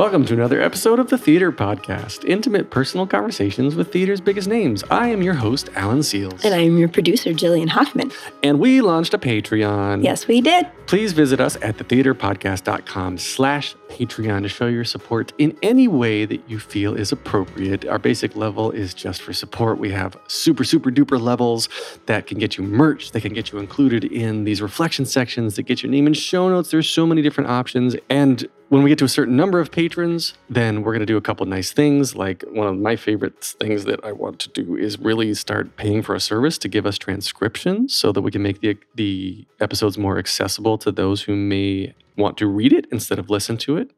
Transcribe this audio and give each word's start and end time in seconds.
Welcome 0.00 0.24
to 0.24 0.32
another 0.32 0.62
episode 0.62 0.98
of 0.98 1.10
the 1.10 1.18
Theater 1.18 1.52
Podcast, 1.52 2.24
intimate 2.24 2.70
personal 2.70 3.06
conversations 3.06 3.74
with 3.74 3.92
theater's 3.92 4.22
biggest 4.22 4.48
names. 4.48 4.82
I 4.90 5.08
am 5.08 5.20
your 5.20 5.34
host, 5.34 5.68
Alan 5.74 5.98
Seales. 5.98 6.42
And 6.42 6.54
I 6.54 6.60
am 6.60 6.78
your 6.78 6.88
producer, 6.88 7.32
Jillian 7.32 7.68
Hoffman. 7.68 8.10
And 8.42 8.58
we 8.58 8.80
launched 8.80 9.12
a 9.12 9.18
Patreon. 9.18 10.02
Yes, 10.02 10.26
we 10.26 10.40
did. 10.40 10.66
Please 10.86 11.12
visit 11.12 11.38
us 11.38 11.56
at 11.56 11.76
thetheaterpodcast.com 11.76 13.18
slash 13.18 13.76
Patreon 13.90 14.40
to 14.40 14.48
show 14.48 14.68
your 14.68 14.84
support 14.84 15.34
in 15.36 15.54
any 15.62 15.86
way 15.86 16.24
that 16.24 16.48
you 16.48 16.58
feel 16.58 16.96
is 16.96 17.12
appropriate. 17.12 17.84
Our 17.84 17.98
basic 17.98 18.34
level 18.34 18.70
is 18.70 18.94
just 18.94 19.20
for 19.20 19.34
support. 19.34 19.78
We 19.78 19.90
have 19.90 20.16
super, 20.28 20.64
super 20.64 20.90
duper 20.90 21.20
levels 21.20 21.68
that 22.06 22.26
can 22.26 22.38
get 22.38 22.56
you 22.56 22.64
merch, 22.64 23.10
that 23.10 23.20
can 23.20 23.34
get 23.34 23.52
you 23.52 23.58
included 23.58 24.04
in 24.04 24.44
these 24.44 24.62
reflection 24.62 25.04
sections, 25.04 25.56
that 25.56 25.64
get 25.64 25.82
your 25.82 25.92
name 25.92 26.06
in 26.06 26.14
show 26.14 26.48
notes. 26.48 26.70
There's 26.70 26.88
so 26.88 27.06
many 27.06 27.20
different 27.20 27.50
options. 27.50 27.96
And 28.08 28.48
when 28.70 28.84
we 28.84 28.88
get 28.88 28.98
to 29.00 29.04
a 29.04 29.08
certain 29.08 29.34
number 29.34 29.58
of 29.58 29.72
patrons, 29.72 30.34
then 30.48 30.82
we're 30.82 30.92
going 30.92 31.00
to 31.00 31.06
do 31.06 31.16
a 31.16 31.20
couple 31.20 31.44
nice 31.44 31.72
things. 31.72 32.14
Like 32.14 32.44
one 32.52 32.68
of 32.68 32.78
my 32.78 32.94
favorite 32.94 33.42
things 33.42 33.84
that 33.84 34.02
I 34.04 34.12
want 34.12 34.38
to 34.40 34.48
do 34.48 34.76
is 34.76 34.96
really 34.96 35.34
start 35.34 35.76
paying 35.76 36.02
for 36.02 36.14
a 36.14 36.20
service 36.20 36.56
to 36.58 36.68
give 36.68 36.86
us 36.86 36.96
transcriptions 36.96 37.96
so 37.96 38.12
that 38.12 38.22
we 38.22 38.30
can 38.30 38.42
make 38.42 38.60
the, 38.60 38.78
the 38.94 39.44
episodes 39.58 39.98
more 39.98 40.18
accessible 40.18 40.78
to 40.78 40.92
those 40.92 41.22
who 41.22 41.34
may 41.34 41.94
want 42.16 42.36
to 42.38 42.46
read 42.46 42.72
it 42.72 42.86
instead 42.92 43.18
of 43.18 43.28
listen 43.28 43.56
to 43.56 43.76
it. 43.76 43.90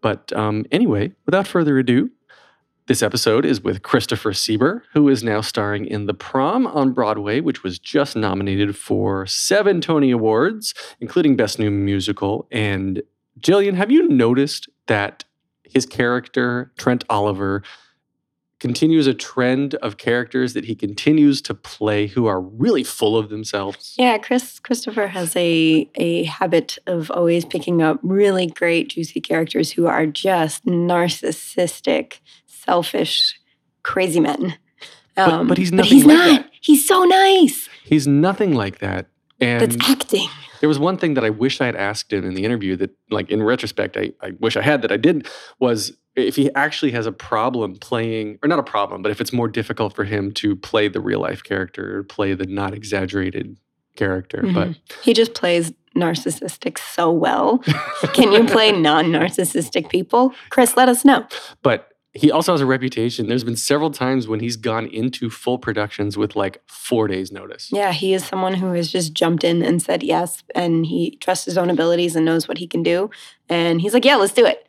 But 0.00 0.32
um, 0.32 0.66
anyway, 0.72 1.12
without 1.24 1.46
further 1.46 1.78
ado, 1.78 2.10
this 2.88 3.04
episode 3.04 3.44
is 3.44 3.60
with 3.60 3.82
Christopher 3.82 4.32
Sieber, 4.32 4.82
who 4.94 5.08
is 5.08 5.22
now 5.22 5.42
starring 5.42 5.86
in 5.86 6.06
The 6.06 6.14
Prom 6.14 6.66
on 6.66 6.92
Broadway, 6.92 7.38
which 7.38 7.62
was 7.62 7.78
just 7.78 8.16
nominated 8.16 8.76
for 8.76 9.26
seven 9.26 9.80
Tony 9.80 10.10
Awards, 10.10 10.74
including 10.98 11.36
Best 11.36 11.60
New 11.60 11.70
Musical 11.70 12.48
and 12.50 13.00
Jillian, 13.40 13.74
have 13.74 13.90
you 13.90 14.08
noticed 14.08 14.68
that 14.86 15.24
his 15.62 15.86
character, 15.86 16.72
Trent 16.78 17.04
Oliver, 17.10 17.62
continues 18.58 19.06
a 19.06 19.14
trend 19.14 19.74
of 19.76 19.98
characters 19.98 20.52
that 20.54 20.64
he 20.64 20.74
continues 20.74 21.40
to 21.42 21.54
play 21.54 22.08
who 22.08 22.26
are 22.26 22.40
really 22.40 22.82
full 22.82 23.16
of 23.16 23.28
themselves? 23.28 23.94
Yeah, 23.96 24.18
Chris 24.18 24.58
Christopher 24.58 25.08
has 25.08 25.36
a 25.36 25.88
a 25.94 26.24
habit 26.24 26.78
of 26.86 27.10
always 27.10 27.44
picking 27.44 27.82
up 27.82 28.00
really 28.02 28.46
great 28.46 28.88
juicy 28.90 29.20
characters 29.20 29.72
who 29.72 29.86
are 29.86 30.06
just 30.06 30.64
narcissistic, 30.66 32.20
selfish, 32.46 33.38
crazy 33.82 34.20
men. 34.20 34.56
Um, 35.16 35.30
but, 35.30 35.48
but, 35.48 35.58
he's 35.58 35.72
nothing 35.72 35.90
but 35.90 35.94
he's 35.94 36.04
like 36.04 36.16
not. 36.16 36.42
That. 36.42 36.50
He's 36.60 36.86
so 36.86 37.04
nice. 37.04 37.68
He's 37.84 38.06
nothing 38.06 38.54
like 38.54 38.78
that. 38.78 39.06
And 39.40 39.60
That's 39.60 39.88
acting. 39.88 40.28
There 40.60 40.68
was 40.68 40.78
one 40.78 40.96
thing 40.96 41.14
that 41.14 41.24
I 41.24 41.30
wish 41.30 41.60
I 41.60 41.66
had 41.66 41.76
asked 41.76 42.12
him 42.12 42.24
in 42.24 42.34
the 42.34 42.44
interview 42.44 42.74
that, 42.76 42.90
like, 43.10 43.30
in 43.30 43.42
retrospect, 43.42 43.96
I, 43.96 44.12
I 44.20 44.32
wish 44.40 44.56
I 44.56 44.62
had 44.62 44.82
that 44.82 44.90
I 44.90 44.96
didn't 44.96 45.28
was 45.60 45.92
if 46.16 46.34
he 46.34 46.52
actually 46.54 46.90
has 46.90 47.06
a 47.06 47.12
problem 47.12 47.76
playing, 47.76 48.38
or 48.42 48.48
not 48.48 48.58
a 48.58 48.64
problem, 48.64 49.02
but 49.02 49.12
if 49.12 49.20
it's 49.20 49.32
more 49.32 49.48
difficult 49.48 49.94
for 49.94 50.04
him 50.04 50.32
to 50.32 50.56
play 50.56 50.88
the 50.88 51.00
real 51.00 51.20
life 51.20 51.44
character 51.44 51.98
or 51.98 52.02
play 52.02 52.34
the 52.34 52.46
not 52.46 52.74
exaggerated 52.74 53.56
character. 53.96 54.42
Mm-hmm. 54.42 54.54
But 54.54 54.76
he 55.02 55.14
just 55.14 55.34
plays 55.34 55.72
narcissistic 55.96 56.78
so 56.78 57.10
well. 57.10 57.58
Can 58.14 58.32
you 58.32 58.44
play 58.44 58.72
non 58.72 59.06
narcissistic 59.06 59.90
people? 59.90 60.34
Chris, 60.50 60.76
let 60.76 60.88
us 60.88 61.04
know. 61.04 61.26
But 61.62 61.87
he 62.14 62.30
also 62.30 62.52
has 62.52 62.60
a 62.60 62.66
reputation. 62.66 63.28
There's 63.28 63.44
been 63.44 63.56
several 63.56 63.90
times 63.90 64.26
when 64.26 64.40
he's 64.40 64.56
gone 64.56 64.86
into 64.86 65.28
full 65.28 65.58
productions 65.58 66.16
with 66.16 66.34
like 66.34 66.62
four 66.66 67.06
days' 67.06 67.30
notice. 67.30 67.68
Yeah, 67.70 67.92
he 67.92 68.14
is 68.14 68.24
someone 68.24 68.54
who 68.54 68.72
has 68.72 68.90
just 68.90 69.12
jumped 69.12 69.44
in 69.44 69.62
and 69.62 69.82
said 69.82 70.02
yes, 70.02 70.42
and 70.54 70.86
he 70.86 71.16
trusts 71.20 71.44
his 71.44 71.58
own 71.58 71.70
abilities 71.70 72.16
and 72.16 72.24
knows 72.24 72.48
what 72.48 72.58
he 72.58 72.66
can 72.66 72.82
do. 72.82 73.10
And 73.48 73.80
he's 73.80 73.92
like, 73.92 74.04
"Yeah, 74.04 74.16
let's 74.16 74.32
do 74.32 74.46
it. 74.46 74.66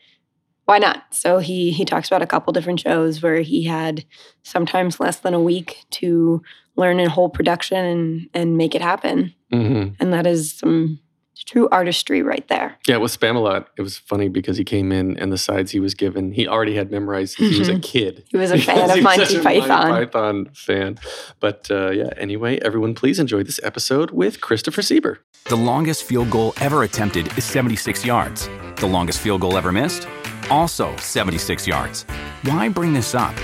Why 0.66 0.80
not?" 0.80 1.06
So 1.12 1.40
he 1.40 1.72
he 1.72 1.86
talks 1.86 2.08
about 2.08 2.22
a 2.22 2.28
couple 2.28 2.52
different 2.52 2.81
shows 2.81 3.22
where 3.24 3.42
he 3.42 3.63
had 3.63 4.06
sometimes 4.44 5.00
less 5.00 5.19
than 5.19 5.34
a 5.34 5.42
week 5.42 5.86
to 5.92 6.42
learn 6.75 7.00
a 7.00 7.09
whole 7.09 7.30
production 7.30 7.86
and 7.86 8.30
and 8.34 8.58
make 8.58 8.75
it 8.75 8.81
happen. 8.81 9.34
Mm-hmm. 9.53 9.96
And 10.02 10.13
that 10.13 10.28
is 10.28 10.52
some 10.52 11.00
true 11.44 11.67
artistry 11.72 12.22
right 12.22 12.47
there. 12.47 12.77
Yeah, 12.88 12.97
with 12.97 13.17
Spamalot, 13.17 13.66
it 13.77 13.81
was 13.81 13.97
funny 13.97 14.29
because 14.29 14.57
he 14.57 14.63
came 14.63 14.91
in 14.91 15.17
and 15.17 15.31
the 15.31 15.38
sides 15.38 15.72
he 15.72 15.79
was 15.79 15.94
given, 15.94 16.31
he 16.33 16.47
already 16.47 16.75
had 16.75 16.91
memorized 16.91 17.38
since 17.38 17.53
he 17.53 17.59
was 17.59 17.67
a 17.69 17.73
Mm-hmm. 17.73 17.81
kid. 17.81 18.23
He 18.29 18.38
was 18.38 18.51
a 18.51 18.57
fan 18.61 18.89
of 18.89 19.03
Monty 19.03 19.39
Python. 19.41 19.89
Monty 19.89 20.05
Python 20.05 20.50
fan. 20.53 20.97
But 21.39 21.67
uh, 21.72 21.91
yeah, 21.91 22.09
anyway, 22.17 22.59
everyone 22.59 22.94
please 22.95 23.19
enjoy 23.19 23.44
this 23.44 23.59
episode 23.63 24.11
with 24.11 24.41
Christopher 24.41 24.81
Sieber. 24.81 25.17
The 25.45 25.55
longest 25.55 26.03
field 26.03 26.29
goal 26.29 26.53
ever 26.61 26.83
attempted 26.83 27.35
is 27.38 27.44
76 27.45 28.06
yards. 28.06 28.47
The 28.77 28.88
longest 28.88 29.19
field 29.19 29.41
goal 29.41 29.57
ever 29.57 29.71
missed? 29.71 30.07
Also 30.50 30.95
76 30.97 31.67
yards. 31.67 32.03
Why 32.44 32.69
bring 32.69 32.94
this 32.94 33.13
up? 33.16 33.35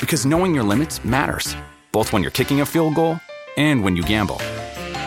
Because 0.00 0.26
knowing 0.26 0.54
your 0.54 0.64
limits 0.64 1.04
matters, 1.04 1.56
both 1.92 2.12
when 2.12 2.22
you're 2.22 2.30
kicking 2.32 2.60
a 2.60 2.66
field 2.66 2.94
goal 2.94 3.18
and 3.56 3.82
when 3.84 3.96
you 3.96 4.02
gamble. 4.02 4.40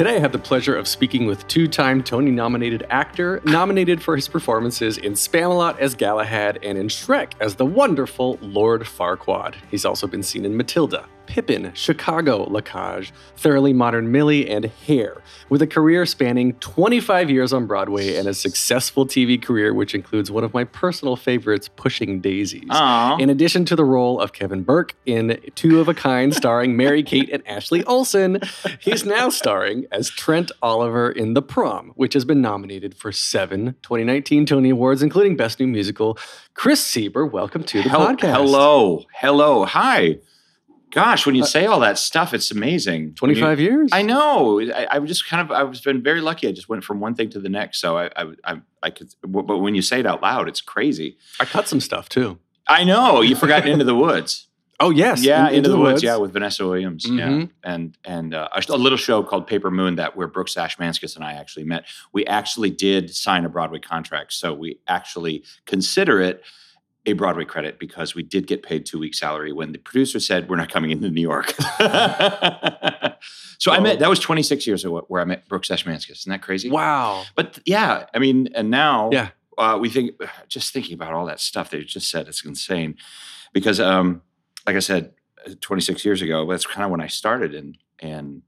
Today, 0.00 0.16
I 0.16 0.20
have 0.20 0.32
the 0.32 0.38
pleasure 0.38 0.74
of 0.74 0.88
speaking 0.88 1.26
with 1.26 1.46
two 1.46 1.68
time 1.68 2.02
Tony 2.02 2.30
nominated 2.30 2.86
actor, 2.88 3.42
nominated 3.44 4.02
for 4.02 4.16
his 4.16 4.28
performances 4.28 4.96
in 4.96 5.12
Spamalot 5.12 5.78
as 5.78 5.94
Galahad 5.94 6.58
and 6.62 6.78
in 6.78 6.88
Shrek 6.88 7.32
as 7.38 7.56
the 7.56 7.66
wonderful 7.66 8.38
Lord 8.40 8.80
Farquaad. 8.84 9.56
He's 9.70 9.84
also 9.84 10.06
been 10.06 10.22
seen 10.22 10.46
in 10.46 10.56
Matilda, 10.56 11.06
Pippin, 11.30 11.70
Chicago, 11.74 12.42
La 12.50 12.60
Cage, 12.60 13.12
Thoroughly 13.36 13.72
Modern 13.72 14.10
Millie, 14.10 14.50
and 14.50 14.64
Hair, 14.64 15.22
with 15.48 15.62
a 15.62 15.66
career 15.66 16.04
spanning 16.04 16.54
25 16.54 17.30
years 17.30 17.52
on 17.52 17.68
Broadway 17.68 18.16
and 18.16 18.26
a 18.26 18.34
successful 18.34 19.06
TV 19.06 19.40
career, 19.40 19.72
which 19.72 19.94
includes 19.94 20.28
one 20.28 20.42
of 20.42 20.52
my 20.52 20.64
personal 20.64 21.14
favorites, 21.14 21.68
Pushing 21.68 22.20
Daisies. 22.20 22.68
Aww. 22.68 23.20
In 23.20 23.30
addition 23.30 23.64
to 23.66 23.76
the 23.76 23.84
role 23.84 24.20
of 24.20 24.32
Kevin 24.32 24.64
Burke 24.64 24.96
in 25.06 25.38
Two 25.54 25.78
of 25.80 25.86
a 25.88 25.94
Kind, 25.94 26.34
starring 26.34 26.76
Mary 26.76 27.04
Kate 27.04 27.30
and 27.32 27.46
Ashley 27.46 27.84
Olsen, 27.84 28.40
he's 28.80 29.04
now 29.06 29.28
starring 29.28 29.86
as 29.92 30.10
Trent 30.10 30.50
Oliver 30.62 31.12
in 31.12 31.34
The 31.34 31.42
Prom, 31.42 31.92
which 31.94 32.14
has 32.14 32.24
been 32.24 32.40
nominated 32.42 32.92
for 32.96 33.12
seven 33.12 33.76
2019 33.82 34.46
Tony 34.46 34.70
Awards, 34.70 35.00
including 35.00 35.36
Best 35.36 35.60
New 35.60 35.68
Musical. 35.68 36.18
Chris 36.54 36.82
Sieber, 36.84 37.30
welcome 37.30 37.62
to 37.62 37.84
the 37.84 37.88
Hel- 37.88 38.00
podcast. 38.08 38.32
Hello. 38.32 39.04
Hello. 39.14 39.64
Hi. 39.64 40.18
Gosh, 40.90 41.24
when 41.26 41.34
you 41.34 41.44
say 41.44 41.66
all 41.66 41.80
that 41.80 41.98
stuff, 41.98 42.34
it's 42.34 42.50
amazing. 42.50 43.14
25 43.14 43.60
You- 43.60 43.66
years? 43.70 43.90
I 43.92 44.02
know. 44.02 44.60
I, 44.60 44.86
I've 44.90 45.04
just 45.06 45.28
kind 45.28 45.40
of, 45.40 45.50
I've 45.50 45.82
been 45.84 46.02
very 46.02 46.20
lucky. 46.20 46.48
I 46.48 46.52
just 46.52 46.68
went 46.68 46.82
from 46.84 47.00
one 47.00 47.14
thing 47.14 47.30
to 47.30 47.40
the 47.40 47.48
next. 47.48 47.80
So 47.80 47.96
I, 47.96 48.10
I, 48.16 48.32
I, 48.44 48.60
I 48.82 48.90
could, 48.90 49.14
but 49.22 49.58
when 49.58 49.74
you 49.74 49.82
say 49.82 50.00
it 50.00 50.06
out 50.06 50.20
loud, 50.22 50.48
it's 50.48 50.60
crazy. 50.60 51.16
I 51.38 51.44
cut 51.44 51.68
some 51.68 51.80
stuff 51.80 52.08
too. 52.08 52.38
I 52.66 52.84
know. 52.84 53.20
You 53.20 53.36
forgot 53.36 53.66
Into 53.68 53.84
the 53.84 53.94
Woods. 53.94 54.46
Oh, 54.82 54.88
yes. 54.88 55.22
Yeah, 55.22 55.46
In- 55.50 55.56
Into, 55.56 55.68
the, 55.68 55.76
Woods. 55.76 56.02
Yeah, 56.02 56.16
with 56.16 56.32
Vanessa 56.32 56.64
Williams. 56.66 57.04
Yeah, 57.06 57.28
Mhm. 57.28 57.50
and 57.62 57.98
and 58.06 58.32
uh, 58.34 58.48
a, 58.50 58.62
a 58.70 58.78
little 58.78 58.96
show 58.96 59.22
called 59.22 59.46
Paper 59.46 59.70
Moon 59.70 59.96
that 59.96 60.16
where 60.16 60.26
Brooks 60.26 60.54
Ashmanskas 60.54 61.16
and 61.16 61.22
I 61.22 61.34
actually 61.34 61.64
met. 61.66 61.84
We 62.14 62.24
actually 62.24 62.70
did 62.70 63.14
sign 63.14 63.44
a 63.44 63.50
Broadway 63.50 63.80
contract, 63.80 64.32
so 64.32 64.54
we 64.54 64.78
actually 64.88 65.44
consider 65.66 66.22
it 66.22 66.42
a 67.06 67.14
Broadway 67.14 67.44
credit 67.46 67.78
because 67.78 68.14
we 68.14 68.22
did 68.22 68.46
get 68.46 68.62
paid 68.62 68.84
two 68.84 68.98
weeks 68.98 69.18
salary 69.18 69.52
when 69.52 69.72
the 69.72 69.78
producer 69.78 70.20
said 70.20 70.48
we're 70.50 70.56
not 70.56 70.70
coming 70.70 70.90
into 70.90 71.08
New 71.10 71.22
York. 71.22 71.52
so 73.58 73.72
I 73.72 73.80
met 73.80 73.98
that 73.98 74.08
was 74.08 74.18
26 74.20 74.66
years 74.66 74.84
ago 74.84 75.04
where 75.08 75.20
I 75.20 75.24
met 75.24 75.48
Brooks 75.48 75.68
Ashmanskas. 75.68 76.10
Isn't 76.10 76.30
that 76.30 76.42
crazy? 76.42 76.70
Wow. 76.70 77.24
But 77.34 77.58
yeah, 77.64 78.06
I 78.14 78.18
mean, 78.18 78.48
and 78.54 78.70
now 78.70 79.10
Yeah. 79.12 79.28
uh, 79.58 79.78
we 79.80 79.88
think 79.88 80.12
just 80.48 80.72
thinking 80.72 80.94
about 80.94 81.12
all 81.12 81.26
that 81.26 81.40
stuff 81.40 81.72
you 81.72 81.84
just 81.84 82.10
said, 82.10 82.28
it's 82.28 82.44
insane. 82.44 82.96
Because, 83.52 83.80
um, 83.80 84.22
like 84.66 84.76
I 84.76 84.80
said, 84.80 85.12
uh, 85.46 85.52
26 85.60 86.04
years 86.04 86.22
ago, 86.22 86.48
that's 86.48 86.66
kind 86.66 86.84
of 86.84 86.90
when 86.90 87.00
I 87.00 87.06
started, 87.08 87.54
and 87.54 87.76
and 87.98 88.42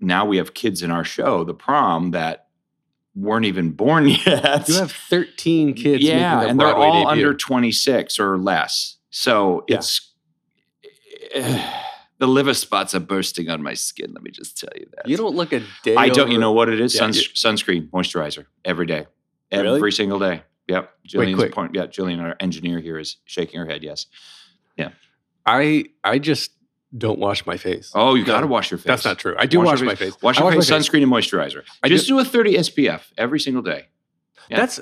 now 0.00 0.24
we 0.26 0.36
have 0.38 0.52
kids 0.54 0.82
in 0.82 0.90
our 0.90 1.04
show, 1.04 1.44
the 1.44 1.54
prom, 1.54 2.10
that 2.10 2.45
weren't 3.16 3.46
even 3.46 3.70
born 3.72 4.06
yet. 4.26 4.68
You 4.68 4.74
have 4.76 4.92
13 4.92 5.74
kids. 5.74 6.04
yeah, 6.04 6.42
and 6.42 6.60
they're 6.60 6.68
all 6.74 6.92
debut. 7.06 7.08
under 7.08 7.34
26 7.34 8.20
or 8.20 8.36
less. 8.38 8.96
So 9.10 9.64
Yeah. 9.68 9.76
it's 9.78 10.12
the 12.18 12.26
liver 12.26 12.54
spots 12.54 12.94
are 12.94 13.00
bursting 13.00 13.48
on 13.48 13.62
my 13.62 13.74
skin. 13.74 14.12
Let 14.12 14.22
me 14.22 14.30
just 14.30 14.58
tell 14.58 14.70
you 14.76 14.86
that. 14.96 15.08
You 15.08 15.16
don't 15.16 15.34
look 15.34 15.52
a 15.52 15.62
day. 15.82 15.96
I 15.96 16.08
don't. 16.08 16.30
You 16.30 16.38
know 16.38 16.52
what 16.52 16.68
it 16.68 16.80
is? 16.80 16.94
Yeah, 16.94 17.00
Suns, 17.10 17.28
sunscreen, 17.34 17.90
moisturizer 17.90 18.46
every 18.64 18.86
day, 18.86 19.06
every 19.50 19.70
Really? 19.72 19.90
single 19.90 20.18
day. 20.18 20.42
Yep. 20.68 20.90
Wait, 21.14 21.28
Jillian's 21.28 21.36
quick. 21.36 21.52
point. 21.54 21.74
Yeah, 21.74 21.86
Jillian, 21.86 22.20
our 22.20 22.36
engineer 22.40 22.80
here, 22.80 22.98
is 22.98 23.18
shaking 23.24 23.60
her 23.60 23.66
head. 23.66 23.82
Yes. 23.82 24.06
Yeah. 24.76 24.90
I 25.44 25.84
I 26.02 26.18
just 26.18 26.50
don't 26.96 27.18
wash 27.18 27.44
my 27.46 27.56
face. 27.56 27.90
Oh, 27.94 28.14
you 28.14 28.22
No, 28.22 28.26
got 28.32 28.40
to 28.40 28.46
wash 28.46 28.70
your 28.70 28.78
face. 28.78 28.86
That's 28.86 29.04
not 29.04 29.18
true. 29.18 29.34
I 29.38 29.46
do 29.46 29.58
Wash 29.58 29.66
wash, 29.66 29.78
your 29.80 29.86
my 29.86 29.94
face. 29.94 30.14
face. 30.14 30.22
Wash 30.22 30.38
your 30.38 30.50
my 30.50 30.56
face, 30.56 30.70
sunscreen 30.70 31.02
and 31.02 31.12
moisturizer. 31.12 31.62
I 31.82 31.88
Just 31.88 32.06
do- 32.06 32.14
do 32.14 32.18
a 32.20 32.24
30 32.24 32.54
SPF 32.58 33.02
every 33.18 33.40
single 33.40 33.62
day. 33.62 33.86
Yeah. 34.48 34.56
That's 34.58 34.80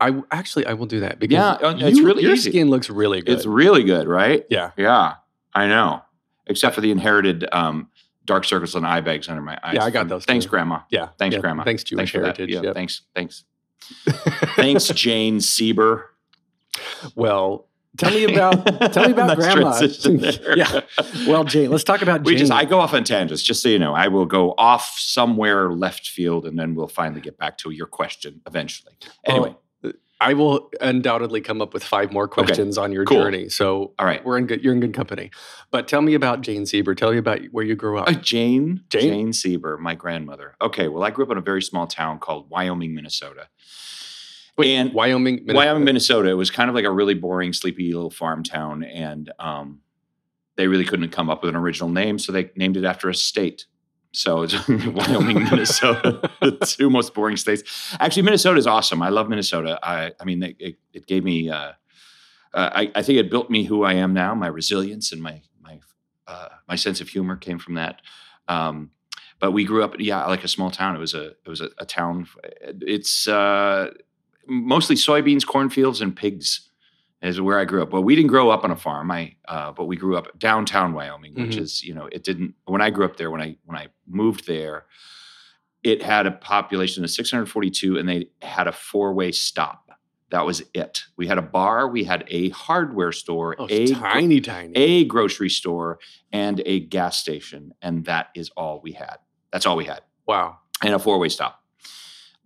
I 0.00 0.22
actually 0.30 0.66
I 0.66 0.74
will 0.74 0.86
do 0.86 1.00
that 1.00 1.18
because 1.18 1.32
Yeah, 1.34 1.52
uh, 1.52 1.76
it's 1.78 1.98
you- 1.98 2.06
really 2.06 2.22
your 2.22 2.32
easy. 2.34 2.50
skin 2.50 2.70
looks 2.70 2.88
really 2.90 3.20
good. 3.22 3.34
It's 3.36 3.46
really 3.46 3.82
good, 3.84 4.06
right? 4.06 4.44
yeah. 4.50 4.70
Yeah, 4.76 5.14
I 5.54 5.66
know. 5.66 6.02
Except 6.46 6.74
for 6.74 6.80
the 6.80 6.90
inherited 6.90 7.46
um, 7.52 7.88
dark 8.24 8.44
circles 8.44 8.74
and 8.74 8.86
eye 8.86 9.00
bags 9.00 9.28
under 9.28 9.42
my 9.42 9.58
eyes. 9.62 9.74
Yeah, 9.74 9.84
I 9.84 9.90
got 9.90 10.08
those 10.08 10.24
Thanks, 10.24 10.44
too. 10.44 10.50
Grandma. 10.50 10.80
Yeah. 10.90 11.08
Thanks, 11.18 11.34
yeah, 11.34 11.40
Grandma. 11.40 11.64
Thanks 11.64 11.82
Jewish 11.84 11.98
Thanks 11.98 12.10
for 12.12 12.20
that. 12.20 12.38
Yeah, 12.48 12.60
yep. 12.62 12.74
Thanks. 12.74 13.02
Thanks. 13.14 13.44
Thanks, 14.56 14.86
Jane 14.88 15.38
Sieber. 15.38 16.04
well, 17.14 17.67
tell 17.98 18.10
me 18.10 18.24
about 18.24 18.64
tell 18.92 19.06
me 19.06 19.12
about 19.12 19.28
Nice 19.28 19.36
grandma. 19.36 19.76
transition 19.78 20.16
there. 20.18 20.56
yeah. 20.56 20.80
Well, 21.26 21.44
Jane, 21.44 21.70
let's 21.70 21.84
talk 21.84 22.00
about 22.02 22.24
we 22.24 22.32
Jane. 22.32 22.38
just 22.38 22.52
I 22.52 22.64
go 22.64 22.80
off 22.80 22.94
on 22.94 23.04
tangents, 23.04 23.42
just 23.42 23.62
so 23.62 23.68
you 23.68 23.78
know. 23.78 23.94
I 23.94 24.08
will 24.08 24.26
go 24.26 24.54
off 24.56 24.94
somewhere 24.98 25.70
left 25.72 26.08
field, 26.08 26.46
and 26.46 26.58
then 26.58 26.74
we'll 26.74 26.88
finally 26.88 27.20
get 27.20 27.36
back 27.36 27.58
to 27.58 27.70
your 27.70 27.86
question 27.86 28.40
eventually. 28.46 28.94
Anyway, 29.24 29.54
I 30.20 30.34
will 30.34 30.68
undoubtedly 30.80 31.40
come 31.40 31.62
up 31.62 31.72
with 31.72 31.84
five 31.84 32.10
more 32.12 32.26
questions 32.26 32.76
on 32.76 32.90
your 32.90 33.04
cool. 33.04 33.22
journey. 33.22 33.48
So 33.48 33.94
all 34.00 34.06
right. 34.06 34.24
we're 34.24 34.36
in 34.38 34.46
good. 34.46 34.64
You're 34.64 34.72
in 34.74 34.80
good 34.80 34.94
company. 34.94 35.30
But 35.70 35.86
tell 35.86 36.02
me 36.02 36.14
about 36.14 36.40
Jane 36.40 36.62
Sieber. 36.64 36.96
Tell 36.96 37.12
me 37.12 37.18
about 37.18 37.40
where 37.52 37.64
you 37.64 37.76
grew 37.76 37.98
up. 37.98 38.08
Uh, 38.08 38.12
Jane, 38.14 38.82
Jane? 38.90 39.02
Jane 39.02 39.28
Sieber, 39.28 39.78
my 39.78 39.94
grandmother. 39.94 40.56
Okay, 40.60 40.88
well, 40.88 41.04
I 41.04 41.10
grew 41.10 41.24
up 41.24 41.30
in 41.30 41.38
a 41.38 41.42
very 41.42 41.62
small 41.62 41.86
town 41.86 42.18
called 42.18 42.50
Wyoming, 42.50 42.94
Minnesota. 42.96 43.48
Wait, 44.58 44.74
and 44.74 44.92
Wyoming, 44.92 45.36
Minnesota. 45.36 45.56
Wyoming, 45.56 45.84
Minnesota. 45.84 46.28
It 46.30 46.34
was 46.34 46.50
kind 46.50 46.68
of 46.68 46.74
like 46.74 46.84
a 46.84 46.90
really 46.90 47.14
boring, 47.14 47.52
sleepy 47.52 47.92
little 47.92 48.10
farm 48.10 48.42
town, 48.42 48.82
and 48.82 49.32
um, 49.38 49.80
they 50.56 50.66
really 50.66 50.84
couldn't 50.84 51.10
come 51.10 51.30
up 51.30 51.42
with 51.42 51.50
an 51.50 51.56
original 51.56 51.88
name, 51.88 52.18
so 52.18 52.32
they 52.32 52.50
named 52.56 52.76
it 52.76 52.84
after 52.84 53.08
a 53.08 53.14
state. 53.14 53.66
So 54.12 54.42
it's 54.42 54.68
Wyoming, 54.68 55.44
Minnesota, 55.44 56.28
the 56.40 56.58
two 56.66 56.90
most 56.90 57.14
boring 57.14 57.36
states. 57.36 57.94
Actually, 58.00 58.22
Minnesota 58.22 58.58
is 58.58 58.66
awesome. 58.66 59.00
I 59.00 59.10
love 59.10 59.28
Minnesota. 59.28 59.78
I, 59.82 60.12
I 60.20 60.24
mean, 60.24 60.42
it, 60.42 60.76
it, 60.92 61.06
gave 61.06 61.22
me. 61.22 61.50
Uh, 61.50 61.72
uh, 62.52 62.70
I, 62.72 62.90
I 62.96 63.02
think 63.02 63.18
it 63.18 63.30
built 63.30 63.50
me 63.50 63.62
who 63.62 63.84
I 63.84 63.92
am 63.94 64.12
now. 64.12 64.34
My 64.34 64.48
resilience 64.48 65.12
and 65.12 65.22
my 65.22 65.42
my 65.60 65.78
uh, 66.26 66.48
my 66.66 66.74
sense 66.74 67.00
of 67.00 67.08
humor 67.08 67.36
came 67.36 67.60
from 67.60 67.74
that. 67.74 68.00
Um, 68.48 68.90
but 69.38 69.52
we 69.52 69.64
grew 69.64 69.84
up, 69.84 69.94
yeah, 70.00 70.26
like 70.26 70.42
a 70.42 70.48
small 70.48 70.70
town. 70.70 70.96
It 70.96 70.98
was 70.98 71.14
a 71.14 71.26
it 71.26 71.48
was 71.48 71.60
a, 71.60 71.70
a 71.78 71.86
town. 71.86 72.26
It's 72.62 73.28
uh, 73.28 73.90
mostly 74.48 74.96
soybeans, 74.96 75.46
cornfields, 75.46 76.00
and 76.00 76.14
pigs. 76.16 76.64
Is 77.20 77.40
where 77.40 77.58
I 77.58 77.64
grew 77.64 77.82
up. 77.82 77.90
But 77.90 78.02
we 78.02 78.14
didn't 78.14 78.28
grow 78.28 78.48
up 78.50 78.62
on 78.62 78.70
a 78.70 78.76
farm. 78.76 79.10
I 79.10 79.34
uh, 79.48 79.72
but 79.72 79.86
we 79.86 79.96
grew 79.96 80.16
up 80.16 80.38
downtown 80.38 80.92
Wyoming, 80.92 81.34
which 81.34 81.56
Mhm. 81.56 81.60
is 81.62 81.82
you 81.82 81.92
know 81.92 82.06
it 82.12 82.22
didn't. 82.22 82.54
When 82.66 82.80
I 82.80 82.90
grew 82.90 83.04
up 83.04 83.16
there, 83.16 83.28
when 83.32 83.40
I 83.40 83.56
when 83.64 83.76
I 83.76 83.88
moved 84.06 84.46
there, 84.46 84.86
it 85.82 86.00
had 86.02 86.26
a 86.26 86.30
population 86.30 87.02
of 87.02 87.10
642, 87.10 87.98
and 87.98 88.08
they 88.08 88.28
had 88.40 88.68
a 88.68 88.72
four 88.72 89.14
way 89.14 89.32
stop. 89.32 89.90
That 90.30 90.46
was 90.46 90.62
it. 90.74 91.02
We 91.16 91.26
had 91.26 91.38
a 91.38 91.42
bar, 91.42 91.88
we 91.88 92.04
had 92.04 92.22
a 92.28 92.50
hardware 92.50 93.10
store, 93.12 93.56
Oh, 93.58 93.64
a 93.68 93.82
it's 93.82 93.92
gro- 93.92 94.10
tiny, 94.10 94.40
tiny. 94.40 94.72
a 94.76 95.04
grocery 95.04 95.48
store, 95.50 95.98
and 96.32 96.62
a 96.66 96.78
gas 96.80 97.18
station, 97.18 97.72
and 97.82 98.04
that 98.04 98.28
is 98.36 98.50
all 98.50 98.80
we 98.80 98.92
had. 98.92 99.16
That's 99.52 99.66
all 99.66 99.76
we 99.76 99.86
had, 99.86 100.02
wow. 100.26 100.58
and 100.84 100.94
a 100.94 100.98
four 101.00 101.18
way 101.18 101.30
stop. 101.30 101.64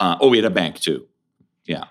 Uh, 0.00 0.16
oh, 0.20 0.28
we 0.28 0.38
had 0.38 0.46
a 0.46 0.50
bank 0.50 0.80
too. 0.80 1.08
Yeah, 1.66 1.84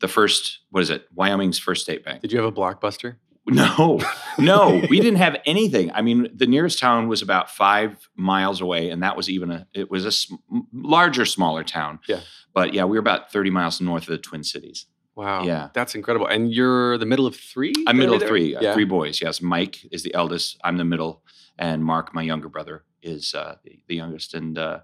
the 0.00 0.08
first. 0.08 0.60
What 0.70 0.82
is 0.82 0.90
it? 0.90 1.06
Wyoming's 1.14 1.58
first 1.58 1.82
state 1.82 2.04
bank. 2.04 2.22
Did 2.22 2.32
you 2.32 2.38
have 2.38 2.46
a 2.46 2.52
blockbuster? 2.52 3.16
No, 3.50 3.98
no, 4.38 4.82
we 4.90 5.00
didn't 5.00 5.16
have 5.20 5.36
anything. 5.46 5.90
I 5.92 6.02
mean, 6.02 6.28
the 6.34 6.46
nearest 6.46 6.78
town 6.78 7.08
was 7.08 7.22
about 7.22 7.50
five 7.50 8.06
miles 8.14 8.60
away, 8.60 8.90
and 8.90 9.02
that 9.02 9.16
was 9.16 9.30
even 9.30 9.50
a. 9.50 9.66
It 9.72 9.90
was 9.90 10.04
a 10.04 10.12
sm- 10.12 10.34
larger, 10.72 11.24
smaller 11.24 11.64
town. 11.64 12.00
Yeah. 12.06 12.20
but 12.52 12.74
yeah, 12.74 12.84
we 12.84 12.92
were 12.98 13.00
about 13.00 13.32
thirty 13.32 13.48
miles 13.48 13.80
north 13.80 14.02
of 14.02 14.08
the 14.08 14.18
Twin 14.18 14.44
Cities. 14.44 14.84
Wow. 15.16 15.42
Yeah. 15.44 15.70
That's 15.74 15.94
incredible. 15.94 16.26
And 16.28 16.52
you're 16.52 16.96
the 16.98 17.06
middle 17.06 17.26
of 17.26 17.34
three? 17.34 17.72
I'm 17.88 17.96
middle 17.96 18.14
of 18.14 18.22
three, 18.22 18.54
uh, 18.54 18.60
Yeah. 18.60 18.74
three 18.74 18.84
boys. 18.84 19.20
Yes, 19.20 19.40
Mike 19.42 19.84
is 19.90 20.02
the 20.04 20.14
eldest. 20.14 20.60
I'm 20.62 20.76
the 20.76 20.84
middle, 20.84 21.22
and 21.58 21.82
Mark, 21.84 22.14
my 22.14 22.22
younger 22.22 22.48
brother, 22.48 22.84
is 23.02 23.34
uh, 23.34 23.56
the, 23.64 23.80
the 23.88 23.96
youngest. 23.96 24.34
And 24.34 24.56
uh, 24.58 24.80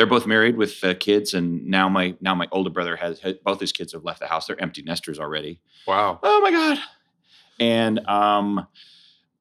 they're 0.00 0.06
both 0.06 0.26
married 0.26 0.56
with 0.56 0.82
uh, 0.82 0.94
kids. 0.94 1.34
And 1.34 1.66
now 1.66 1.86
my 1.86 2.16
now 2.22 2.34
my 2.34 2.48
older 2.52 2.70
brother 2.70 2.96
has 2.96 3.20
both 3.44 3.60
his 3.60 3.70
kids 3.70 3.92
have 3.92 4.02
left 4.02 4.20
the 4.20 4.26
house. 4.26 4.46
They're 4.46 4.60
empty 4.60 4.80
nesters 4.80 5.20
already. 5.20 5.60
Wow. 5.86 6.18
Oh 6.22 6.40
my 6.40 6.50
god! 6.50 6.78
And 7.60 7.98
um, 8.08 8.66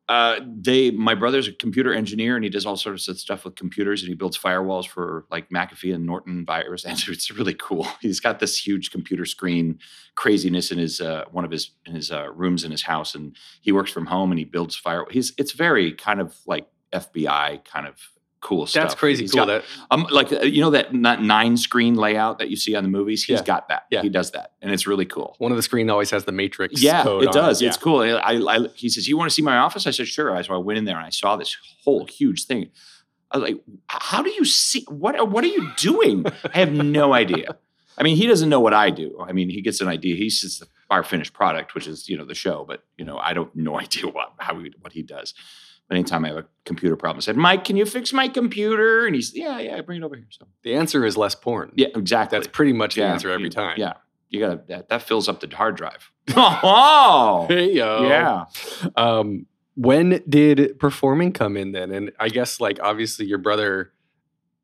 uh, 0.10 0.42
they 0.46 0.92
my 0.92 1.16
brother's 1.16 1.48
a 1.48 1.54
computer 1.54 1.94
engineer, 1.94 2.36
and 2.36 2.44
he 2.44 2.50
does 2.50 2.66
all 2.66 2.76
sorts 2.76 3.08
of 3.08 3.18
stuff 3.18 3.46
with 3.46 3.56
computers, 3.56 4.02
and 4.02 4.10
he 4.10 4.16
builds 4.16 4.38
firewalls 4.38 4.86
for 4.86 5.26
like 5.32 5.50
McAfee 5.50 5.96
and 5.96 6.06
Norton 6.06 6.46
virus. 6.46 6.84
And 6.90 7.02
it's 7.08 7.32
really 7.32 7.54
cool. 7.54 7.88
He's 8.02 8.20
got 8.20 8.42
this 8.42 8.58
huge 8.58 8.92
computer 8.92 9.24
screen 9.24 9.80
craziness 10.16 10.74
in 10.74 10.78
his 10.78 11.00
uh, 11.00 11.24
one 11.32 11.46
of 11.46 11.52
his 11.52 11.72
in 11.86 11.96
his 11.96 12.12
uh, 12.12 12.34
rooms 12.34 12.66
in 12.66 12.72
his 12.72 12.82
house, 12.82 13.16
and 13.16 13.34
he 13.62 13.72
works 13.72 13.92
from 13.92 14.08
home 14.08 14.30
and 14.34 14.40
he 14.40 14.44
builds 14.44 14.76
fire. 14.76 15.06
He's 15.10 15.32
it's 15.38 15.54
very 15.54 15.94
kind 15.94 16.20
of 16.20 16.36
like 16.46 16.68
FBI 16.92 17.64
kind 17.64 17.88
of 17.88 17.96
cool 18.42 18.66
stuff. 18.66 18.84
That's 18.84 18.96
crazy 18.96 19.24
He's 19.24 19.32
cool. 19.32 19.46
got- 19.46 19.48
that 19.48 19.64
um, 19.92 20.08
like 20.12 20.32
uh, 20.32 20.42
you 20.42 20.62
know 20.62 20.70
that 20.72 20.94
nine 20.94 21.58
screen 21.58 21.96
layout 21.96 22.40
that 22.40 22.50
you 22.50 22.56
see 22.56 22.76
on 22.76 22.84
the 22.84 22.90
movies. 22.90 23.24
He's 23.24 23.40
Yeah. 23.40 23.44
got 23.46 23.68
that. 23.70 23.84
Yeah. 23.92 24.02
he 24.02 24.10
does 24.10 24.32
that, 24.32 24.54
and 24.62 24.72
it's 24.72 24.88
really 24.88 25.06
cool. 25.06 25.36
one 25.40 25.52
of 25.52 25.56
the 25.58 25.62
screen 25.64 25.90
always 25.90 26.10
has 26.12 26.26
the 26.26 26.32
matrix. 26.32 26.82
Yeah, 26.82 27.04
code 27.04 27.24
it 27.24 27.32
does. 27.32 27.62
It's 27.62 27.78
cool. 27.78 28.02
I, 28.02 28.18
I, 28.36 28.68
he 28.76 28.90
says, 28.90 29.08
"You 29.08 29.18
want 29.18 29.30
to 29.30 29.34
see 29.34 29.42
my 29.42 29.58
office?" 29.58 29.86
I 29.88 29.92
said, 29.92 30.08
"Sure." 30.08 30.42
So 30.44 30.54
I 30.54 30.58
went 30.58 30.78
in 30.80 30.86
there 30.86 30.98
and 30.98 31.06
I 31.06 31.10
saw 31.12 31.36
this 31.36 31.56
whole 31.84 32.06
huge 32.06 32.46
thing. 32.46 32.70
I 33.32 33.38
was 33.38 33.50
like, 33.50 33.62
"How 33.88 34.22
do 34.24 34.30
you 34.32 34.46
see? 34.46 34.86
What? 34.90 35.30
What 35.30 35.44
are 35.44 35.48
you 35.48 35.72
doing?" 35.78 36.26
I 36.54 36.58
have 36.60 36.72
no 36.72 37.14
idea. 37.14 37.58
I 37.98 38.04
mean, 38.04 38.16
he 38.16 38.28
doesn't 38.28 38.48
know 38.48 38.62
what 38.62 38.74
I 38.74 38.90
do. 38.92 39.18
I 39.22 39.34
mean, 39.34 39.50
he 39.50 39.62
gets 39.62 39.82
an 39.82 39.90
idea. 39.90 40.16
He 40.16 40.30
sees 40.30 40.60
the, 40.60 40.68
our 40.90 41.04
finished 41.04 41.34
product, 41.34 41.76
which 41.76 41.86
is 41.86 42.08
you 42.08 42.18
know 42.18 42.24
the 42.26 42.34
show, 42.36 42.64
but 42.66 42.84
you 42.98 43.04
know 43.06 43.18
I 43.18 43.34
don't 43.34 43.54
no 43.56 43.78
idea 43.86 44.08
what 44.08 44.34
how 44.40 44.58
he, 44.60 44.72
what 44.80 44.94
he 44.94 45.04
does. 45.04 45.34
Anytime 45.92 46.24
I 46.26 46.28
have 46.30 46.38
a 46.38 46.46
computer 46.66 46.96
problem, 46.96 47.18
I 47.18 47.22
said, 47.22 47.36
"Mike, 47.38 47.64
can 47.66 47.76
you 47.76 47.86
fix 47.86 48.14
my 48.14 48.28
computer?" 48.28 49.06
And 49.08 49.16
he's, 49.16 49.36
"Yeah, 49.36 49.60
yeah, 49.60 49.82
bring 49.82 50.02
it 50.02 50.06
over 50.06 50.16
here." 50.16 50.28
So 50.30 50.46
The 50.64 50.76
answer 50.76 51.04
is 51.06 51.18
less 51.18 51.34
porn. 51.36 51.72
yeah, 51.76 51.88
exactly. 51.96 52.38
That's 52.38 52.48
pretty 52.48 52.74
much 52.74 52.96
the 52.96 53.02
Yeah, 53.02 53.14
answer 53.14 53.30
every 53.32 53.46
you- 53.46 53.50
time. 53.50 53.76
Yeah, 53.78 53.94
you 54.30 54.40
gotta 54.40 54.62
that, 54.68 54.90
that 54.90 55.02
fills 55.02 55.28
up 55.28 55.40
the 55.40 55.48
hard 55.56 55.76
drive. 55.78 56.12
Oh, 56.38 57.46
Hey 57.50 57.74
yo. 57.74 58.08
yeah. 58.08 58.46
Um, 58.96 59.46
when 59.76 60.22
did 60.30 60.78
performing 60.80 61.32
come 61.32 61.58
in 61.58 61.72
then? 61.72 61.92
And 61.92 62.12
I 62.20 62.30
guess 62.30 62.60
like 62.62 62.80
obviously 62.82 63.26
your 63.26 63.38
brother. 63.40 63.92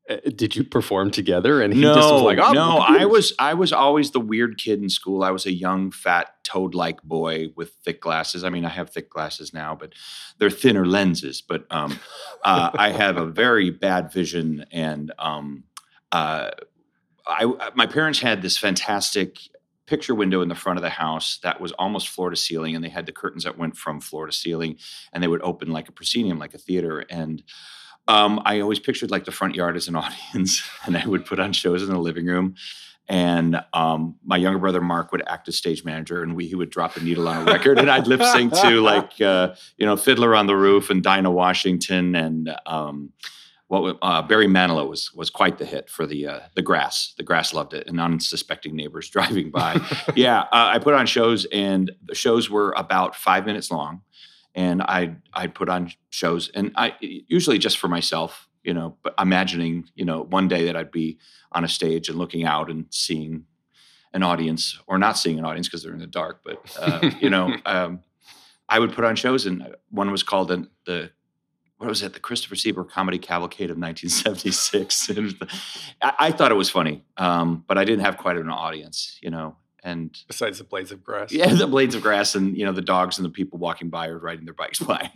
Uh, 0.08 0.16
Did 0.34 0.54
you 0.54 0.64
perform 0.64 1.10
together? 1.10 1.60
And 1.60 1.72
he 1.72 1.80
no, 1.80 1.94
just 1.94 2.12
was 2.12 2.22
like, 2.22 2.38
"Oh, 2.38 2.52
no, 2.52 2.78
I 2.78 3.04
was 3.06 3.32
I 3.38 3.54
was 3.54 3.72
always 3.72 4.12
the 4.12 4.20
weird 4.20 4.58
kid 4.58 4.82
in 4.82 4.88
school. 4.88 5.24
I 5.24 5.30
was 5.30 5.46
a 5.46 5.52
young, 5.52 5.90
fat, 5.90 6.34
toad-like 6.44 7.02
boy 7.02 7.48
with 7.56 7.72
thick 7.84 8.00
glasses. 8.00 8.44
I 8.44 8.50
mean, 8.50 8.64
I 8.64 8.68
have 8.68 8.90
thick 8.90 9.10
glasses 9.10 9.52
now, 9.52 9.74
but 9.74 9.92
they're 10.38 10.50
thinner 10.50 10.86
lenses. 10.86 11.42
But 11.42 11.66
um, 11.70 11.98
uh, 12.44 12.70
I 12.74 12.90
have 12.90 13.16
a 13.16 13.26
very 13.26 13.70
bad 13.70 14.12
vision, 14.12 14.64
and 14.70 15.12
um, 15.18 15.64
uh, 16.12 16.50
I 17.26 17.72
my 17.74 17.86
parents 17.86 18.20
had 18.20 18.42
this 18.42 18.56
fantastic 18.56 19.38
picture 19.86 20.14
window 20.14 20.42
in 20.42 20.48
the 20.48 20.54
front 20.54 20.78
of 20.78 20.82
the 20.82 20.90
house 20.90 21.38
that 21.42 21.60
was 21.60 21.72
almost 21.72 22.08
floor 22.08 22.30
to 22.30 22.36
ceiling, 22.36 22.74
and 22.74 22.84
they 22.84 22.88
had 22.88 23.06
the 23.06 23.12
curtains 23.12 23.44
that 23.44 23.56
went 23.56 23.76
from 23.76 24.00
floor 24.00 24.26
to 24.26 24.32
ceiling, 24.32 24.76
and 25.12 25.22
they 25.22 25.28
would 25.28 25.42
open 25.42 25.70
like 25.70 25.88
a 25.88 25.92
proscenium, 25.92 26.38
like 26.38 26.54
a 26.54 26.58
theater, 26.58 27.04
and 27.10 27.42
um, 28.08 28.40
I 28.44 28.60
always 28.60 28.78
pictured 28.78 29.10
like 29.10 29.24
the 29.24 29.32
front 29.32 29.54
yard 29.54 29.76
as 29.76 29.88
an 29.88 29.96
audience, 29.96 30.62
and 30.84 30.96
I 30.96 31.06
would 31.06 31.26
put 31.26 31.38
on 31.40 31.52
shows 31.52 31.82
in 31.82 31.88
the 31.88 31.98
living 31.98 32.26
room. 32.26 32.54
And 33.08 33.60
um, 33.72 34.16
my 34.24 34.36
younger 34.36 34.58
brother 34.58 34.80
Mark 34.80 35.12
would 35.12 35.22
act 35.28 35.46
as 35.46 35.56
stage 35.56 35.84
manager, 35.84 36.22
and 36.22 36.34
we 36.34 36.48
he 36.48 36.56
would 36.56 36.70
drop 36.70 36.96
a 36.96 37.00
needle 37.00 37.28
on 37.28 37.42
a 37.42 37.52
record, 37.52 37.78
and 37.78 37.88
I'd 37.88 38.08
lip 38.08 38.20
sync 38.20 38.52
to 38.54 38.80
like 38.80 39.20
uh, 39.20 39.54
you 39.76 39.86
know 39.86 39.96
Fiddler 39.96 40.34
on 40.34 40.48
the 40.48 40.56
Roof 40.56 40.90
and 40.90 41.02
Dinah 41.04 41.30
Washington 41.30 42.16
and 42.16 42.50
um, 42.66 43.12
what 43.68 43.96
uh, 44.02 44.22
Barry 44.22 44.46
Manilow 44.46 44.88
was 44.88 45.12
was 45.12 45.30
quite 45.30 45.58
the 45.58 45.64
hit 45.64 45.88
for 45.88 46.04
the 46.04 46.26
uh, 46.26 46.40
the 46.54 46.62
Grass. 46.62 47.14
The 47.16 47.22
Grass 47.22 47.54
loved 47.54 47.74
it, 47.74 47.86
and 47.86 48.00
unsuspecting 48.00 48.74
neighbors 48.74 49.08
driving 49.10 49.50
by. 49.50 49.80
yeah, 50.16 50.40
uh, 50.40 50.70
I 50.72 50.78
put 50.78 50.94
on 50.94 51.06
shows, 51.06 51.46
and 51.52 51.92
the 52.04 52.14
shows 52.16 52.50
were 52.50 52.74
about 52.76 53.14
five 53.14 53.46
minutes 53.46 53.70
long, 53.70 54.02
and 54.56 54.82
I 54.82 55.14
I'd 55.34 55.54
put 55.54 55.68
on 55.68 55.92
shows, 56.10 56.48
and 56.54 56.72
I 56.74 56.94
usually 57.00 57.58
just 57.58 57.78
for 57.78 57.88
myself, 57.88 58.48
you 58.64 58.74
know, 58.74 58.96
but 59.02 59.14
imagining 59.20 59.84
you 59.94 60.04
know 60.04 60.22
one 60.22 60.48
day 60.48 60.64
that 60.64 60.74
I'd 60.74 60.90
be 60.90 61.18
on 61.52 61.62
a 61.62 61.68
stage 61.68 62.08
and 62.08 62.18
looking 62.18 62.44
out 62.44 62.70
and 62.70 62.86
seeing 62.90 63.44
an 64.12 64.22
audience, 64.22 64.80
or 64.86 64.98
not 64.98 65.18
seeing 65.18 65.38
an 65.38 65.44
audience 65.44 65.68
because 65.68 65.82
they're 65.82 65.92
in 65.92 66.00
the 66.00 66.06
dark, 66.06 66.40
but 66.42 66.76
uh, 66.80 67.10
you 67.20 67.30
know, 67.30 67.54
um, 67.66 68.00
I 68.68 68.80
would 68.80 68.92
put 68.92 69.04
on 69.04 69.14
shows, 69.14 69.44
and 69.46 69.76
one 69.90 70.10
was 70.10 70.22
called 70.22 70.48
the, 70.48 70.68
the 70.86 71.10
what 71.76 71.90
was 71.90 72.02
it? 72.02 72.14
The 72.14 72.20
Christopher 72.20 72.54
Sieber 72.54 72.88
Comedy 72.88 73.18
Cavalcade 73.18 73.70
of 73.70 73.76
1976. 73.76 75.10
It 75.10 75.34
I, 76.02 76.12
I 76.18 76.30
thought 76.32 76.50
it 76.50 76.56
was 76.56 76.70
funny, 76.70 77.04
um, 77.18 77.62
but 77.68 77.76
I 77.76 77.84
didn't 77.84 78.04
have 78.06 78.16
quite 78.16 78.38
an 78.38 78.48
audience, 78.48 79.18
you 79.20 79.30
know. 79.30 79.56
And 79.86 80.10
Besides 80.26 80.58
the 80.58 80.64
blades 80.64 80.90
of 80.90 81.04
grass. 81.04 81.30
yeah, 81.32 81.46
the 81.54 81.66
blades 81.68 81.94
of 81.94 82.02
grass 82.02 82.34
and 82.34 82.56
you 82.58 82.64
know 82.66 82.72
the 82.72 82.82
dogs 82.82 83.18
and 83.18 83.24
the 83.24 83.30
people 83.30 83.58
walking 83.58 83.88
by 83.88 84.08
or 84.08 84.18
riding 84.18 84.44
their 84.44 84.52
bikes 84.54 84.80
by. 84.90 85.10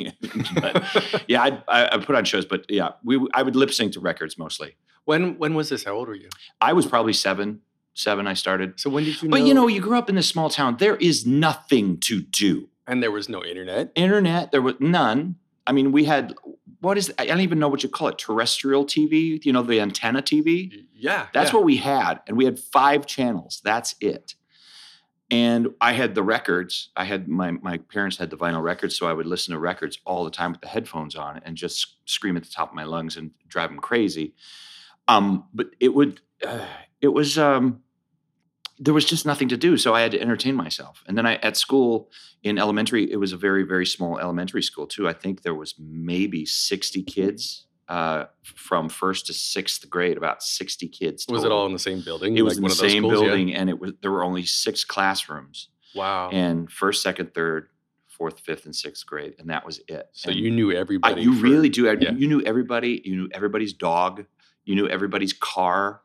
but 0.54 1.24
yeah, 1.26 1.42
I, 1.42 1.62
I, 1.68 1.94
I 1.94 1.98
put 1.98 2.14
on 2.14 2.24
shows, 2.24 2.44
but 2.46 2.64
yeah, 2.68 2.90
we 3.02 3.18
I 3.34 3.42
would 3.42 3.56
lip 3.56 3.72
sync 3.72 3.92
to 3.94 4.00
records 4.00 4.38
mostly. 4.38 4.76
when 5.06 5.38
when 5.38 5.54
was 5.54 5.68
this? 5.70 5.82
How 5.84 5.92
old 5.92 6.06
were 6.08 6.14
you? 6.14 6.28
I 6.60 6.72
was 6.72 6.86
probably 6.86 7.12
seven, 7.12 7.62
seven. 7.94 8.26
I 8.28 8.34
started. 8.34 8.78
So 8.78 8.90
when 8.90 9.04
did 9.04 9.20
you? 9.20 9.28
But 9.28 9.42
you 9.42 9.54
know, 9.54 9.66
you 9.66 9.80
grew 9.80 9.98
up 9.98 10.08
in 10.08 10.14
this 10.14 10.28
small 10.28 10.50
town. 10.50 10.76
There 10.78 10.96
is 10.96 11.26
nothing 11.26 11.98
to 12.08 12.20
do. 12.22 12.68
and 12.86 13.02
there 13.02 13.10
was 13.10 13.28
no 13.28 13.44
internet. 13.44 13.90
Internet, 13.96 14.52
there 14.52 14.62
was 14.62 14.74
none. 14.78 15.36
I 15.66 15.72
mean, 15.72 15.90
we 15.90 16.04
had 16.04 16.34
what 16.80 16.96
is 16.96 17.12
I 17.18 17.26
don't 17.26 17.40
even 17.40 17.58
know 17.58 17.68
what 17.68 17.82
you 17.82 17.88
call 17.88 18.08
it. 18.08 18.18
Terrestrial 18.18 18.84
TV. 18.86 19.44
You 19.44 19.52
know, 19.52 19.62
the 19.62 19.80
antenna 19.80 20.22
TV. 20.22 20.86
Yeah, 20.94 21.26
That's 21.32 21.50
yeah. 21.50 21.56
what 21.56 21.64
we 21.64 21.78
had, 21.78 22.20
and 22.26 22.36
we 22.36 22.44
had 22.44 22.58
five 22.58 23.06
channels. 23.06 23.60
That's 23.64 23.94
it. 24.00 24.34
And 25.30 25.68
I 25.80 25.92
had 25.92 26.14
the 26.14 26.24
records. 26.24 26.90
I 26.96 27.04
had 27.04 27.28
my 27.28 27.52
my 27.52 27.78
parents 27.78 28.16
had 28.16 28.30
the 28.30 28.36
vinyl 28.36 28.62
records, 28.62 28.96
so 28.96 29.06
I 29.06 29.12
would 29.12 29.26
listen 29.26 29.52
to 29.52 29.60
records 29.60 29.98
all 30.04 30.24
the 30.24 30.30
time 30.30 30.52
with 30.52 30.60
the 30.60 30.66
headphones 30.68 31.14
on 31.14 31.40
and 31.44 31.56
just 31.56 31.96
scream 32.04 32.36
at 32.36 32.42
the 32.42 32.50
top 32.50 32.70
of 32.70 32.74
my 32.74 32.84
lungs 32.84 33.16
and 33.16 33.30
drive 33.46 33.70
them 33.70 33.78
crazy. 33.78 34.34
Um, 35.06 35.44
but 35.54 35.68
it 35.78 35.94
would, 35.94 36.20
uh, 36.46 36.66
it 37.00 37.08
was, 37.08 37.38
um, 37.38 37.80
there 38.78 38.94
was 38.94 39.04
just 39.04 39.26
nothing 39.26 39.48
to 39.48 39.56
do, 39.56 39.76
so 39.76 39.94
I 39.94 40.00
had 40.00 40.12
to 40.12 40.20
entertain 40.20 40.54
myself. 40.56 41.04
And 41.06 41.16
then 41.16 41.26
I 41.26 41.36
at 41.36 41.56
school 41.56 42.10
in 42.42 42.58
elementary, 42.58 43.10
it 43.10 43.16
was 43.16 43.32
a 43.32 43.36
very 43.36 43.62
very 43.62 43.86
small 43.86 44.18
elementary 44.18 44.62
school 44.62 44.86
too. 44.86 45.08
I 45.08 45.12
think 45.12 45.42
there 45.42 45.54
was 45.54 45.74
maybe 45.78 46.44
sixty 46.44 47.02
kids 47.02 47.66
uh, 47.90 48.24
from 48.42 48.88
first 48.88 49.26
to 49.26 49.32
sixth 49.34 49.90
grade, 49.90 50.16
about 50.16 50.42
sixty 50.42 50.88
kids. 50.88 51.26
Was 51.28 51.44
it 51.44 51.50
all 51.52 51.66
in 51.66 51.72
the 51.72 51.78
same 51.78 52.00
building? 52.02 52.36
It 52.36 52.42
was 52.42 52.54
Like 52.54 52.58
in 52.58 52.62
one 52.62 52.68
the 52.70 52.72
of 52.84 52.90
same 52.90 53.02
schools? 53.02 53.12
Yeah? 53.20 53.26
building, 53.28 53.54
and 53.54 53.68
it 53.68 53.78
was 53.80 53.92
there 54.00 54.10
were 54.12 54.22
only 54.24 54.44
six 54.46 54.84
classrooms, 54.84 55.68
Wow. 55.94 56.30
and 56.30 56.70
first, 56.70 57.02
second, 57.02 57.34
third, 57.34 57.68
fourth, 58.06 58.38
fifth, 58.40 58.64
and 58.64 58.74
sixth 58.76 59.04
grade, 59.04 59.34
and 59.40 59.50
that 59.50 59.66
was 59.66 59.80
it. 59.88 60.08
so 60.12 60.30
And 60.30 60.38
you 60.38 60.50
knew 60.50 60.70
I, 60.72 60.76
everybody. 60.76 61.20
you 61.22 61.34
for- 61.36 61.42
really 61.42 61.68
do. 61.68 61.84
yeah. 61.84 62.12
You 62.12 62.28
knew 62.28 62.40
everybody. 62.42 63.02
You 63.04 63.16
knew 63.16 63.28
everybody's 63.34 63.72
dog. 63.72 64.24
You 64.64 64.76
knew 64.76 64.88
everybody's 64.88 65.32
car, 65.32 66.00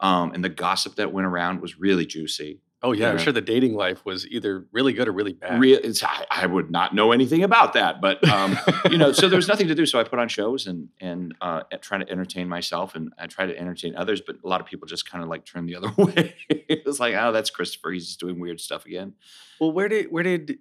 um, 0.00 0.32
and 0.32 0.42
the 0.42 0.48
gossip 0.48 0.94
that 0.96 1.12
went 1.12 1.26
around 1.26 1.60
was 1.60 1.78
really 1.78 2.06
juicy. 2.06 2.60
Oh 2.86 2.92
yeah, 2.92 3.10
I'm 3.10 3.18
sure 3.18 3.32
the 3.32 3.40
dating 3.40 3.74
life 3.74 4.04
was 4.04 4.26
either 4.28 4.64
really 4.72 4.92
good 4.92 5.08
or 5.08 5.12
really 5.12 5.32
bad. 5.32 5.60
Real, 5.60 5.78
it's, 5.82 6.02
I, 6.04 6.24
I 6.30 6.46
would 6.46 6.70
not 6.70 6.94
know 6.94 7.12
anything 7.12 7.42
about 7.42 7.72
that, 7.72 8.00
but 8.00 8.26
um, 8.28 8.56
you 8.90 8.96
know, 8.96 9.12
so 9.12 9.28
there 9.28 9.36
was 9.36 9.48
nothing 9.48 9.68
to 9.68 9.74
do. 9.74 9.84
So 9.86 9.98
I 10.00 10.04
put 10.04 10.18
on 10.18 10.28
shows 10.28 10.66
and 10.66 10.88
and 11.00 11.34
uh, 11.40 11.62
trying 11.80 12.00
to 12.00 12.10
entertain 12.10 12.48
myself, 12.48 12.94
and 12.94 13.12
I 13.18 13.26
try 13.26 13.46
to 13.46 13.58
entertain 13.58 13.96
others. 13.96 14.20
But 14.20 14.36
a 14.44 14.48
lot 14.48 14.60
of 14.60 14.66
people 14.66 14.86
just 14.86 15.10
kind 15.10 15.22
of 15.24 15.28
like 15.28 15.44
turn 15.44 15.66
the 15.66 15.76
other 15.76 15.90
way. 15.98 16.34
it 16.48 16.86
was 16.86 17.00
like, 17.00 17.14
oh, 17.18 17.32
that's 17.32 17.50
Christopher. 17.50 17.90
He's 17.90 18.06
just 18.06 18.20
doing 18.20 18.38
weird 18.38 18.60
stuff 18.60 18.86
again. 18.86 19.14
Well, 19.60 19.72
where 19.72 19.88
did 19.88 20.12
where 20.12 20.22
did 20.22 20.58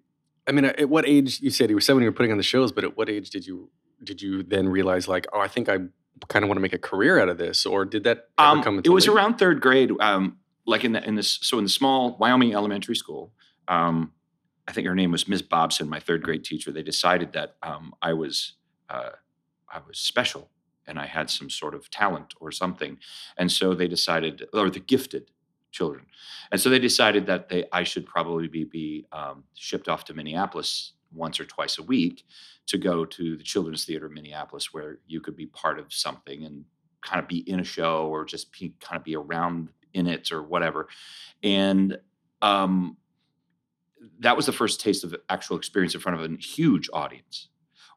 I 0.48 0.52
mean? 0.52 0.66
At 0.66 0.90
what 0.90 1.08
age 1.08 1.40
you 1.42 1.52
said 1.52 1.70
you 1.70 1.76
were 1.76 1.82
seven? 1.82 2.02
You 2.04 2.10
were 2.10 2.16
putting 2.16 2.32
on 2.32 2.38
the 2.38 2.44
shows, 2.44 2.72
but 2.72 2.84
at 2.84 2.98
what 2.98 3.10
age 3.10 3.30
did 3.30 3.46
you 3.46 3.70
did 4.04 4.22
you 4.22 4.42
then 4.44 4.68
realize 4.68 5.08
like, 5.08 5.28
oh, 5.32 5.40
I 5.40 5.48
think 5.48 5.70
I 5.70 5.78
kind 6.30 6.44
of 6.44 6.50
want 6.50 6.58
to 6.58 6.62
make 6.62 6.74
a 6.74 6.78
career 6.80 7.20
out 7.20 7.30
of 7.30 7.38
this, 7.38 7.66
or 7.66 7.86
did 7.86 8.04
that 8.06 8.30
ever 8.40 8.48
Um, 8.58 8.64
come? 8.64 8.80
it 8.84 8.90
was 8.90 9.06
later? 9.08 9.18
around 9.18 9.38
third 9.38 9.60
grade, 9.62 9.92
um, 10.00 10.38
like 10.66 10.84
in 10.84 10.94
the 10.94 11.04
in 11.08 11.16
this. 11.16 11.40
So 11.42 11.58
in 11.58 11.64
the 11.64 11.70
small 11.70 12.18
Wyoming 12.18 12.54
elementary 12.54 12.96
school, 12.96 13.32
um, 13.68 14.12
I 14.68 14.72
think 14.72 14.88
her 14.88 14.96
name 14.96 15.12
was 15.12 15.28
Miss 15.28 15.42
Bobson, 15.42 15.90
my 15.90 16.00
third 16.00 16.24
grade 16.24 16.44
teacher. 16.44 16.72
They 16.72 16.84
decided 16.84 17.34
that 17.34 17.56
um, 17.64 17.94
I 18.02 18.14
was 18.14 18.54
uh, 18.90 19.12
I 19.70 19.80
was 19.88 20.00
special 20.00 20.50
and 20.88 21.00
I 21.00 21.06
had 21.08 21.30
some 21.30 21.50
sort 21.50 21.74
of 21.74 21.90
talent 21.90 22.34
or 22.40 22.52
something, 22.52 22.98
and 23.38 23.52
so 23.52 23.74
they 23.74 23.88
decided, 23.88 24.48
or 24.54 24.70
the 24.70 24.80
gifted 24.80 25.32
children, 25.72 26.06
and 26.52 26.62
so 26.62 26.70
they 26.70 26.80
decided 26.80 27.26
that 27.28 27.50
they 27.50 27.66
I 27.72 27.84
should 27.84 28.06
probably 28.06 28.48
be 28.48 28.64
be 28.64 29.06
um, 29.12 29.44
shipped 29.56 29.88
off 29.88 30.06
to 30.06 30.14
Minneapolis 30.14 30.94
once 31.14 31.40
or 31.40 31.46
twice 31.46 31.78
a 31.78 31.84
week 31.84 32.24
to 32.68 32.78
go 32.78 33.06
to 33.06 33.38
the 33.38 33.44
Children's 33.44 33.86
Theater 33.86 34.08
in 34.08 34.14
Minneapolis, 34.14 34.74
where 34.74 35.00
you 35.08 35.22
could 35.22 35.36
be 35.36 35.46
part 35.48 35.80
of 35.80 35.94
something 35.94 36.44
and 36.44 36.66
kind 37.02 37.22
of 37.22 37.28
be 37.28 37.50
in 37.50 37.60
a 37.60 37.64
show 37.64 38.08
or 38.08 38.26
just 38.26 38.52
be, 38.52 38.74
kind 38.80 39.00
of 39.00 39.04
be 39.04 39.16
around 39.16 39.70
in 39.96 40.08
it 40.08 40.32
or 40.32 40.44
whatever. 40.44 40.88
And 41.42 41.98
um, 42.42 42.98
that 44.20 44.36
was 44.36 44.46
the 44.46 44.52
first 44.52 44.80
taste 44.82 45.04
of 45.04 45.16
actual 45.30 45.58
experience 45.58 45.96
in 45.96 46.02
front 46.02 46.20
of 46.20 46.32
a 46.32 46.36
huge 46.38 46.90
audience, 46.94 47.50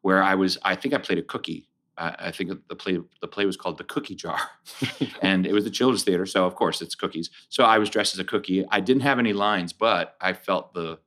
where 0.02 0.22
I 0.22 0.34
was. 0.34 0.58
I 0.62 0.74
think 0.74 0.94
I 0.94 0.98
played 0.98 1.18
a 1.18 1.22
cookie. 1.22 1.68
I 1.96 2.14
I 2.18 2.30
think 2.30 2.52
the 2.68 2.76
play 2.76 2.98
the 3.20 3.28
play 3.28 3.44
was 3.46 3.56
called 3.56 3.78
the 3.78 3.84
Cookie 3.84 4.14
Jar, 4.14 4.38
and 5.22 5.46
it 5.46 5.52
was 5.52 5.64
the 5.64 5.70
Children's 5.70 6.04
Theater, 6.04 6.26
so 6.26 6.46
of 6.46 6.54
course 6.54 6.80
it's 6.80 6.94
cookies. 6.94 7.30
So 7.48 7.64
I 7.64 7.78
was 7.78 7.90
dressed 7.90 8.14
as 8.14 8.20
a 8.20 8.24
cookie. 8.24 8.64
I 8.70 8.80
didn't 8.80 9.02
have 9.02 9.18
any 9.18 9.32
lines, 9.32 9.72
but 9.72 10.16
I 10.20 10.32
felt 10.32 10.74
the 10.74 10.98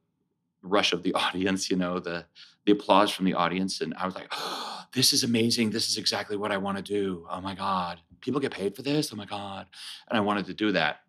rush 0.61 0.93
of 0.93 1.03
the 1.03 1.13
audience. 1.25 1.69
You 1.69 1.77
know 1.77 1.99
the 1.99 2.25
the 2.65 2.73
applause 2.73 3.11
from 3.11 3.25
the 3.25 3.33
audience, 3.33 3.81
and 3.81 3.93
I 3.95 4.05
was 4.05 4.15
like, 4.15 4.27
oh, 4.31 4.83
"This 4.93 5.13
is 5.13 5.23
amazing! 5.23 5.71
This 5.71 5.89
is 5.89 5.97
exactly 5.97 6.37
what 6.37 6.51
I 6.51 6.57
want 6.57 6.77
to 6.77 6.83
do! 6.83 7.25
Oh 7.29 7.41
my 7.41 7.55
god, 7.55 8.01
people 8.21 8.39
get 8.39 8.51
paid 8.51 8.75
for 8.75 8.81
this! 8.81 9.11
Oh 9.11 9.15
my 9.15 9.25
god!" 9.25 9.67
And 10.09 10.17
I 10.17 10.21
wanted 10.21 10.45
to 10.47 10.53
do 10.53 10.71
that. 10.73 11.01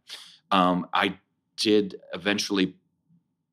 Um, 0.51 0.87
I 0.93 1.19
did 1.57 1.97
eventually 2.13 2.77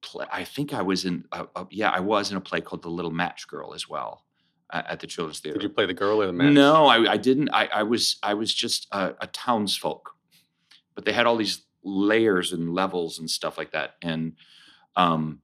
play. 0.01 0.25
I 0.31 0.43
think 0.43 0.73
I 0.73 0.81
was 0.81 1.05
in. 1.05 1.25
Uh, 1.31 1.45
uh, 1.55 1.65
yeah, 1.69 1.89
I 1.89 1.99
was 1.99 2.31
in 2.31 2.37
a 2.37 2.41
play 2.41 2.61
called 2.61 2.81
The 2.81 2.89
Little 2.89 3.11
Match 3.11 3.47
Girl 3.47 3.73
as 3.73 3.87
well 3.87 4.25
uh, 4.69 4.83
at 4.87 4.99
the 4.99 5.07
Children's 5.07 5.39
Theater. 5.39 5.59
Did 5.59 5.63
you 5.63 5.69
play 5.69 5.85
the 5.85 5.93
girl 5.93 6.21
or 6.21 6.27
the 6.27 6.33
match? 6.33 6.53
No, 6.53 6.85
I, 6.85 7.13
I 7.13 7.17
didn't. 7.17 7.49
I, 7.49 7.69
I 7.73 7.83
was 7.83 8.17
I 8.23 8.33
was 8.33 8.53
just 8.53 8.87
a, 8.91 9.13
a 9.21 9.27
townsfolk, 9.27 10.11
but 10.95 11.05
they 11.05 11.13
had 11.13 11.25
all 11.25 11.37
these 11.37 11.63
layers 11.83 12.53
and 12.53 12.73
levels 12.73 13.19
and 13.19 13.29
stuff 13.29 13.57
like 13.57 13.71
that, 13.71 13.95
and 14.01 14.33
um, 14.95 15.41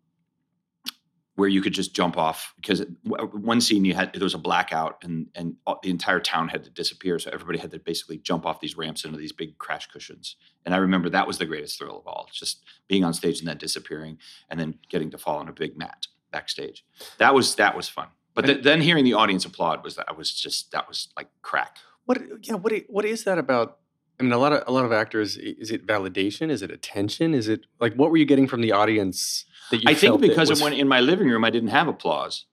where 1.35 1.49
you 1.49 1.61
could 1.61 1.73
just 1.73 1.93
jump 1.93 2.17
off 2.17 2.53
because 2.55 2.81
uh, 2.81 3.25
one 3.25 3.59
scene 3.59 3.83
you 3.83 3.93
had 3.93 4.13
there 4.13 4.23
was 4.23 4.33
a 4.33 4.39
blackout 4.39 5.03
and 5.03 5.27
and 5.35 5.55
the 5.83 5.89
entire 5.89 6.19
town 6.19 6.47
had 6.47 6.63
to 6.63 6.69
disappear, 6.69 7.19
so 7.19 7.29
everybody 7.31 7.59
had 7.59 7.71
to 7.71 7.79
basically 7.79 8.17
jump 8.17 8.45
off 8.45 8.61
these 8.61 8.77
ramps 8.77 9.03
into 9.05 9.17
these 9.17 9.33
big 9.33 9.57
crash 9.57 9.87
cushions. 9.87 10.35
And 10.65 10.73
I 10.73 10.77
remember 10.77 11.09
that 11.09 11.27
was 11.27 11.37
the 11.37 11.45
greatest 11.45 11.77
thrill 11.77 11.99
of 11.99 12.07
all, 12.07 12.27
just 12.31 12.63
being 12.87 13.03
on 13.03 13.13
stage 13.13 13.39
and 13.39 13.47
then 13.47 13.57
disappearing, 13.57 14.17
and 14.49 14.59
then 14.59 14.79
getting 14.89 15.11
to 15.11 15.17
fall 15.17 15.37
on 15.37 15.47
a 15.47 15.53
big 15.53 15.77
mat 15.77 16.07
backstage. 16.31 16.85
That 17.17 17.33
was 17.33 17.55
that 17.55 17.75
was 17.75 17.89
fun. 17.89 18.07
But 18.33 18.45
th- 18.45 18.63
then 18.63 18.81
hearing 18.81 19.05
the 19.05 19.13
audience 19.13 19.45
applaud 19.45 19.83
was 19.83 19.95
that 19.95 20.17
was 20.17 20.33
just 20.33 20.71
that 20.71 20.87
was 20.87 21.09
like 21.15 21.29
crack. 21.41 21.77
What 22.05 22.21
yeah, 22.41 22.55
what 22.55 22.73
what 22.87 23.05
is 23.05 23.23
that 23.25 23.37
about? 23.37 23.79
I 24.19 24.23
mean, 24.23 24.31
a 24.31 24.37
lot 24.37 24.53
of 24.53 24.63
a 24.67 24.71
lot 24.71 24.85
of 24.85 24.93
actors. 24.93 25.37
Is 25.37 25.71
it 25.71 25.85
validation? 25.85 26.49
Is 26.49 26.61
it 26.61 26.71
attention? 26.71 27.33
Is 27.33 27.49
it 27.49 27.65
like 27.79 27.95
what 27.95 28.11
were 28.11 28.17
you 28.17 28.25
getting 28.25 28.47
from 28.47 28.61
the 28.61 28.71
audience 28.71 29.45
that 29.71 29.77
you? 29.77 29.83
I 29.87 29.93
think 29.93 30.21
because 30.21 30.49
was, 30.49 30.61
in 30.61 30.87
my 30.87 30.99
living 30.99 31.29
room 31.29 31.43
I 31.43 31.49
didn't 31.49 31.69
have 31.69 31.87
applause. 31.87 32.45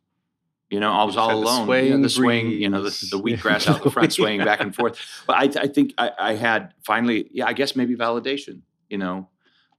You 0.71 0.81
know, 0.81 0.91
I 0.91 1.05
was 1.05 1.19
all 1.19 1.29
the 1.29 1.35
alone. 1.35 1.69
Yeah, 1.69 1.99
the 1.99 2.09
swing, 2.09 2.51
you 2.51 2.71
know, 2.71 2.83
the, 2.83 2.91
the 3.11 3.19
wheatgrass 3.23 3.69
out 3.69 3.83
the 3.83 3.91
front 3.91 4.11
swaying 4.19 4.43
back 4.43 4.61
and 4.61 4.75
forth. 4.75 4.99
But 5.27 5.37
I, 5.37 5.65
I 5.65 5.67
think 5.67 5.93
I, 5.99 6.11
I 6.19 6.35
had 6.35 6.73
finally, 6.83 7.29
yeah, 7.31 7.47
I 7.47 7.53
guess 7.53 7.77
maybe 7.77 7.95
validation. 7.95 8.63
You 8.89 8.97
know, 8.97 9.29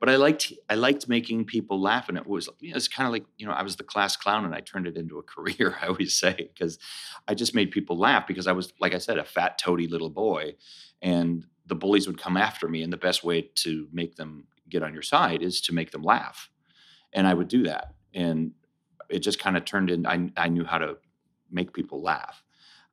but 0.03 0.09
I 0.09 0.17
liked 0.17 0.51
I 0.69 0.75
liked 0.75 1.07
making 1.07 1.45
people 1.45 1.81
laugh, 1.81 2.09
and 2.09 2.17
it 2.17 2.27
was 2.27 2.49
you 2.59 2.71
know, 2.71 2.75
it's 2.75 2.89
kind 2.89 3.07
of 3.07 3.13
like 3.13 3.23
you 3.37 3.47
know 3.47 3.53
I 3.53 3.63
was 3.63 3.77
the 3.77 3.85
class 3.85 4.17
clown, 4.17 4.43
and 4.43 4.53
I 4.53 4.59
turned 4.59 4.85
it 4.85 4.97
into 4.97 5.17
a 5.17 5.23
career. 5.33 5.77
I 5.81 5.87
always 5.87 6.13
say 6.13 6.49
because 6.53 6.77
I 7.25 7.35
just 7.35 7.55
made 7.55 7.71
people 7.71 7.97
laugh 7.97 8.27
because 8.27 8.45
I 8.45 8.51
was 8.51 8.73
like 8.81 8.93
I 8.93 8.97
said 8.97 9.17
a 9.17 9.23
fat 9.23 9.57
toady 9.57 9.87
little 9.87 10.09
boy, 10.09 10.55
and 11.01 11.45
the 11.65 11.75
bullies 11.75 12.05
would 12.05 12.17
come 12.17 12.35
after 12.35 12.67
me, 12.67 12.83
and 12.83 12.91
the 12.91 12.97
best 12.97 13.23
way 13.23 13.49
to 13.55 13.87
make 13.93 14.17
them 14.17 14.45
get 14.67 14.83
on 14.83 14.91
your 14.91 15.03
side 15.03 15.41
is 15.41 15.61
to 15.61 15.73
make 15.73 15.91
them 15.91 16.03
laugh, 16.03 16.49
and 17.13 17.27
I 17.27 17.33
would 17.33 17.47
do 17.47 17.63
that, 17.63 17.93
and 18.13 18.51
it 19.09 19.19
just 19.19 19.39
kind 19.39 19.57
of 19.57 19.65
turned 19.65 19.89
in. 19.89 20.05
I 20.05 20.31
I 20.37 20.49
knew 20.49 20.65
how 20.65 20.77
to 20.77 20.97
make 21.51 21.73
people 21.73 22.01
laugh, 22.01 22.43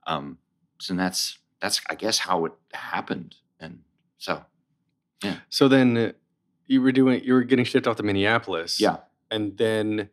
um, 0.06 0.38
so 0.78 0.94
that's 0.94 1.38
that's 1.60 1.80
I 1.88 1.94
guess 1.94 2.18
how 2.18 2.44
it 2.46 2.52
happened, 2.72 3.36
and 3.58 3.80
so 4.18 4.44
yeah. 5.22 5.38
So 5.48 5.68
then 5.68 5.96
uh, 5.96 6.12
you 6.66 6.82
were 6.82 6.92
doing 6.92 7.22
you 7.24 7.34
were 7.34 7.44
getting 7.44 7.64
shipped 7.64 7.86
off 7.86 7.96
to 7.96 8.02
Minneapolis. 8.02 8.80
yeah. 8.80 8.98
and 9.30 9.56
then 9.56 10.10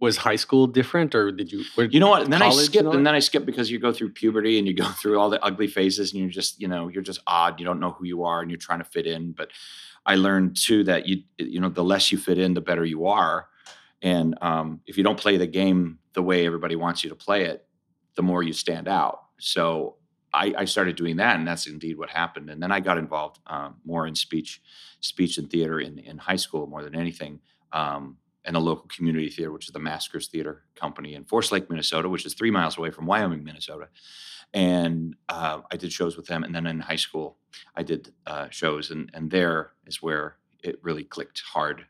was 0.00 0.16
high 0.16 0.36
school 0.36 0.66
different, 0.66 1.14
or 1.14 1.32
did 1.32 1.50
you? 1.50 1.64
You 1.76 2.00
know 2.00 2.08
what? 2.08 2.22
And 2.22 2.32
then 2.32 2.40
I 2.40 2.50
college 2.50 2.66
and 2.66 2.66
skipped, 2.66 2.94
and 2.94 3.06
then 3.06 3.14
I 3.14 3.18
skipped 3.18 3.46
because 3.46 3.70
you 3.70 3.78
go 3.78 3.92
through 3.92 4.10
puberty 4.10 4.58
and 4.58 4.66
you 4.66 4.74
go 4.74 4.84
through 4.84 5.18
all 5.18 5.30
the 5.30 5.42
ugly 5.42 5.66
phases, 5.66 6.12
and 6.12 6.20
you're 6.20 6.30
just, 6.30 6.60
you 6.60 6.68
know, 6.68 6.88
you're 6.88 7.02
just 7.02 7.20
odd. 7.26 7.58
You 7.58 7.66
don't 7.66 7.80
know 7.80 7.90
who 7.90 8.04
you 8.06 8.24
are, 8.24 8.40
and 8.40 8.50
you're 8.50 8.58
trying 8.58 8.78
to 8.78 8.84
fit 8.84 9.06
in. 9.06 9.32
But 9.32 9.50
I 10.06 10.14
learned 10.14 10.56
too 10.56 10.84
that 10.84 11.08
you, 11.08 11.22
you 11.38 11.60
know, 11.60 11.68
the 11.68 11.84
less 11.84 12.12
you 12.12 12.18
fit 12.18 12.38
in, 12.38 12.54
the 12.54 12.60
better 12.60 12.84
you 12.84 13.06
are. 13.06 13.48
And 14.00 14.38
um, 14.40 14.80
if 14.86 14.96
you 14.96 15.02
don't 15.02 15.18
play 15.18 15.36
the 15.36 15.46
game 15.46 15.98
the 16.12 16.22
way 16.22 16.46
everybody 16.46 16.76
wants 16.76 17.02
you 17.02 17.10
to 17.10 17.16
play 17.16 17.44
it, 17.44 17.66
the 18.14 18.22
more 18.22 18.42
you 18.42 18.52
stand 18.52 18.86
out. 18.86 19.24
So 19.38 19.96
I, 20.32 20.54
I 20.58 20.64
started 20.64 20.94
doing 20.94 21.16
that, 21.16 21.36
and 21.36 21.46
that's 21.46 21.66
indeed 21.66 21.98
what 21.98 22.10
happened. 22.10 22.50
And 22.50 22.62
then 22.62 22.70
I 22.70 22.80
got 22.80 22.98
involved 22.98 23.40
um, 23.48 23.76
more 23.84 24.06
in 24.06 24.14
speech, 24.14 24.62
speech 25.00 25.38
and 25.38 25.50
theater 25.50 25.80
in 25.80 25.98
in 25.98 26.18
high 26.18 26.36
school 26.36 26.68
more 26.68 26.84
than 26.84 26.94
anything. 26.94 27.40
Um, 27.72 28.18
and 28.48 28.56
a 28.56 28.60
local 28.60 28.88
community 28.88 29.28
theater, 29.28 29.52
which 29.52 29.66
is 29.66 29.72
the 29.72 29.78
Maskers 29.78 30.26
Theater 30.28 30.64
Company 30.74 31.14
in 31.14 31.24
Forest 31.24 31.52
Lake, 31.52 31.68
Minnesota, 31.68 32.08
which 32.08 32.24
is 32.24 32.32
three 32.32 32.50
miles 32.50 32.78
away 32.78 32.90
from 32.90 33.04
Wyoming, 33.04 33.44
Minnesota. 33.44 33.88
And 34.54 35.16
uh, 35.28 35.60
I 35.70 35.76
did 35.76 35.92
shows 35.92 36.16
with 36.16 36.26
them. 36.26 36.42
And 36.42 36.54
then 36.54 36.66
in 36.66 36.80
high 36.80 36.96
school, 36.96 37.36
I 37.76 37.82
did 37.82 38.14
uh, 38.26 38.48
shows. 38.48 38.90
And, 38.90 39.10
and 39.12 39.30
there 39.30 39.72
is 39.86 40.00
where 40.00 40.36
it 40.64 40.78
really 40.82 41.04
clicked 41.04 41.42
hard. 41.52 41.84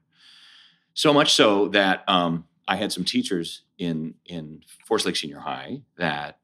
So 0.95 1.13
much 1.15 1.33
so 1.33 1.69
that 1.69 2.03
um, 2.09 2.45
I 2.67 2.75
had 2.75 2.91
some 2.91 3.05
teachers 3.05 3.63
in, 3.79 4.15
in 4.27 4.63
Forest 4.85 5.07
Lake 5.07 5.17
Senior 5.17 5.39
High 5.39 5.83
that 5.97 6.41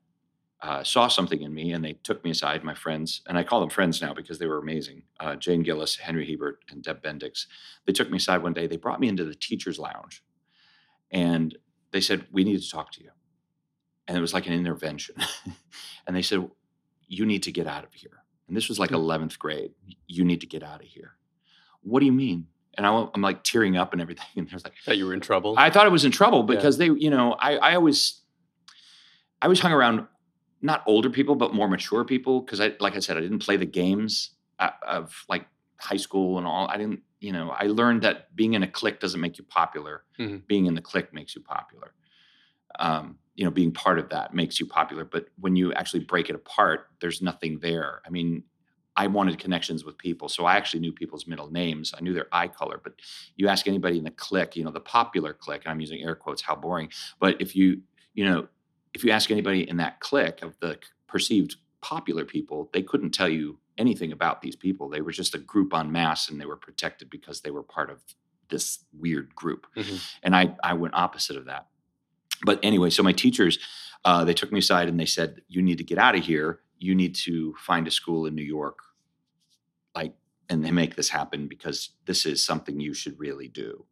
uh, 0.64 0.82
saw 0.82 1.08
something 1.08 1.42
in 1.42 1.52
me 1.52 1.72
and 1.72 1.84
they 1.84 1.92
took 1.92 2.24
me 2.24 2.30
aside, 2.30 2.64
my 2.64 2.74
friends, 2.74 3.20
and 3.26 3.36
I 3.36 3.44
call 3.44 3.60
them 3.60 3.68
friends 3.68 4.00
now 4.00 4.14
because 4.14 4.38
they 4.38 4.46
were 4.46 4.56
amazing. 4.56 5.02
Uh, 5.20 5.36
Jane 5.36 5.62
Gillis, 5.62 5.96
Henry 5.96 6.26
Hebert, 6.26 6.64
and 6.70 6.82
Deb 6.82 7.02
Bendix. 7.02 7.44
They 7.84 7.92
took 7.92 8.10
me 8.10 8.16
aside 8.16 8.42
one 8.42 8.54
day. 8.54 8.66
They 8.66 8.78
brought 8.78 8.98
me 8.98 9.08
into 9.08 9.26
the 9.26 9.34
teacher's 9.34 9.78
lounge 9.78 10.24
and 11.10 11.54
they 11.90 12.00
said, 12.00 12.26
We 12.32 12.44
need 12.44 12.62
to 12.62 12.70
talk 12.70 12.92
to 12.92 13.02
you. 13.02 13.10
And 14.08 14.16
it 14.16 14.22
was 14.22 14.32
like 14.32 14.46
an 14.46 14.54
intervention. 14.54 15.16
and 16.06 16.16
they 16.16 16.22
said, 16.22 16.48
You 17.08 17.26
need 17.26 17.42
to 17.42 17.52
get 17.52 17.66
out 17.66 17.84
of 17.84 17.92
here. 17.92 18.22
And 18.48 18.56
this 18.56 18.70
was 18.70 18.78
like 18.78 18.90
11th 18.90 19.38
grade. 19.38 19.72
You 20.06 20.24
need 20.24 20.40
to 20.40 20.46
get 20.46 20.62
out 20.62 20.80
of 20.80 20.86
here. 20.86 21.16
What 21.82 22.00
do 22.00 22.06
you 22.06 22.12
mean? 22.12 22.46
And 22.78 22.86
I, 22.86 23.06
am 23.14 23.20
like 23.20 23.44
tearing 23.44 23.76
up 23.76 23.92
and 23.92 24.00
everything. 24.00 24.24
And 24.36 24.48
there's 24.48 24.64
like, 24.64 24.76
That 24.86 24.96
you 24.96 25.04
were 25.04 25.12
in 25.12 25.20
trouble? 25.20 25.56
I 25.58 25.68
thought 25.68 25.84
I 25.84 25.90
was 25.90 26.06
in 26.06 26.10
trouble 26.10 26.42
because 26.42 26.78
yeah. 26.78 26.88
they, 26.88 27.00
you 27.00 27.10
know, 27.10 27.34
I, 27.34 27.56
I 27.56 27.74
always, 27.74 28.22
I 29.42 29.44
always 29.44 29.60
hung 29.60 29.72
around 29.72 30.06
not 30.64 30.82
older 30.86 31.10
people, 31.10 31.34
but 31.34 31.54
more 31.54 31.68
mature 31.68 32.04
people. 32.04 32.40
Because 32.40 32.58
I, 32.58 32.72
like 32.80 32.96
I 32.96 32.98
said, 32.98 33.16
I 33.16 33.20
didn't 33.20 33.40
play 33.40 33.56
the 33.56 33.66
games 33.66 34.30
of 34.58 35.24
like 35.28 35.46
high 35.78 35.98
school 35.98 36.38
and 36.38 36.46
all. 36.46 36.66
I 36.68 36.78
didn't, 36.78 37.00
you 37.20 37.32
know, 37.32 37.50
I 37.50 37.66
learned 37.66 38.02
that 38.02 38.34
being 38.34 38.54
in 38.54 38.62
a 38.62 38.66
clique 38.66 38.98
doesn't 38.98 39.20
make 39.20 39.36
you 39.36 39.44
popular. 39.44 40.04
Mm-hmm. 40.18 40.38
Being 40.46 40.66
in 40.66 40.74
the 40.74 40.80
clique 40.80 41.12
makes 41.12 41.36
you 41.36 41.42
popular. 41.42 41.92
Um, 42.78 43.18
you 43.34 43.44
know, 43.44 43.50
being 43.50 43.72
part 43.72 43.98
of 43.98 44.08
that 44.08 44.32
makes 44.32 44.58
you 44.58 44.66
popular. 44.66 45.04
But 45.04 45.26
when 45.38 45.54
you 45.54 45.72
actually 45.74 46.04
break 46.04 46.30
it 46.30 46.34
apart, 46.34 46.88
there's 47.00 47.20
nothing 47.20 47.58
there. 47.58 48.00
I 48.06 48.10
mean, 48.10 48.44
I 48.96 49.06
wanted 49.08 49.38
connections 49.38 49.84
with 49.84 49.98
people, 49.98 50.28
so 50.28 50.44
I 50.46 50.56
actually 50.56 50.80
knew 50.80 50.92
people's 50.92 51.26
middle 51.26 51.50
names. 51.50 51.92
I 51.96 52.00
knew 52.00 52.14
their 52.14 52.28
eye 52.32 52.48
color. 52.48 52.80
But 52.82 52.94
you 53.36 53.48
ask 53.48 53.66
anybody 53.66 53.98
in 53.98 54.04
the 54.04 54.12
clique, 54.12 54.56
you 54.56 54.64
know, 54.64 54.70
the 54.70 54.80
popular 54.80 55.34
clique, 55.34 55.62
and 55.64 55.72
I'm 55.72 55.80
using 55.80 56.00
air 56.00 56.14
quotes, 56.14 56.40
how 56.40 56.54
boring. 56.54 56.88
But 57.18 57.40
if 57.40 57.56
you, 57.56 57.82
you 58.14 58.24
know, 58.24 58.46
if 58.94 59.04
you 59.04 59.10
ask 59.10 59.30
anybody 59.30 59.68
in 59.68 59.76
that 59.78 60.00
clique 60.00 60.42
of 60.42 60.58
the 60.60 60.78
perceived 61.08 61.56
popular 61.80 62.24
people, 62.24 62.70
they 62.72 62.82
couldn't 62.82 63.10
tell 63.10 63.28
you 63.28 63.58
anything 63.76 64.12
about 64.12 64.40
these 64.40 64.56
people. 64.56 64.88
They 64.88 65.00
were 65.00 65.12
just 65.12 65.34
a 65.34 65.38
group 65.38 65.74
en 65.74 65.90
masse 65.90 66.28
and 66.28 66.40
they 66.40 66.46
were 66.46 66.56
protected 66.56 67.10
because 67.10 67.40
they 67.40 67.50
were 67.50 67.62
part 67.62 67.90
of 67.90 68.00
this 68.48 68.84
weird 68.96 69.34
group. 69.34 69.66
Mm-hmm. 69.76 69.96
And 70.22 70.36
I, 70.36 70.54
I 70.62 70.74
went 70.74 70.94
opposite 70.94 71.36
of 71.36 71.46
that. 71.46 71.66
But 72.44 72.60
anyway, 72.62 72.90
so 72.90 73.02
my 73.02 73.12
teachers, 73.12 73.58
uh, 74.04 74.24
they 74.24 74.34
took 74.34 74.52
me 74.52 74.58
aside 74.60 74.88
and 74.88 74.98
they 74.98 75.06
said, 75.06 75.42
You 75.48 75.62
need 75.62 75.78
to 75.78 75.84
get 75.84 75.98
out 75.98 76.14
of 76.14 76.24
here. 76.24 76.60
You 76.78 76.94
need 76.94 77.14
to 77.16 77.54
find 77.58 77.86
a 77.88 77.90
school 77.90 78.26
in 78.26 78.34
New 78.34 78.42
York, 78.42 78.78
like, 79.94 80.14
and 80.50 80.62
they 80.62 80.70
make 80.70 80.96
this 80.96 81.08
happen 81.08 81.48
because 81.48 81.90
this 82.04 82.26
is 82.26 82.44
something 82.44 82.80
you 82.80 82.92
should 82.92 83.18
really 83.18 83.48
do. 83.48 83.86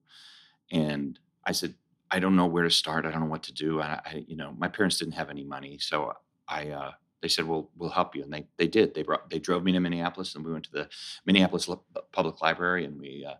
And 0.70 1.18
I 1.46 1.52
said, 1.52 1.74
I 2.12 2.18
don't 2.18 2.36
know 2.36 2.46
where 2.46 2.64
to 2.64 2.70
start. 2.70 3.06
I 3.06 3.10
don't 3.10 3.20
know 3.20 3.26
what 3.26 3.42
to 3.44 3.52
do. 3.52 3.80
I, 3.80 4.00
I 4.04 4.24
you 4.26 4.36
know, 4.36 4.54
my 4.58 4.68
parents 4.68 4.98
didn't 4.98 5.14
have 5.14 5.30
any 5.30 5.44
money, 5.44 5.78
so 5.78 6.12
I. 6.48 6.68
Uh, 6.68 6.92
they 7.22 7.28
said, 7.28 7.46
"Well, 7.46 7.70
we'll 7.76 7.88
help 7.88 8.14
you," 8.16 8.24
and 8.24 8.32
they 8.32 8.46
they 8.58 8.66
did. 8.66 8.94
They 8.94 9.02
brought 9.02 9.30
they 9.30 9.38
drove 9.38 9.62
me 9.62 9.72
to 9.72 9.80
Minneapolis, 9.80 10.34
and 10.34 10.44
we 10.44 10.52
went 10.52 10.64
to 10.64 10.72
the 10.72 10.88
Minneapolis 11.24 11.68
Public 12.10 12.42
Library, 12.42 12.84
and 12.84 13.00
we 13.00 13.24
uh, 13.26 13.34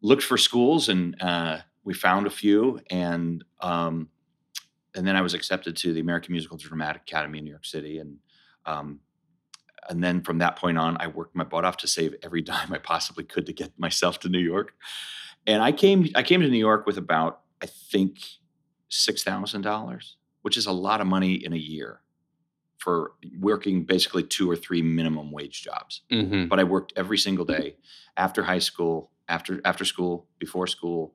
looked 0.00 0.22
for 0.22 0.38
schools, 0.38 0.88
and 0.88 1.20
uh, 1.20 1.58
we 1.84 1.92
found 1.92 2.26
a 2.26 2.30
few, 2.30 2.80
and 2.88 3.44
um, 3.60 4.08
and 4.94 5.06
then 5.06 5.16
I 5.16 5.22
was 5.22 5.34
accepted 5.34 5.76
to 5.78 5.92
the 5.92 6.00
American 6.00 6.32
Musical 6.32 6.56
Dramatic 6.56 7.02
Academy 7.02 7.38
in 7.38 7.44
New 7.44 7.50
York 7.50 7.66
City, 7.66 7.98
and 7.98 8.16
um, 8.64 9.00
and 9.88 10.02
then 10.02 10.22
from 10.22 10.38
that 10.38 10.56
point 10.56 10.78
on, 10.78 10.96
I 11.00 11.08
worked 11.08 11.34
my 11.34 11.44
butt 11.44 11.64
off 11.64 11.78
to 11.78 11.88
save 11.88 12.14
every 12.22 12.42
dime 12.42 12.72
I 12.72 12.78
possibly 12.78 13.24
could 13.24 13.46
to 13.46 13.52
get 13.52 13.76
myself 13.78 14.20
to 14.20 14.28
New 14.28 14.38
York. 14.38 14.72
And 15.46 15.62
I 15.62 15.72
came 15.72 16.08
I 16.14 16.22
came 16.22 16.40
to 16.42 16.48
New 16.48 16.58
York 16.58 16.86
with 16.86 16.96
about 16.98 17.40
I 17.62 17.66
think 17.66 18.18
six 18.88 19.22
thousand 19.22 19.62
dollars, 19.62 20.16
which 20.42 20.56
is 20.56 20.66
a 20.66 20.72
lot 20.72 21.00
of 21.00 21.06
money 21.06 21.34
in 21.34 21.52
a 21.52 21.56
year 21.56 22.00
for 22.78 23.12
working 23.38 23.84
basically 23.84 24.22
two 24.22 24.50
or 24.50 24.56
three 24.56 24.82
minimum 24.82 25.30
wage 25.30 25.62
jobs. 25.62 26.02
Mm-hmm. 26.10 26.46
But 26.46 26.58
I 26.58 26.64
worked 26.64 26.94
every 26.96 27.18
single 27.18 27.44
day 27.44 27.76
after 28.16 28.42
high 28.42 28.58
school, 28.58 29.10
after 29.28 29.60
after 29.64 29.84
school, 29.84 30.26
before 30.38 30.66
school, 30.66 31.14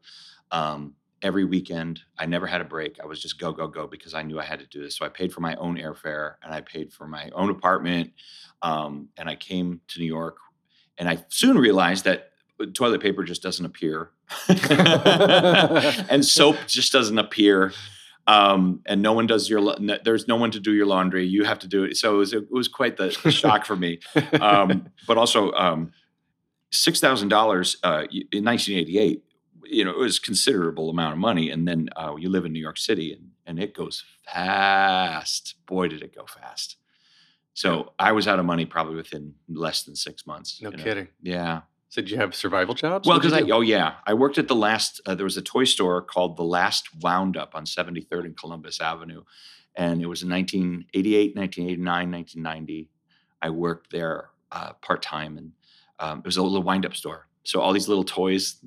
um, 0.52 0.94
every 1.22 1.44
weekend. 1.44 2.02
I 2.20 2.28
never 2.28 2.46
had 2.46 2.62
a 2.62 2.66
break. 2.66 3.00
I 3.02 3.08
was 3.08 3.20
just 3.22 3.40
go 3.40 3.52
go 3.52 3.68
go 3.68 3.88
because 3.88 4.14
I 4.14 4.22
knew 4.22 4.40
I 4.40 4.46
had 4.46 4.60
to 4.60 4.68
do 4.68 4.82
this. 4.82 4.96
So 4.96 5.06
I 5.06 5.10
paid 5.10 5.34
for 5.34 5.42
my 5.42 5.56
own 5.56 5.78
airfare 5.78 6.36
and 6.44 6.54
I 6.54 6.62
paid 6.62 6.94
for 6.94 7.08
my 7.08 7.32
own 7.34 7.50
apartment. 7.50 8.12
Um, 8.62 9.10
and 9.18 9.28
I 9.28 9.36
came 9.36 9.82
to 9.90 10.00
New 10.00 10.06
York, 10.06 10.38
and 10.98 11.10
I 11.10 11.26
soon 11.30 11.58
realized 11.58 12.06
that 12.06 12.30
toilet 12.74 13.02
paper 13.02 13.24
just 13.24 13.42
doesn't 13.42 13.66
appear. 13.66 14.12
And 16.10 16.26
soap 16.26 16.58
just 16.68 16.92
doesn't 16.92 17.18
appear. 17.18 17.74
Um, 18.28 18.82
and 18.86 19.02
no 19.02 19.14
one 19.14 19.28
does 19.28 19.50
your 19.50 19.76
there's 20.04 20.28
no 20.28 20.36
one 20.36 20.52
to 20.52 20.60
do 20.60 20.74
your 20.74 20.86
laundry. 20.88 21.26
You 21.26 21.44
have 21.44 21.60
to 21.60 21.68
do 21.68 21.84
it. 21.84 21.98
So 21.98 22.16
it 22.16 22.18
was, 22.18 22.34
it 22.34 22.52
was 22.52 22.68
quite 22.68 22.98
the, 22.98 23.16
the 23.24 23.32
shock 23.32 23.66
for 23.66 23.76
me. 23.76 24.00
Um, 24.42 24.90
but 25.08 25.18
also 25.18 25.52
um, 25.52 25.92
$6000 26.72 27.76
uh, 27.84 28.06
in 28.32 28.44
1988 28.44 29.24
you 29.68 29.84
know 29.84 29.90
it 29.90 29.98
was 29.98 30.20
considerable 30.20 30.92
amount 30.92 31.14
of 31.14 31.18
money. 31.20 31.50
And 31.50 31.68
then 31.68 31.90
uh, 31.96 32.16
you 32.18 32.30
live 32.30 32.46
in 32.46 32.54
new 32.54 32.60
york 32.60 32.78
city 32.78 33.14
and, 33.14 33.32
and 33.46 33.60
it 33.60 33.74
goes 33.74 34.04
fast. 34.26 35.56
Boy 35.66 35.88
did 35.88 36.04
it 36.04 36.16
go 36.16 36.26
fast. 36.26 36.78
So 37.54 37.94
i 37.98 38.12
was 38.12 38.28
out 38.28 38.40
of 38.40 38.46
money 38.46 38.66
probably 38.66 38.96
within 38.96 39.34
less 39.50 39.84
than 39.84 39.96
six 39.96 40.28
months 40.28 40.62
no 40.62 40.72
kidding. 40.72 41.06
Know? 41.06 41.10
yeah 41.22 41.62
so 41.96 42.02
did 42.02 42.12
you 42.12 42.18
have 42.18 42.36
survival 42.36 42.74
jobs? 42.76 43.08
Well, 43.08 43.18
because 43.18 43.32
I 43.32 43.44
oh 43.50 43.62
yeah, 43.62 43.94
I 44.06 44.14
worked 44.14 44.38
at 44.38 44.50
the 44.50 44.56
last. 44.56 45.00
Uh, 45.06 45.16
there 45.16 45.24
was 45.24 45.38
a 45.38 45.42
toy 45.42 45.64
store 45.64 46.02
called 46.02 46.36
the 46.36 46.44
Last 46.44 46.90
Wound 47.02 47.38
Up 47.38 47.56
on 47.56 47.64
73rd 47.64 48.26
and 48.26 48.38
Columbus 48.38 48.82
Avenue, 48.82 49.24
and 49.78 50.02
it 50.02 50.08
was 50.08 50.22
in 50.22 50.30
1988, 50.30 51.38
1989, 51.38 52.12
1990. 52.12 52.90
I 53.42 53.50
worked 53.50 53.94
there 53.94 54.32
uh, 54.52 54.74
part 54.82 55.04
time, 55.04 55.38
and 55.38 55.54
um, 56.00 56.20
it 56.20 56.26
was 56.26 56.36
a 56.36 56.44
little 56.44 56.64
wind 56.64 56.86
up 56.86 56.98
store. 56.98 57.30
So 57.44 57.62
all 57.62 57.72
these 57.72 57.88
little 57.88 58.04
toys, 58.04 58.58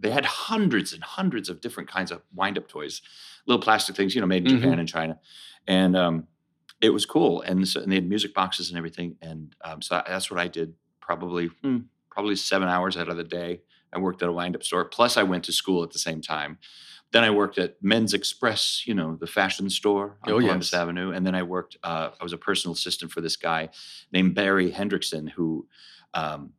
they 0.00 0.10
had 0.10 0.24
hundreds 0.24 0.94
and 0.94 1.04
hundreds 1.04 1.50
of 1.50 1.60
different 1.60 1.90
kinds 1.90 2.10
of 2.10 2.22
wind 2.34 2.56
up 2.56 2.68
toys, 2.68 3.02
little 3.46 3.60
plastic 3.60 3.96
things, 3.96 4.14
you 4.14 4.22
know, 4.22 4.26
made 4.26 4.46
in 4.46 4.52
mm-hmm. 4.52 4.62
Japan 4.62 4.78
and 4.78 4.88
China, 4.88 5.18
and 5.66 5.94
um, 5.94 6.26
it 6.80 6.88
was 6.88 7.04
cool. 7.04 7.42
And, 7.42 7.68
so, 7.68 7.82
and 7.82 7.92
they 7.92 7.96
had 7.96 8.08
music 8.08 8.32
boxes 8.32 8.70
and 8.70 8.78
everything, 8.78 9.16
and 9.20 9.54
um, 9.62 9.82
so 9.82 10.02
that's 10.06 10.30
what 10.30 10.40
I 10.40 10.48
did. 10.48 10.72
Probably. 11.02 11.48
Hmm, 11.62 11.80
probably 12.10 12.36
seven 12.36 12.68
hours 12.68 12.96
out 12.96 13.08
of 13.08 13.16
the 13.16 13.24
day. 13.24 13.60
I 13.92 13.98
worked 13.98 14.22
at 14.22 14.28
a 14.28 14.32
wind 14.32 14.54
up 14.54 14.62
store. 14.62 14.84
Plus, 14.84 15.16
I 15.16 15.22
went 15.22 15.44
to 15.44 15.52
school 15.52 15.82
at 15.82 15.90
the 15.90 15.98
same 15.98 16.20
time. 16.20 16.58
Then 17.10 17.24
I 17.24 17.30
worked 17.30 17.56
at 17.56 17.76
Men's 17.82 18.12
Express, 18.12 18.82
you 18.86 18.94
know, 18.94 19.16
the 19.16 19.26
fashion 19.26 19.70
store 19.70 20.18
on 20.24 20.32
oh, 20.32 20.40
Columbus 20.40 20.72
yes. 20.72 20.80
Avenue. 20.80 21.12
And 21.12 21.26
then 21.26 21.34
I 21.34 21.42
worked, 21.42 21.78
uh, 21.82 22.10
I 22.20 22.22
was 22.22 22.34
a 22.34 22.38
personal 22.38 22.74
assistant 22.74 23.12
for 23.12 23.22
this 23.22 23.36
guy 23.36 23.70
named 24.12 24.34
Barry 24.34 24.70
Hendrickson, 24.70 25.30
who 25.30 25.66
um, 26.12 26.52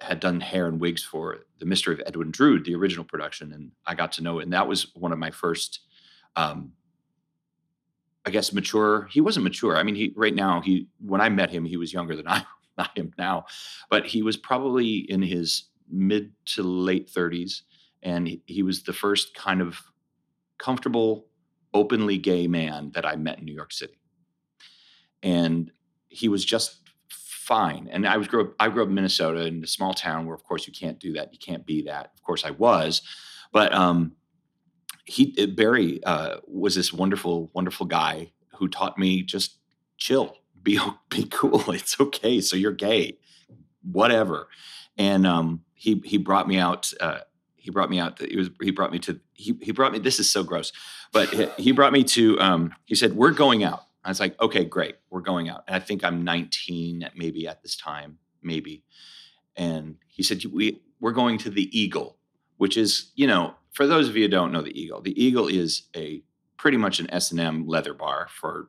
had 0.00 0.20
done 0.20 0.40
hair 0.40 0.66
and 0.66 0.78
wigs 0.78 1.02
for 1.02 1.46
The 1.58 1.64
Mystery 1.64 1.94
of 1.94 2.02
Edwin 2.06 2.30
Drood, 2.30 2.66
the 2.66 2.74
original 2.74 3.04
production. 3.04 3.52
And 3.52 3.70
I 3.86 3.94
got 3.94 4.12
to 4.12 4.22
know 4.22 4.40
it. 4.40 4.42
And 4.42 4.52
that 4.52 4.68
was 4.68 4.94
one 4.94 5.12
of 5.12 5.18
my 5.18 5.30
first, 5.30 5.80
um, 6.36 6.72
I 8.26 8.30
guess, 8.30 8.52
mature. 8.52 9.08
He 9.10 9.22
wasn't 9.22 9.44
mature. 9.44 9.76
I 9.76 9.84
mean, 9.84 9.94
he 9.94 10.12
right 10.16 10.34
now, 10.34 10.60
he 10.60 10.88
when 11.00 11.20
I 11.22 11.30
met 11.30 11.50
him, 11.50 11.64
he 11.64 11.78
was 11.78 11.92
younger 11.92 12.14
than 12.14 12.28
I 12.28 12.44
I 12.78 12.88
am 12.96 13.12
now, 13.18 13.46
but 13.90 14.06
he 14.06 14.22
was 14.22 14.36
probably 14.36 14.96
in 14.96 15.22
his 15.22 15.64
mid 15.90 16.32
to 16.46 16.62
late 16.62 17.10
30s. 17.10 17.62
And 18.02 18.28
he, 18.28 18.42
he 18.46 18.62
was 18.62 18.82
the 18.82 18.92
first 18.92 19.34
kind 19.34 19.60
of 19.60 19.80
comfortable, 20.58 21.26
openly 21.72 22.18
gay 22.18 22.46
man 22.46 22.90
that 22.94 23.06
I 23.06 23.16
met 23.16 23.38
in 23.38 23.44
New 23.44 23.54
York 23.54 23.72
City. 23.72 23.98
And 25.22 25.70
he 26.08 26.28
was 26.28 26.44
just 26.44 26.80
fine. 27.08 27.88
And 27.90 28.06
I 28.06 28.16
was 28.16 28.28
grew 28.28 28.42
up, 28.42 28.54
I 28.60 28.68
grew 28.68 28.82
up 28.82 28.88
in 28.88 28.94
Minnesota 28.94 29.46
in 29.46 29.62
a 29.62 29.66
small 29.66 29.94
town 29.94 30.26
where, 30.26 30.34
of 30.34 30.44
course, 30.44 30.66
you 30.66 30.72
can't 30.72 30.98
do 30.98 31.12
that. 31.14 31.32
You 31.32 31.38
can't 31.38 31.66
be 31.66 31.82
that. 31.82 32.12
Of 32.14 32.22
course, 32.22 32.44
I 32.44 32.50
was, 32.50 33.02
but 33.52 33.72
um, 33.74 34.12
he 35.04 35.46
Barry 35.46 36.02
uh, 36.04 36.36
was 36.46 36.74
this 36.74 36.92
wonderful, 36.92 37.50
wonderful 37.54 37.86
guy 37.86 38.32
who 38.58 38.68
taught 38.68 38.98
me 38.98 39.22
just 39.22 39.58
chill 39.98 40.36
be 40.64 40.80
be 41.10 41.24
cool. 41.24 41.70
It's 41.70 42.00
okay. 42.00 42.40
So 42.40 42.56
you're 42.56 42.72
gay, 42.72 43.18
whatever. 43.82 44.48
And 44.98 45.26
um, 45.26 45.60
he 45.74 46.02
he 46.04 46.16
brought 46.16 46.48
me 46.48 46.58
out. 46.58 46.92
Uh, 47.00 47.20
he 47.56 47.70
brought 47.70 47.90
me 47.90 48.00
out. 48.00 48.18
He 48.18 48.36
was 48.36 48.50
he 48.60 48.70
brought 48.70 48.90
me 48.92 48.98
to 49.00 49.20
he 49.34 49.56
he 49.60 49.72
brought 49.72 49.92
me. 49.92 49.98
This 49.98 50.18
is 50.18 50.30
so 50.30 50.42
gross, 50.42 50.72
but 51.12 51.28
he, 51.58 51.72
brought 51.72 51.92
me 51.92 52.04
to. 52.04 52.40
Um, 52.40 52.74
he 52.84 52.94
said 52.94 53.14
we're 53.14 53.30
going 53.30 53.64
out. 53.64 53.84
I 54.04 54.10
was 54.10 54.20
like, 54.20 54.40
okay, 54.40 54.64
great, 54.64 54.96
we're 55.10 55.20
going 55.20 55.48
out. 55.48 55.64
And 55.66 55.74
I 55.74 55.78
think 55.78 56.04
I'm 56.04 56.24
19, 56.24 57.08
maybe 57.16 57.48
at 57.48 57.62
this 57.62 57.74
time, 57.74 58.18
maybe. 58.42 58.84
And 59.56 59.96
he 60.08 60.22
said 60.22 60.44
we 60.44 60.82
we're 61.00 61.12
going 61.12 61.38
to 61.38 61.50
the 61.50 61.76
Eagle, 61.78 62.18
which 62.58 62.76
is 62.76 63.12
you 63.14 63.26
know 63.26 63.54
for 63.72 63.86
those 63.86 64.08
of 64.08 64.16
you 64.16 64.24
who 64.24 64.28
don't 64.28 64.52
know 64.52 64.62
the 64.62 64.78
Eagle, 64.78 65.00
the 65.00 65.22
Eagle 65.22 65.48
is 65.48 65.84
a 65.96 66.22
pretty 66.56 66.76
much 66.76 67.00
an 67.00 67.10
S 67.10 67.30
and 67.30 67.40
M 67.40 67.66
leather 67.66 67.94
bar 67.94 68.28
for 68.30 68.68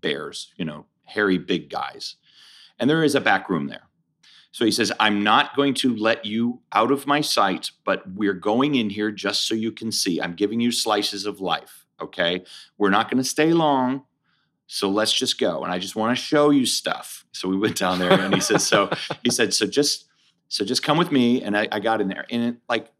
bears, 0.00 0.52
you 0.56 0.64
know, 0.64 0.86
hairy 1.04 1.38
big 1.38 1.70
guys, 1.70 2.16
and 2.78 2.88
there 2.88 3.04
is 3.04 3.14
a 3.14 3.20
back 3.20 3.48
room 3.48 3.68
there. 3.68 3.88
So 4.54 4.64
he 4.64 4.70
says, 4.70 4.92
I'm 5.00 5.24
not 5.24 5.56
going 5.56 5.74
to 5.74 5.96
let 5.96 6.24
you 6.24 6.60
out 6.72 6.92
of 6.92 7.08
my 7.08 7.20
sight, 7.20 7.72
but 7.84 8.04
we're 8.14 8.34
going 8.34 8.76
in 8.76 8.88
here 8.88 9.10
just 9.10 9.48
so 9.48 9.54
you 9.56 9.72
can 9.72 9.90
see. 9.90 10.20
I'm 10.20 10.36
giving 10.36 10.60
you 10.60 10.70
slices 10.70 11.26
of 11.26 11.40
life. 11.40 11.86
Okay. 12.00 12.44
We're 12.78 12.90
not 12.90 13.10
going 13.10 13.20
to 13.20 13.28
stay 13.28 13.52
long. 13.52 14.04
So 14.68 14.88
let's 14.88 15.12
just 15.12 15.40
go. 15.40 15.64
And 15.64 15.72
I 15.72 15.80
just 15.80 15.96
want 15.96 16.16
to 16.16 16.24
show 16.24 16.50
you 16.50 16.66
stuff. 16.66 17.26
So 17.32 17.48
we 17.48 17.56
went 17.56 17.76
down 17.76 17.98
there 17.98 18.12
and 18.12 18.32
he 18.32 18.40
says, 18.40 18.64
So 18.64 18.90
he 19.24 19.30
said, 19.30 19.52
So 19.52 19.66
just 19.66 20.06
so 20.48 20.64
just 20.64 20.84
come 20.84 20.98
with 20.98 21.10
me. 21.10 21.42
And 21.42 21.56
I, 21.56 21.66
I 21.72 21.80
got 21.80 22.00
in 22.00 22.06
there. 22.06 22.24
And 22.30 22.44
it, 22.44 22.56
like, 22.68 22.92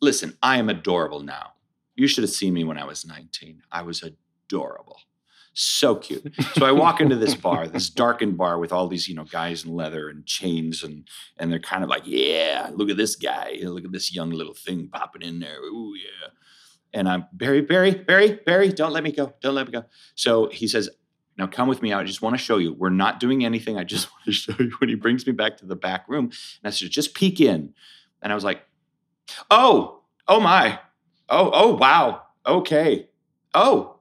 listen, 0.00 0.38
I 0.44 0.58
am 0.58 0.68
adorable 0.68 1.20
now. 1.20 1.54
You 1.96 2.06
should 2.06 2.22
have 2.22 2.30
seen 2.30 2.54
me 2.54 2.62
when 2.62 2.78
I 2.78 2.84
was 2.84 3.04
19. 3.04 3.62
I 3.72 3.82
was 3.82 4.04
adorable 4.04 5.00
so 5.54 5.94
cute. 5.94 6.34
So 6.54 6.66
I 6.66 6.72
walk 6.72 7.00
into 7.00 7.14
this 7.16 7.34
bar, 7.34 7.68
this 7.68 7.88
darkened 7.90 8.36
bar 8.36 8.58
with 8.58 8.72
all 8.72 8.88
these, 8.88 9.08
you 9.08 9.14
know, 9.14 9.24
guys 9.24 9.64
in 9.64 9.72
leather 9.72 10.08
and 10.08 10.26
chains, 10.26 10.82
and 10.82 11.08
and 11.38 11.50
they're 11.50 11.60
kind 11.60 11.82
of 11.84 11.88
like, 11.88 12.02
yeah, 12.04 12.70
look 12.74 12.90
at 12.90 12.96
this 12.96 13.16
guy, 13.16 13.58
look 13.62 13.84
at 13.84 13.92
this 13.92 14.12
young 14.12 14.30
little 14.30 14.52
thing 14.52 14.88
popping 14.92 15.22
in 15.22 15.38
there. 15.38 15.60
Ooh, 15.60 15.94
yeah. 15.96 16.28
And 16.92 17.08
I'm 17.08 17.26
Barry, 17.32 17.60
Barry, 17.60 17.92
Barry, 17.92 18.40
Barry, 18.44 18.68
don't 18.68 18.92
let 18.92 19.04
me 19.04 19.12
go, 19.12 19.32
don't 19.40 19.54
let 19.54 19.66
me 19.66 19.72
go. 19.72 19.84
So 20.16 20.48
he 20.48 20.68
says, 20.68 20.90
now 21.38 21.46
come 21.46 21.68
with 21.68 21.82
me. 21.82 21.92
I 21.92 22.04
just 22.04 22.22
want 22.22 22.34
to 22.34 22.42
show 22.42 22.58
you. 22.58 22.72
We're 22.72 22.90
not 22.90 23.18
doing 23.18 23.44
anything. 23.44 23.78
I 23.78 23.84
just 23.84 24.08
want 24.12 24.24
to 24.26 24.32
show 24.32 24.54
you. 24.58 24.72
When 24.78 24.88
he 24.88 24.94
brings 24.96 25.26
me 25.26 25.32
back 25.32 25.56
to 25.58 25.66
the 25.66 25.76
back 25.76 26.08
room, 26.08 26.26
and 26.26 26.32
I 26.64 26.70
said, 26.70 26.90
just 26.90 27.14
peek 27.14 27.40
in. 27.40 27.74
And 28.22 28.32
I 28.32 28.34
was 28.34 28.44
like, 28.44 28.62
oh, 29.50 30.02
oh 30.26 30.40
my, 30.40 30.80
oh, 31.28 31.50
oh 31.52 31.74
wow, 31.74 32.22
okay, 32.46 33.08
oh, 33.54 34.00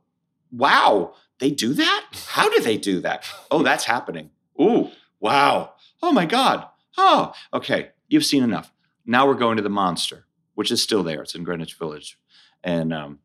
wow 0.52 1.14
they 1.40 1.52
do 1.52 1.74
that? 1.74 2.06
How 2.28 2.50
do 2.50 2.62
they 2.62 2.78
do 2.78 3.00
that? 3.02 3.28
Oh, 3.52 3.64
that's 3.64 3.86
happening. 3.86 4.30
Ooh, 4.60 4.90
wow. 5.20 5.74
Oh 6.02 6.12
my 6.12 6.26
God. 6.26 6.68
Oh, 6.98 7.34
okay. 7.54 7.90
You've 8.08 8.26
seen 8.26 8.44
enough. 8.44 8.72
Now 9.06 9.28
we're 9.28 9.34
going 9.34 9.58
to 9.58 9.64
the 9.64 9.70
monster, 9.70 10.26
which 10.56 10.72
is 10.72 10.82
still 10.82 11.04
there. 11.04 11.22
It's 11.22 11.36
in 11.36 11.44
Greenwich 11.44 11.76
Village. 11.76 12.20
And 12.64 12.94
um, 12.94 13.20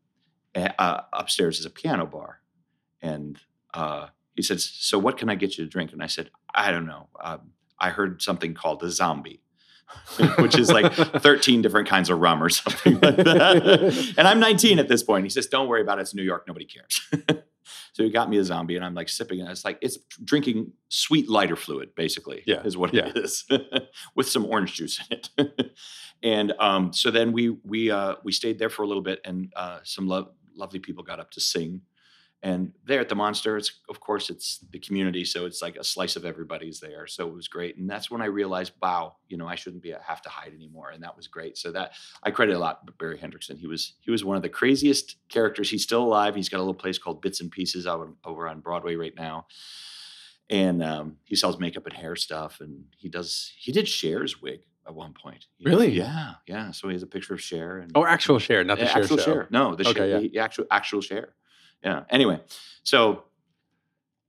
uh, 0.55 1.03
upstairs 1.13 1.61
is 1.61 1.67
a 1.67 1.71
piano 1.71 2.07
bar. 2.07 2.41
And 3.01 3.39
uh, 3.75 4.09
he 4.35 4.43
says, 4.43 4.65
So 4.65 4.99
what 4.99 5.19
can 5.19 5.29
I 5.29 5.35
get 5.35 5.57
you 5.57 5.65
to 5.65 5.71
drink? 5.71 5.93
And 5.93 6.03
I 6.03 6.07
said, 6.07 6.31
I 6.55 6.71
don't 6.71 6.87
know. 6.87 7.09
Um, 7.23 7.53
I 7.79 7.91
heard 7.91 8.23
something 8.23 8.55
called 8.55 8.83
a 8.83 8.91
zombie. 8.91 9.43
which 10.39 10.59
is 10.59 10.71
like 10.71 10.93
13 10.95 11.63
different 11.63 11.89
kinds 11.89 12.11
of 12.11 12.19
rum 12.19 12.43
or 12.43 12.51
something 12.51 13.01
like 13.01 13.17
that. 13.17 14.15
and 14.19 14.29
I'm 14.29 14.39
19 14.39 14.79
at 14.79 14.87
this 14.87 15.03
point. 15.03 15.25
He 15.25 15.31
says, 15.31 15.47
Don't 15.47 15.67
worry 15.67 15.81
about 15.81 15.99
it. 15.99 16.03
It's 16.03 16.15
New 16.15 16.23
York. 16.23 16.45
Nobody 16.47 16.67
cares. 16.67 17.09
So 17.93 18.03
he 18.03 18.11
got 18.11 18.31
me 18.31 18.39
a 18.39 18.45
zombie, 18.45 18.77
and 18.77 18.85
I'm 18.85 18.95
like 18.95 19.09
sipping 19.09 19.41
it. 19.41 19.51
It's 19.51 19.65
like 19.65 19.79
it's 19.81 19.99
drinking 20.25 20.73
sweet 20.89 21.29
lighter 21.29 21.57
fluid, 21.57 21.95
basically. 21.95 22.43
Yeah, 22.47 22.63
is 22.63 22.77
what 22.77 22.95
yeah. 22.95 23.07
it 23.07 23.17
is, 23.17 23.45
with 24.15 24.29
some 24.29 24.47
orange 24.47 24.75
juice 24.75 25.01
in 25.11 25.19
it. 25.19 25.77
and 26.23 26.53
um, 26.59 26.93
so 26.93 27.11
then 27.11 27.33
we 27.33 27.51
we 27.65 27.91
uh, 27.91 28.17
we 28.25 28.33
stayed 28.33 28.59
there 28.59 28.71
for 28.71 28.83
a 28.83 28.87
little 28.87 29.03
bit, 29.03 29.21
and 29.25 29.53
uh, 29.57 29.81
some 29.83 30.07
lo- 30.07 30.33
lovely 30.55 30.81
people 30.81 31.03
got 31.03 31.21
up 31.21 31.31
to 31.33 31.41
sing 31.41 31.83
and 32.43 32.73
there 32.87 33.01
at 33.01 33.09
the 33.09 33.15
monster 33.17 33.57
it's 33.57 33.81
of 33.89 33.99
course 33.99 34.31
it's 34.31 34.61
the 34.71 34.79
community 34.79 35.25
so 35.25 35.45
it's 35.45 35.61
like 35.61 35.75
a 35.77 35.83
slice 35.83 36.15
of 36.15 36.25
everybody's 36.25 36.79
there 36.79 37.05
so 37.07 37.27
it 37.27 37.35
was 37.35 37.49
great 37.49 37.77
and 37.79 37.91
that's 37.91 38.13
when 38.13 38.23
i 38.23 38.27
realized 38.27 38.73
wow 38.81 39.17
you 39.29 39.37
know 39.37 39.49
i 39.49 39.57
shouldn't 39.57 39.83
be 39.83 39.93
have 40.07 40.23
to 40.23 40.29
hide 40.29 40.53
anymore 40.55 40.91
and 40.91 41.03
that 41.03 41.17
was 41.17 41.27
great 41.27 41.59
so 41.59 41.73
that 41.73 41.93
i 42.23 42.31
credit 42.31 42.55
a 42.55 42.59
lot 42.59 42.97
barry 42.99 43.19
hendrickson 43.19 43.59
he 43.59 43.67
was 43.67 43.95
he 44.01 44.13
was 44.13 44.25
one 44.25 44.37
of 44.37 44.43
the 44.43 44.49
craziest 44.49 45.17
characters 45.29 45.69
he's 45.69 45.83
still 45.83 46.05
alive 46.05 46.37
he's 46.37 46.49
got 46.49 46.59
a 46.59 46.65
little 46.67 46.75
place 46.75 46.97
called 46.97 47.21
bits 47.21 47.41
and 47.41 47.51
pieces 47.51 47.89
out 47.89 48.09
over 48.25 48.47
on 48.47 48.61
broadway 48.61 48.95
right 48.95 49.17
now 49.17 49.45
and 50.51 50.83
um, 50.83 51.17
he 51.25 51.37
sells 51.37 51.59
makeup 51.59 51.85
and 51.87 51.93
hair 51.95 52.17
stuff 52.17 52.61
and 52.61 52.85
he 52.97 53.09
does 53.09 53.53
he 53.59 53.73
did 53.73 53.87
Cher's 53.89 54.41
wig 54.41 54.61
at 54.87 54.95
one 54.95 55.13
point 55.13 55.47
Really? 55.63 55.91
yeah 55.91 56.35
yeah 56.47 56.71
so 56.71 56.89
he 56.89 56.95
has 56.95 57.03
a 57.03 57.07
picture 57.07 57.35
of 57.35 57.41
Cher 57.43 57.79
and 57.79 57.91
Oh, 57.97 58.05
actual 58.07 58.39
Cher, 58.39 58.63
not 58.65 58.79
the 58.79 58.85
yeah, 58.85 58.93
actual 58.99 59.17
show. 59.19 59.25
Cher. 59.25 59.49
No, 59.51 59.75
the 59.75 59.83
Okay, 59.89 59.99
Cher, 59.99 60.07
yeah. 60.07 60.19
the 60.21 60.39
actual 60.39 60.67
actual 60.71 61.01
Cher. 61.01 61.35
Yeah. 61.83 62.05
Anyway, 62.11 62.41
so 62.83 63.25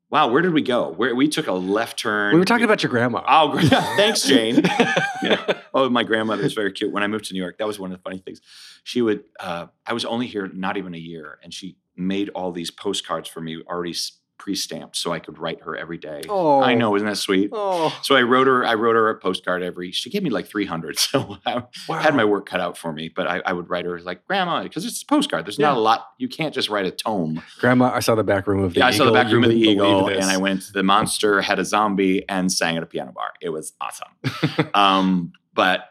wow, 0.09 0.27
where 0.29 0.41
did 0.41 0.53
we 0.53 0.62
go? 0.62 0.89
Where 0.89 1.15
we 1.15 1.27
took 1.27 1.47
a 1.47 1.53
left 1.53 1.99
turn. 1.99 2.33
We 2.33 2.39
were 2.39 2.45
talking 2.45 2.65
about 2.65 2.83
your 2.83 2.89
grandma. 2.89 3.23
Oh, 3.27 3.59
thanks, 3.95 4.23
Jane. 4.23 4.62
yeah. 5.23 5.53
Oh, 5.73 5.89
my 5.89 6.03
grandmother 6.03 6.43
was 6.43 6.53
very 6.53 6.71
cute. 6.71 6.91
When 6.91 7.03
I 7.03 7.07
moved 7.07 7.25
to 7.25 7.33
New 7.33 7.41
York, 7.41 7.57
that 7.59 7.67
was 7.67 7.79
one 7.79 7.91
of 7.91 7.97
the 7.97 8.01
funny 8.01 8.19
things. 8.19 8.41
She 8.83 9.01
would. 9.01 9.23
Uh, 9.39 9.67
I 9.85 9.93
was 9.93 10.05
only 10.05 10.27
here 10.27 10.47
not 10.47 10.77
even 10.77 10.93
a 10.93 10.99
year, 10.99 11.39
and 11.43 11.53
she 11.53 11.77
made 11.95 12.29
all 12.29 12.51
these 12.51 12.71
postcards 12.71 13.27
for 13.27 13.41
me 13.41 13.62
already 13.67 13.93
pre-stamped, 14.39 14.95
so 14.97 15.12
I 15.13 15.19
could 15.19 15.38
write 15.38 15.62
her 15.62 15.75
every 15.75 15.97
day. 15.97 16.21
Oh. 16.28 16.62
I 16.62 16.73
know, 16.73 16.95
isn't 16.95 17.08
that 17.08 17.17
sweet? 17.17 17.49
Oh, 17.54 17.95
So 18.02 18.15
I 18.15 18.23
wrote 18.23 18.47
her. 18.47 18.65
I 18.65 18.73
wrote 18.73 18.95
her 18.95 19.10
a 19.10 19.15
postcard 19.19 19.62
every. 19.62 19.91
She 19.91 20.10
gave 20.10 20.23
me 20.23 20.30
like 20.32 20.47
three 20.47 20.65
hundred, 20.65 20.97
so 21.08 21.38
I 21.45 21.63
wow. 21.88 21.97
had 21.99 22.15
my 22.15 22.25
work 22.25 22.47
cut 22.47 22.60
out 22.62 22.78
for 22.78 22.91
me. 22.91 23.10
But 23.13 23.28
I, 23.28 23.41
I 23.45 23.54
would 23.54 23.69
write 23.69 23.86
her 23.86 23.99
like 23.99 24.25
grandma 24.25 24.63
because 24.63 24.86
it's 24.86 25.04
a 25.04 25.06
postcard. 25.06 25.45
There's 25.45 25.60
Yeah. 25.60 25.67
not 25.67 25.78
a 25.78 25.82
lot. 25.82 26.08
You 26.17 26.28
can't 26.28 26.54
just 26.56 26.69
write 26.69 26.86
a 26.88 26.91
tome. 26.91 27.43
grandma. 27.60 27.91
I 27.93 27.99
saw 27.99 28.15
the 28.15 28.23
back 28.23 28.47
room 28.47 28.63
of 28.63 28.73
the 28.73 28.80
yeah, 28.80 28.88
I 28.88 28.91
saw 28.91 29.06
the 29.06 29.12
back 29.12 29.28
You 29.28 29.36
room 29.36 29.43
of 29.43 29.49
the 29.52 29.58
Eagle, 29.60 30.08
and. 30.08 30.23
I 30.23 30.38
went 30.38 30.62
to 30.63 30.71
the 30.73 30.84
Monster, 30.84 31.41
had 31.41 31.60
a 31.60 31.65
zombie, 31.65 32.23
and 32.30 32.52
sang 32.52 32.78
at 32.78 32.84
a 32.84 32.86
piano 32.86 33.12
bar. 33.12 33.32
It 33.41 33.49
was 33.49 33.73
awesome. 33.82 34.69
um, 34.73 35.34
but 35.54 35.82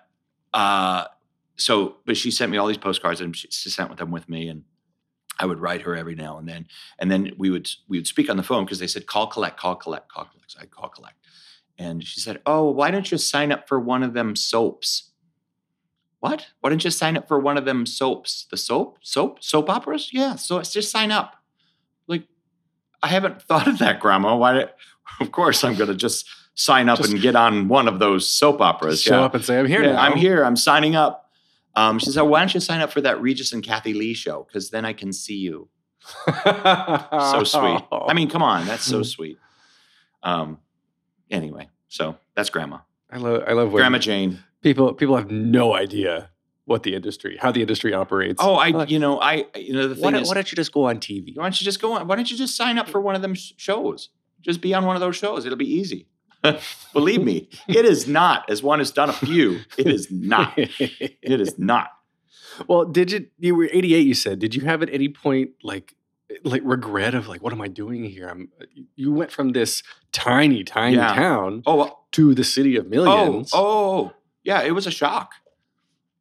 uh, 0.55 1.05
so, 1.57 1.97
but 2.07 2.17
she 2.17 2.31
sent 2.31 2.51
me 2.51 2.57
all 2.59 2.67
these 2.67 2.79
postcards, 2.79 3.21
and 3.21 3.37
she, 3.37 3.49
she 3.51 3.69
sent 3.69 3.97
them 3.97 4.11
with 4.11 4.29
me, 4.29 4.49
and 4.49 4.63
I 5.39 5.47
would 5.47 5.61
write 5.61 5.83
her 5.83 5.95
every 5.97 6.15
now 6.15 6.39
and 6.39 6.49
then, 6.49 6.67
and 6.99 7.11
then 7.11 7.33
we 7.39 7.51
would 7.51 7.71
we 7.89 7.99
would 7.99 8.07
speak 8.07 8.29
on 8.29 8.37
the 8.37 8.43
phone 8.43 8.65
because 8.65 8.79
they 8.79 8.87
said 8.87 9.07
call 9.07 9.27
collect, 9.27 9.59
call 9.59 9.77
collect, 9.77 10.09
call 10.11 10.25
collect. 10.25 10.51
So 10.51 10.59
I 10.61 10.67
call 10.67 10.89
collect, 10.89 11.17
and 11.79 12.05
she 12.05 12.21
said, 12.21 12.41
"Oh, 12.47 12.71
why 12.71 12.91
don't 12.91 13.11
you 13.11 13.19
sign 13.19 13.53
up 13.53 13.69
for 13.69 13.79
one 13.79 14.03
of 14.03 14.15
them 14.15 14.35
soaps?" 14.37 15.05
What? 16.21 16.49
Why 16.61 16.71
don't 16.71 16.83
you 16.83 16.91
sign 16.91 17.17
up 17.17 17.29
for 17.29 17.39
one 17.39 17.57
of 17.57 17.65
them 17.65 17.87
soaps? 17.87 18.47
The 18.51 18.57
soap, 18.57 18.99
soap, 19.03 19.41
soap 19.43 19.71
operas? 19.71 20.11
Yeah. 20.13 20.35
So 20.35 20.59
it's 20.59 20.73
just 20.73 20.91
sign 20.91 21.13
up. 21.13 21.37
Like, 22.09 22.25
I 23.01 23.07
haven't 23.07 23.41
thought 23.49 23.69
of 23.69 23.79
that, 23.79 24.01
Grandma. 24.01 24.37
Why? 24.37 24.67
Of 25.21 25.33
course, 25.33 25.65
I'm 25.65 25.75
going 25.75 25.89
to 25.89 25.97
just 25.97 26.29
sign 26.55 26.89
up 26.89 26.99
Just- 26.99 27.11
and 27.13 27.21
get 27.21 27.35
on 27.35 27.67
one 27.69 27.89
of 27.89 27.99
those 27.99 28.29
soap 28.29 28.61
operas. 28.61 29.01
show 29.01 29.17
yeah. 29.21 29.25
up 29.25 29.35
and 29.35 29.43
say, 29.45 29.59
"I'm 29.59 29.67
here 29.67 29.83
Yeah, 29.83 29.93
now." 29.93 30.03
I'm 30.03 30.17
here. 30.19 30.45
I'm 30.45 30.55
signing 30.57 30.97
up. 30.97 31.28
Um, 31.79 31.99
she 31.99 32.11
said, 32.11 32.23
"Why 32.23 32.41
don't 32.41 32.53
you 32.53 32.61
sign 32.61 32.81
up 32.81 32.91
for 32.91 33.01
that 33.03 33.21
Regis 33.21 33.53
and 33.53 33.63
Kathie 33.63 33.95
Lee 33.95 34.15
show? 34.15 34.47
Because 34.49 34.71
then 34.71 34.85
I 34.85 34.93
can 34.93 35.13
see 35.13 35.37
you." 35.37 35.69
So 36.01 37.45
sweet. 37.45 37.83
I 37.93 38.13
mean, 38.15 38.29
come 38.29 38.43
on, 38.43 38.67
that's 38.67 38.85
so 38.85 39.03
sweet. 39.03 39.39
Um, 40.23 40.59
anyway, 41.31 41.69
so 41.89 42.17
that's 42.35 42.51
Grandma, 42.51 42.79
I 43.11 43.19
love. 43.19 43.45
I 43.47 43.53
love 43.53 43.71
Grandma 43.71 43.99
Jane. 43.99 44.43
people 44.63 44.93
people 44.95 45.17
have 45.17 45.31
no 45.31 45.75
idea 45.75 46.31
what 46.65 46.83
the 46.83 46.95
industry, 46.95 47.39
how 47.41 47.53
the 47.53 47.63
industry 47.63 47.95
operates. 47.95 48.43
Oh, 48.43 48.57
I, 48.57 48.85
you 48.85 48.99
know, 48.99 49.21
I, 49.21 49.47
you 49.55 49.73
know, 49.73 49.89
the 49.89 49.95
why, 49.95 50.09
thing 50.09 50.13
don't, 50.13 50.23
is, 50.23 50.29
why 50.29 50.35
don't 50.35 50.53
you 50.53 50.57
just 50.57 50.73
go 50.73 50.85
on 50.85 50.99
TV? 50.99 51.37
why 51.37 51.45
don't 51.45 51.61
you 51.61 51.65
just 51.65 51.81
go 51.81 51.93
on? 51.93 52.07
Why 52.09 52.17
don't 52.17 52.31
you 52.31 52.37
just 52.37 52.57
sign 52.57 52.77
up 52.77 52.89
for 52.89 53.01
one 53.01 53.15
of 53.15 53.23
them 53.23 53.35
sh- 53.35 53.53
shows? 53.57 54.11
Just 54.41 54.61
be 54.61 54.75
on 54.75 54.85
one 54.85 54.97
of 54.97 55.01
those 55.01 55.17
shows. 55.17 55.47
It'll 55.47 55.57
be 55.59 55.73
easy. 55.73 56.07
Believe 56.93 57.23
me, 57.23 57.49
it 57.69 57.85
is 57.85 58.07
not. 58.07 58.49
As 58.51 58.63
one 58.63 58.79
has 58.79 58.91
done 58.91 59.11
a 59.11 59.13
few, 59.13 59.61
it 59.77 59.87
is 59.87 60.11
not. 60.11 60.57
It 60.59 61.41
is 61.41 61.59
not. 61.59 61.91
well, 62.67 62.85
did 62.85 63.13
you? 63.13 63.27
You 63.39 63.55
were 63.55 63.69
88. 63.71 64.07
You 64.07 64.15
said. 64.15 64.39
Did 64.39 64.55
you 64.55 64.63
have 64.63 64.83
at 64.83 64.89
any 64.93 65.09
point 65.09 65.51
like 65.63 65.95
like 66.45 66.63
regret 66.65 67.15
of 67.15 67.27
like 67.29 67.43
what 67.43 67.53
am 67.53 67.61
I 67.61 67.69
doing 67.69 68.05
here? 68.05 68.29
I'm. 68.29 68.51
You 68.97 69.13
went 69.13 69.31
from 69.33 69.53
this 69.53 69.83
tiny 70.13 70.65
tiny 70.65 70.97
Yeah. 70.97 71.15
town 71.15 71.63
Oh, 71.67 71.77
well, 71.77 72.07
to 72.13 72.35
the 72.35 72.45
city 72.45 72.77
of 72.77 72.87
millions. 72.89 73.51
Oh, 73.53 73.61
oh, 73.61 74.13
yeah, 74.45 74.63
it 74.63 74.73
was 74.73 74.87
a 74.87 74.91
shock. 74.91 75.33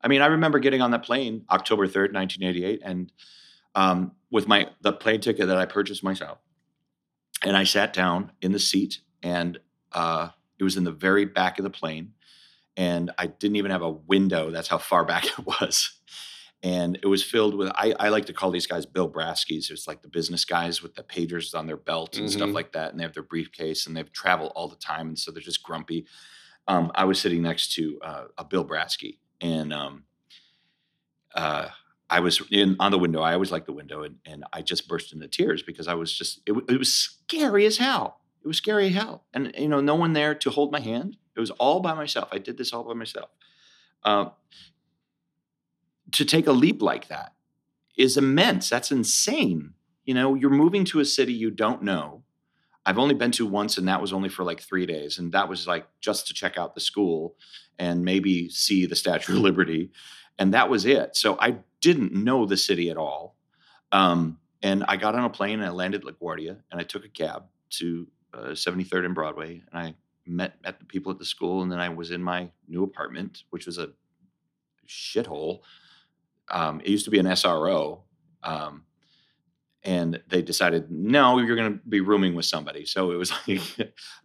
I 0.01 0.08
mean, 0.08 0.21
I 0.21 0.27
remember 0.27 0.60
getting 0.60 0.82
on 0.82 0.91
that 0.91 1.03
plane 1.03 1.45
October 1.49 1.88
3rd, 1.88 2.13
1988, 2.13 2.82
and 2.84 3.12
um, 3.75 4.12
with 4.32 4.47
my 4.47 4.67
the 4.82 4.93
plane 4.93 5.21
ticket 5.21 5.47
that 5.47 5.58
I 5.58 5.65
purchased 5.65 6.03
myself. 6.03 6.39
And 7.43 7.56
I 7.56 7.63
sat 7.65 7.93
down 7.93 8.32
in 8.41 8.51
the 8.51 8.60
seat, 8.60 8.99
and 9.21 9.60
uh, 9.98 10.30
it 10.60 10.64
was 10.64 10.78
in 10.78 10.84
the 10.84 10.92
very 11.08 11.26
back 11.26 11.58
of 11.60 11.64
the 11.64 11.70
plane. 11.82 12.14
And 12.76 13.12
I 13.18 13.26
didn't 13.28 13.56
even 13.58 13.72
have 13.72 13.82
a 13.82 13.90
window. 13.92 14.52
That's 14.52 14.68
how 14.68 14.78
far 14.78 15.04
back 15.14 15.26
it 15.26 15.46
was. 15.46 15.76
And 16.64 16.98
it 17.04 17.08
was 17.08 17.24
filled 17.24 17.56
with, 17.56 17.70
I, 17.76 17.94
I 18.00 18.10
like 18.10 18.26
to 18.26 18.34
call 18.34 18.52
these 18.52 18.68
guys 18.68 18.86
Bill 18.86 19.10
Braskies. 19.10 19.70
It's 19.72 19.88
like 19.88 20.02
the 20.02 20.08
business 20.10 20.44
guys 20.46 20.82
with 20.84 20.96
the 20.96 21.04
pagers 21.04 21.54
on 21.56 21.68
their 21.68 21.78
belt 21.78 22.18
and 22.18 22.30
stuff 22.32 22.50
Mhm. 22.50 22.54
like 22.60 22.72
that. 22.74 22.90
And 22.92 23.00
they 23.00 23.04
have 23.04 23.14
their 23.14 23.24
briefcase 23.34 23.86
and 23.88 23.96
they've 23.96 24.12
traveled 24.12 24.52
all 24.56 24.68
the 24.68 24.76
time. 24.76 25.08
And 25.10 25.20
so 25.20 25.32
they're 25.32 25.42
just 25.52 25.64
grumpy 25.64 26.06
um, 26.70 26.92
I 26.96 27.06
was 27.06 27.18
sitting 27.22 27.42
next 27.42 27.74
to 27.76 27.98
uh, 28.04 28.24
a 28.38 28.44
Bill 28.44 28.66
Brasky, 28.66 29.20
and 29.40 29.72
um, 29.72 30.04
uh, 31.34 31.70
I 32.10 32.20
was 32.20 32.42
in 32.52 32.76
on 32.80 32.92
the 32.92 33.00
window. 33.00 33.22
I 33.22 33.34
always 33.34 33.52
like 33.54 33.66
the 33.66 33.72
window, 33.74 34.04
and, 34.04 34.16
and 34.26 34.44
I 34.54 34.62
just 34.62 34.88
burst 34.90 35.14
into 35.14 35.30
tears 35.30 35.64
because 35.64 35.88
I 35.88 35.94
was 35.94 36.12
just 36.12 36.42
it, 36.46 36.54
it 36.68 36.78
was 36.78 36.94
scary 36.94 37.66
as 37.66 37.78
hell. 37.78 38.20
It 38.48 38.52
was 38.56 38.58
scary 38.60 38.92
hell, 38.92 39.26
and 39.34 39.54
you 39.58 39.68
know, 39.68 39.82
no 39.82 39.96
one 39.96 40.14
there 40.14 40.34
to 40.34 40.50
hold 40.50 40.72
my 40.72 40.80
hand. 40.80 41.18
It 41.36 41.42
was 41.42 41.52
all 41.52 41.82
by 41.82 41.94
myself. 41.94 42.30
I 42.32 42.38
did 42.38 42.58
this 42.58 42.72
all 42.72 42.86
by 42.86 42.94
myself. 42.94 43.30
Um, 44.06 44.32
to 46.14 46.24
take 46.24 46.48
a 46.48 46.54
leap 46.54 46.82
like 46.82 47.10
that 47.10 47.34
is 47.98 48.16
immense. 48.16 48.70
That's 48.70 48.90
insane. 48.90 49.74
You 50.06 50.14
know, 50.14 50.34
you're 50.34 50.50
moving 50.50 50.86
to 50.86 51.02
a 51.02 51.06
city 51.06 51.34
you 51.34 51.52
don't 51.52 51.84
know. 51.84 52.24
I've 52.86 52.98
only 52.98 53.16
been 53.16 53.32
to 53.32 53.46
once, 53.46 53.78
and 53.78 53.86
that 53.90 54.02
was 54.02 54.14
only 54.14 54.30
for 54.30 54.46
like 54.46 54.62
three 54.62 54.86
days. 54.86 55.20
And 55.20 55.34
that 55.34 55.50
was 55.50 55.68
like 55.68 55.86
just 56.00 56.28
to 56.28 56.34
check 56.34 56.58
out 56.58 56.74
the 56.74 56.80
school 56.80 57.36
and 57.78 58.06
maybe 58.06 58.48
see 58.48 58.86
the 58.86 58.96
Statue 58.96 59.34
of 59.34 59.40
Liberty. 59.42 59.92
And 60.40 60.54
that 60.54 60.70
was 60.70 60.86
it. 60.86 61.18
So 61.18 61.38
I 61.38 61.58
didn't 61.82 62.14
know 62.14 62.46
the 62.46 62.56
city 62.56 62.90
at 62.90 62.96
all. 62.96 63.36
Um, 63.92 64.40
and 64.64 64.86
I 64.88 64.96
got 64.96 65.16
on 65.16 65.26
a 65.26 65.30
plane 65.30 65.60
and 65.60 65.66
I 65.66 65.72
landed 65.72 66.06
LaGuardia 66.06 66.62
and 66.72 66.80
I 66.80 66.86
took 66.86 67.04
a 67.04 67.10
cab 67.10 67.44
to 67.72 68.08
uh, 68.38 68.50
73rd 68.52 69.06
and 69.06 69.15
Broadway. 69.15 69.62
And 69.71 69.80
I 69.80 69.95
met, 70.26 70.62
met 70.63 70.80
the 70.80 70.86
people 70.86 71.12
at 71.12 71.19
the 71.19 71.26
school. 71.26 71.62
And 71.62 71.71
then 71.71 71.80
I 71.80 71.89
was 71.89 72.12
in 72.12 72.21
my 72.21 72.50
new 72.67 72.84
apartment, 72.84 73.43
which 73.50 73.65
was 73.65 73.78
a 73.78 73.89
shithole. 74.88 75.62
Um, 76.50 76.80
it 76.82 76.89
used 76.89 77.06
to 77.06 77.12
be 77.12 77.19
an 77.19 77.26
SRO. 77.26 78.02
Um, 78.43 78.84
and 79.88 80.21
they 80.28 80.41
decided 80.41 80.91
no 80.91 81.39
you're 81.39 81.56
going 81.56 81.73
to 81.73 81.80
be 81.88 82.02
rooming 82.02 82.36
with 82.36 82.45
somebody 82.45 82.86
so 82.86 83.12
it 83.12 83.15
was 83.15 83.32
like 83.47 83.62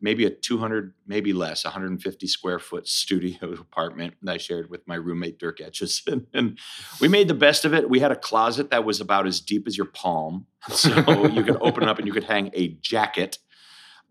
maybe 0.01 0.25
a 0.27 0.31
200 0.31 0.93
maybe 1.07 1.33
less 1.33 1.65
150 1.65 2.27
square 2.27 2.59
foot 2.59 2.87
studio 2.87 3.53
apartment 3.53 4.15
that 4.23 4.33
i 4.33 4.37
shared 4.37 4.69
with 4.69 4.87
my 4.87 4.97
roommate 4.97 5.39
dirk 5.39 5.59
etchison 5.59 6.27
and 6.35 6.59
we 7.01 7.09
made 7.09 7.29
the 7.29 7.35
best 7.35 7.65
of 7.65 7.73
it 7.73 7.89
we 7.89 8.01
had 8.01 8.13
a 8.13 8.17
closet 8.17 8.71
that 8.71 8.85
was 8.85 9.01
about 9.01 9.27
as 9.27 9.41
deep 9.41 9.67
as 9.67 9.77
your 9.77 9.87
palm 9.87 10.47
so 10.69 10.89
you 11.29 11.45
could 11.45 11.59
open 11.61 11.83
it 11.83 11.89
up 11.89 11.99
and 11.99 12.07
you 12.07 12.13
could 12.13 12.25
hang 12.25 12.51
a 12.55 12.69
jacket 12.81 13.39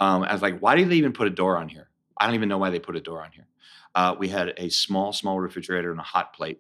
um, 0.01 0.23
i 0.23 0.33
was 0.33 0.41
like 0.41 0.59
why 0.59 0.75
did 0.75 0.89
they 0.89 0.95
even 0.95 1.13
put 1.13 1.27
a 1.27 1.29
door 1.41 1.57
on 1.57 1.69
here 1.69 1.89
i 2.19 2.25
don't 2.25 2.35
even 2.35 2.49
know 2.49 2.57
why 2.57 2.69
they 2.69 2.79
put 2.79 2.95
a 2.97 3.01
door 3.01 3.23
on 3.23 3.31
here 3.31 3.47
uh, 3.95 4.13
we 4.19 4.27
had 4.27 4.53
a 4.57 4.69
small 4.69 5.13
small 5.13 5.39
refrigerator 5.39 5.91
and 5.91 5.99
a 5.99 6.03
hot 6.03 6.33
plate 6.33 6.59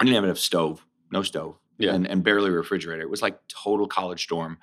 i 0.00 0.04
didn't 0.04 0.14
have 0.14 0.24
enough 0.24 0.38
stove 0.38 0.84
no 1.10 1.22
stove 1.22 1.56
Yeah. 1.78 1.92
and, 1.94 2.06
and 2.06 2.22
barely 2.24 2.48
a 2.48 2.52
refrigerator. 2.52 3.02
It 3.02 3.10
was 3.10 3.20
like 3.22 3.38
total 3.48 3.86
college 3.86 4.26
dorm. 4.28 4.56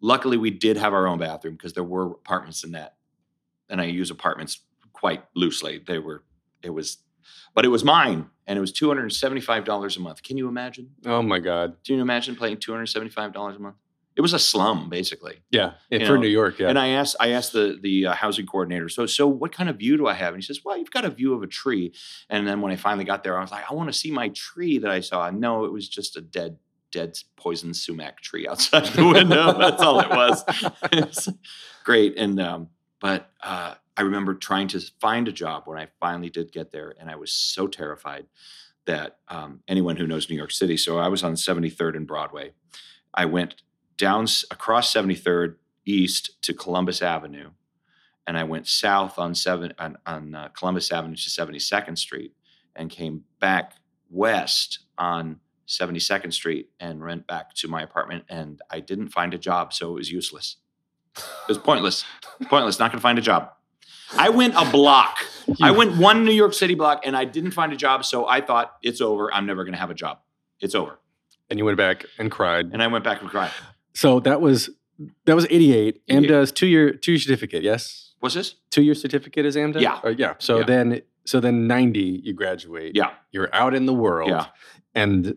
Luckily, 0.00 0.36
we 0.36 0.50
did 0.50 0.76
have 0.76 0.92
our 0.92 1.06
own 1.06 1.18
bathroom 1.18 1.54
because 1.54 1.72
there 1.72 1.84
were 1.94 2.06
apartments 2.22 2.64
in 2.64 2.72
that, 2.72 2.96
and 3.70 3.80
I 3.80 3.84
use 3.84 4.10
apartments 4.10 4.60
quite 4.92 5.22
loosely. 5.34 5.82
They 5.86 5.98
were, 5.98 6.24
it 6.62 6.70
was, 6.70 6.98
but 7.54 7.64
it 7.64 7.68
was 7.68 7.84
mine, 7.84 8.28
and 8.46 8.58
it 8.58 8.60
was 8.60 8.72
two 8.72 8.88
hundred 8.88 9.02
and 9.04 9.12
seventy-five 9.14 9.64
dollars 9.64 9.96
a 9.96 10.00
month. 10.00 10.22
Can 10.22 10.36
you 10.36 10.46
imagine? 10.48 10.90
Oh 11.06 11.22
my 11.22 11.38
God. 11.38 11.76
Can 11.86 11.94
you 11.96 12.02
imagine 12.02 12.36
paying 12.36 12.58
two 12.58 12.72
hundred 12.72 12.86
seventy-five 12.88 13.32
dollars 13.32 13.56
a 13.56 13.60
month? 13.60 13.76
It 14.16 14.20
was 14.20 14.32
a 14.32 14.38
slum, 14.38 14.88
basically. 14.88 15.42
Yeah. 15.50 15.72
For 15.90 15.98
know, 15.98 16.16
New 16.16 16.28
York. 16.28 16.60
Yeah. 16.60 16.68
And 16.68 16.78
I 16.78 16.88
asked, 16.88 17.16
I 17.18 17.30
asked 17.30 17.52
the 17.52 17.78
the 17.80 18.06
uh, 18.06 18.12
housing 18.14 18.46
coordinator, 18.46 18.88
so 18.88 19.06
so 19.06 19.26
what 19.26 19.52
kind 19.52 19.68
of 19.68 19.76
view 19.76 19.96
do 19.96 20.06
I 20.06 20.14
have? 20.14 20.34
And 20.34 20.42
he 20.42 20.46
says, 20.46 20.60
well, 20.64 20.78
you've 20.78 20.90
got 20.90 21.04
a 21.04 21.10
view 21.10 21.34
of 21.34 21.42
a 21.42 21.48
tree. 21.48 21.92
And 22.30 22.46
then 22.46 22.60
when 22.60 22.70
I 22.70 22.76
finally 22.76 23.04
got 23.04 23.24
there, 23.24 23.36
I 23.36 23.40
was 23.40 23.50
like, 23.50 23.68
I 23.68 23.74
want 23.74 23.88
to 23.88 23.92
see 23.92 24.12
my 24.12 24.28
tree 24.28 24.78
that 24.78 24.90
I 24.90 25.00
saw. 25.00 25.28
No, 25.30 25.64
it 25.64 25.72
was 25.72 25.88
just 25.88 26.16
a 26.16 26.20
dead, 26.20 26.58
dead 26.92 27.18
poison 27.36 27.74
sumac 27.74 28.20
tree 28.20 28.46
outside 28.50 28.86
the 28.86 29.04
window. 29.04 29.58
That's 29.58 29.82
all 29.82 30.00
it 30.00 30.10
was. 30.10 30.44
It's 30.92 31.28
great. 31.84 32.16
And 32.16 32.40
um, 32.40 32.68
but 33.00 33.30
uh, 33.42 33.74
I 33.96 34.02
remember 34.02 34.34
trying 34.34 34.68
to 34.68 34.80
find 35.00 35.26
a 35.26 35.32
job 35.32 35.64
when 35.66 35.78
I 35.78 35.88
finally 36.00 36.30
did 36.30 36.52
get 36.52 36.70
there, 36.70 36.94
and 37.00 37.10
I 37.10 37.16
was 37.16 37.32
so 37.32 37.66
terrified 37.66 38.26
that 38.86 39.18
um, 39.28 39.60
anyone 39.66 39.96
who 39.96 40.06
knows 40.06 40.28
New 40.28 40.36
York 40.36 40.50
City. 40.50 40.76
So 40.76 40.98
I 40.98 41.08
was 41.08 41.22
on 41.22 41.34
73rd 41.34 41.96
and 41.96 42.06
Broadway. 42.06 42.52
I 43.14 43.24
went 43.24 43.62
down 43.96 44.26
across 44.50 44.92
73rd 44.92 45.56
east 45.86 46.42
to 46.42 46.54
Columbus 46.54 47.02
Avenue, 47.02 47.50
and 48.26 48.38
I 48.38 48.44
went 48.44 48.66
south 48.66 49.18
on 49.18 49.34
seven 49.34 49.74
on, 49.78 49.98
on 50.06 50.34
uh, 50.34 50.48
Columbus 50.48 50.90
Avenue 50.90 51.16
to 51.16 51.30
72nd 51.30 51.98
Street, 51.98 52.32
and 52.74 52.90
came 52.90 53.24
back 53.40 53.74
west 54.10 54.80
on 54.98 55.40
72nd 55.68 56.32
Street 56.32 56.70
and 56.78 57.02
went 57.02 57.26
back 57.26 57.54
to 57.54 57.68
my 57.68 57.82
apartment. 57.82 58.24
And 58.28 58.60
I 58.70 58.80
didn't 58.80 59.08
find 59.08 59.34
a 59.34 59.38
job, 59.38 59.72
so 59.72 59.90
it 59.90 59.94
was 59.94 60.10
useless. 60.10 60.56
It 61.16 61.48
was 61.48 61.58
pointless. 61.58 62.04
pointless. 62.48 62.78
Not 62.78 62.90
going 62.90 62.98
to 62.98 63.02
find 63.02 63.18
a 63.18 63.22
job. 63.22 63.50
I 64.16 64.28
went 64.28 64.54
a 64.56 64.70
block. 64.70 65.18
I 65.62 65.70
went 65.70 65.96
one 65.96 66.24
New 66.24 66.32
York 66.32 66.54
City 66.54 66.74
block, 66.74 67.02
and 67.06 67.16
I 67.16 67.24
didn't 67.24 67.52
find 67.52 67.72
a 67.72 67.76
job. 67.76 68.04
So 68.04 68.26
I 68.26 68.40
thought 68.40 68.74
it's 68.82 69.00
over. 69.00 69.32
I'm 69.32 69.46
never 69.46 69.64
going 69.64 69.72
to 69.72 69.78
have 69.78 69.90
a 69.90 69.94
job. 69.94 70.18
It's 70.60 70.74
over. 70.74 70.98
and 71.50 71.58
you 71.58 71.64
went 71.64 71.76
back 71.76 72.04
and 72.18 72.30
cried. 72.30 72.70
And 72.72 72.82
I 72.82 72.86
went 72.86 73.04
back 73.04 73.20
and 73.20 73.30
cried. 73.30 73.50
So 73.94 74.20
that 74.20 74.40
was 74.40 74.70
that 75.26 75.34
was 75.34 75.46
88. 75.46 76.00
88. 76.08 76.28
AMDA's 76.30 76.52
two 76.52 76.66
year 76.66 76.92
two 76.92 77.12
year 77.12 77.18
certificate, 77.20 77.62
yes? 77.62 78.12
What's 78.20 78.34
this? 78.34 78.54
Two 78.70 78.82
year 78.82 78.94
certificate 78.94 79.44
is 79.46 79.56
AMDA? 79.56 79.80
Yeah. 79.80 80.00
Or- 80.02 80.10
yeah. 80.12 80.34
So 80.38 80.58
Yeah. 80.58 80.64
then 80.66 81.02
so 81.26 81.40
then 81.40 81.66
90 81.66 82.20
you 82.24 82.32
graduate. 82.32 82.94
Yeah. 82.94 83.10
You're 83.32 83.48
out 83.54 83.74
in 83.74 83.86
the 83.86 83.94
world. 83.94 84.30
Yeah. 84.30 84.46
And 84.94 85.36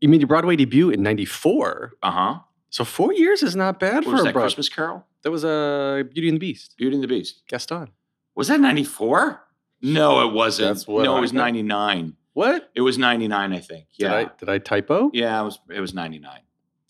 you 0.00 0.08
made 0.08 0.20
your 0.20 0.28
Broadway 0.28 0.56
debut 0.56 0.90
in 0.90 1.02
94. 1.02 1.92
Uh 2.02 2.10
huh. 2.10 2.38
So 2.70 2.84
four 2.84 3.12
years 3.12 3.42
is 3.42 3.54
not 3.56 3.80
bad 3.80 3.96
What 3.96 4.04
for 4.04 4.10
was 4.12 4.20
a 4.20 4.24
that? 4.24 4.32
Broad- 4.32 4.42
Christmas 4.42 4.68
Carol? 4.68 5.06
That 5.22 5.30
was 5.30 5.44
a 5.44 5.48
uh, 5.48 6.02
Beauty 6.04 6.28
and 6.28 6.36
the 6.36 6.40
Beast. 6.40 6.74
Beauty 6.78 6.94
and 6.96 7.02
the 7.02 7.08
Beast. 7.08 7.42
Gaston. 7.48 7.88
Was 8.34 8.48
that 8.48 8.60
94? 8.60 9.42
No, 9.82 10.26
it 10.28 10.32
wasn't. 10.32 10.68
That's 10.68 10.86
what 10.88 11.04
no, 11.04 11.14
I 11.14 11.18
it 11.18 11.20
was 11.20 11.32
99. 11.32 12.16
What? 12.32 12.70
It 12.74 12.80
was 12.82 12.96
99, 12.96 13.52
I 13.52 13.58
think. 13.60 13.86
Did 13.98 14.04
Yeah. 14.04 14.14
I 14.14 14.30
did 14.38 14.48
I 14.48 14.58
typo? 14.58 15.10
yeah, 15.12 15.40
it 15.40 15.44
was 15.44 15.58
it 15.74 15.80
was 15.80 15.92
99. 15.94 16.40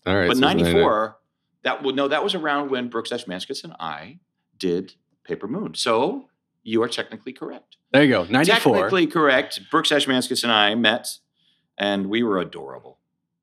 All 0.05 0.15
right. 0.15 0.27
but 0.27 0.37
so 0.37 0.41
94, 0.41 1.17
that 1.63 1.83
would 1.83 1.95
no, 1.95 2.07
that 2.07 2.23
was 2.23 2.35
around 2.35 2.71
when 2.71 2.89
Brooks 2.89 3.11
Ashmanskas 3.11 3.63
and 3.63 3.73
I 3.79 4.19
did 4.57 4.95
Paper 5.23 5.47
Moon. 5.47 5.75
So 5.75 6.27
you 6.63 6.81
are 6.83 6.87
technically 6.87 7.33
correct. 7.33 7.77
There 7.91 8.03
you 8.03 8.09
go. 8.09 8.23
94. 8.23 8.75
Technically 8.75 9.07
correct. 9.07 9.59
Brooks 9.69 9.89
Ashmanskas 9.89 10.43
and 10.43 10.51
I 10.51 10.75
met, 10.75 11.07
and 11.77 12.07
we 12.07 12.23
were 12.23 12.39
adorable. 12.39 12.99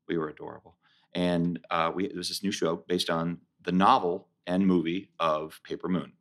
We 0.07 0.17
were 0.17 0.29
adorable, 0.29 0.77
and 1.15 1.61
uh, 1.71 1.93
we 1.95 2.07
it 2.07 2.17
was 2.17 2.29
this 2.29 2.43
new 2.43 2.53
show 2.53 2.77
based 2.89 3.11
on 3.11 3.39
the 3.63 3.73
novel 3.73 4.29
and 4.47 4.67
movie 4.67 5.11
of 5.21 5.61
Paper 5.63 5.89
Moon, 5.89 6.13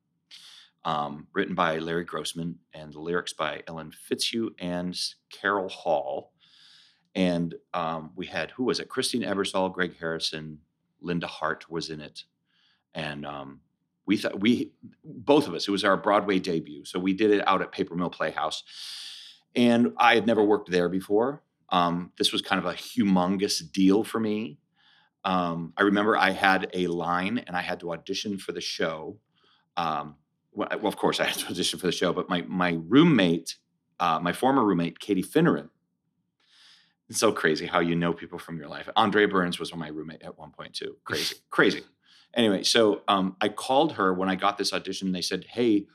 um, 0.83 1.27
written 1.33 1.55
by 1.55 1.79
Larry 1.79 2.03
Grossman 2.03 2.59
and 2.73 2.93
the 2.93 2.99
lyrics 2.99 3.33
by 3.33 3.63
Ellen 3.67 3.91
Fitzhugh 3.91 4.51
and 4.59 4.99
Carol 5.31 5.69
Hall. 5.69 6.33
And 7.15 7.55
um, 7.73 8.11
we 8.15 8.25
had 8.25 8.51
who 8.51 8.63
was 8.65 8.79
it? 8.79 8.89
Christine 8.89 9.23
Ebersole, 9.23 9.73
Greg 9.73 9.97
Harrison, 9.99 10.59
Linda 11.01 11.27
Hart 11.27 11.69
was 11.69 11.89
in 11.89 12.01
it, 12.01 12.23
and 12.93 13.25
um, 13.25 13.61
we 14.05 14.17
thought 14.17 14.39
we 14.39 14.71
both 15.03 15.47
of 15.47 15.53
us. 15.53 15.67
It 15.67 15.71
was 15.71 15.83
our 15.83 15.97
Broadway 15.97 16.39
debut, 16.39 16.85
so 16.85 16.99
we 16.99 17.13
did 17.13 17.31
it 17.31 17.47
out 17.47 17.61
at 17.61 17.71
Paper 17.71 17.95
Mill 17.95 18.09
Playhouse, 18.09 18.63
and 19.55 19.93
I 19.97 20.15
had 20.15 20.27
never 20.27 20.43
worked 20.43 20.69
there 20.69 20.89
before. 20.89 21.43
Um, 21.69 22.11
this 22.17 22.31
was 22.31 22.41
kind 22.41 22.59
of 22.59 22.65
a 22.65 22.75
humongous 22.75 23.61
deal 23.71 24.03
for 24.03 24.19
me. 24.19 24.57
Um, 25.23 25.73
I 25.75 25.81
remember 25.83 26.15
I 26.15 26.31
had 26.31 26.69
a 26.73 26.87
line 26.87 27.39
and 27.39 27.55
I 27.57 27.61
had 27.61 27.81
to 27.81 27.91
audition 27.91 28.37
for 28.37 28.53
the 28.53 28.61
show. 28.61 29.17
Um, 29.75 30.15
well, 30.53 30.69
of 30.71 30.95
course, 30.95 31.19
I 31.19 31.25
had 31.25 31.37
to 31.39 31.47
audition 31.51 31.79
for 31.79 31.87
the 31.87 31.91
show, 31.91 32.13
but 32.13 32.29
my 32.29 32.43
my 32.47 32.79
roommate, 32.87 33.55
uh, 33.99 34.19
my 34.21 34.33
former 34.33 34.63
roommate, 34.63 34.99
Katie 34.99 35.23
Finneran. 35.23 35.69
It's 37.09 37.19
so 37.19 37.31
crazy 37.31 37.65
how 37.65 37.79
you 37.79 37.95
know 37.95 38.13
people 38.13 38.37
from 38.37 38.57
your 38.57 38.67
life. 38.67 38.89
Andre 38.95 39.25
Burns 39.25 39.59
was 39.59 39.73
my 39.73 39.87
roommate 39.87 40.23
at 40.23 40.37
one 40.37 40.51
point 40.51 40.73
too. 40.73 40.97
Crazy, 41.05 41.35
crazy. 41.49 41.83
Anyway, 42.33 42.63
so 42.63 43.01
um, 43.07 43.37
I 43.39 43.49
called 43.49 43.93
her 43.93 44.13
when 44.13 44.29
I 44.29 44.35
got 44.35 44.57
this 44.57 44.73
audition. 44.73 45.11
They 45.11 45.21
said, 45.21 45.45
"Hey, 45.49 45.87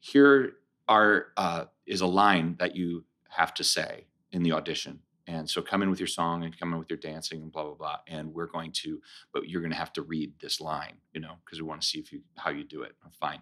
here 0.00 0.54
are 0.88 1.28
uh, 1.36 1.64
is 1.86 2.00
a 2.00 2.06
line 2.06 2.56
that 2.58 2.74
you 2.74 3.04
have 3.28 3.54
to 3.54 3.64
say 3.64 4.06
in 4.32 4.42
the 4.42 4.52
audition." 4.52 5.00
And 5.28 5.48
so 5.48 5.60
come 5.60 5.82
in 5.82 5.90
with 5.90 5.98
your 5.98 6.06
song 6.06 6.44
and 6.44 6.56
come 6.56 6.72
in 6.72 6.78
with 6.78 6.90
your 6.90 6.98
dancing 6.98 7.42
and 7.42 7.52
blah 7.52 7.64
blah 7.64 7.74
blah. 7.74 7.98
And 8.08 8.34
we're 8.34 8.46
going 8.46 8.72
to, 8.82 9.00
but 9.32 9.48
you're 9.48 9.60
going 9.60 9.72
to 9.72 9.76
have 9.76 9.92
to 9.94 10.02
read 10.02 10.32
this 10.40 10.60
line, 10.60 10.96
you 11.12 11.20
know, 11.20 11.34
because 11.44 11.60
we 11.60 11.66
want 11.66 11.80
to 11.80 11.86
see 11.86 11.98
if 11.98 12.12
you 12.12 12.22
how 12.36 12.50
you 12.50 12.64
do 12.64 12.82
it. 12.82 12.92
I'm 13.04 13.12
Fine. 13.12 13.40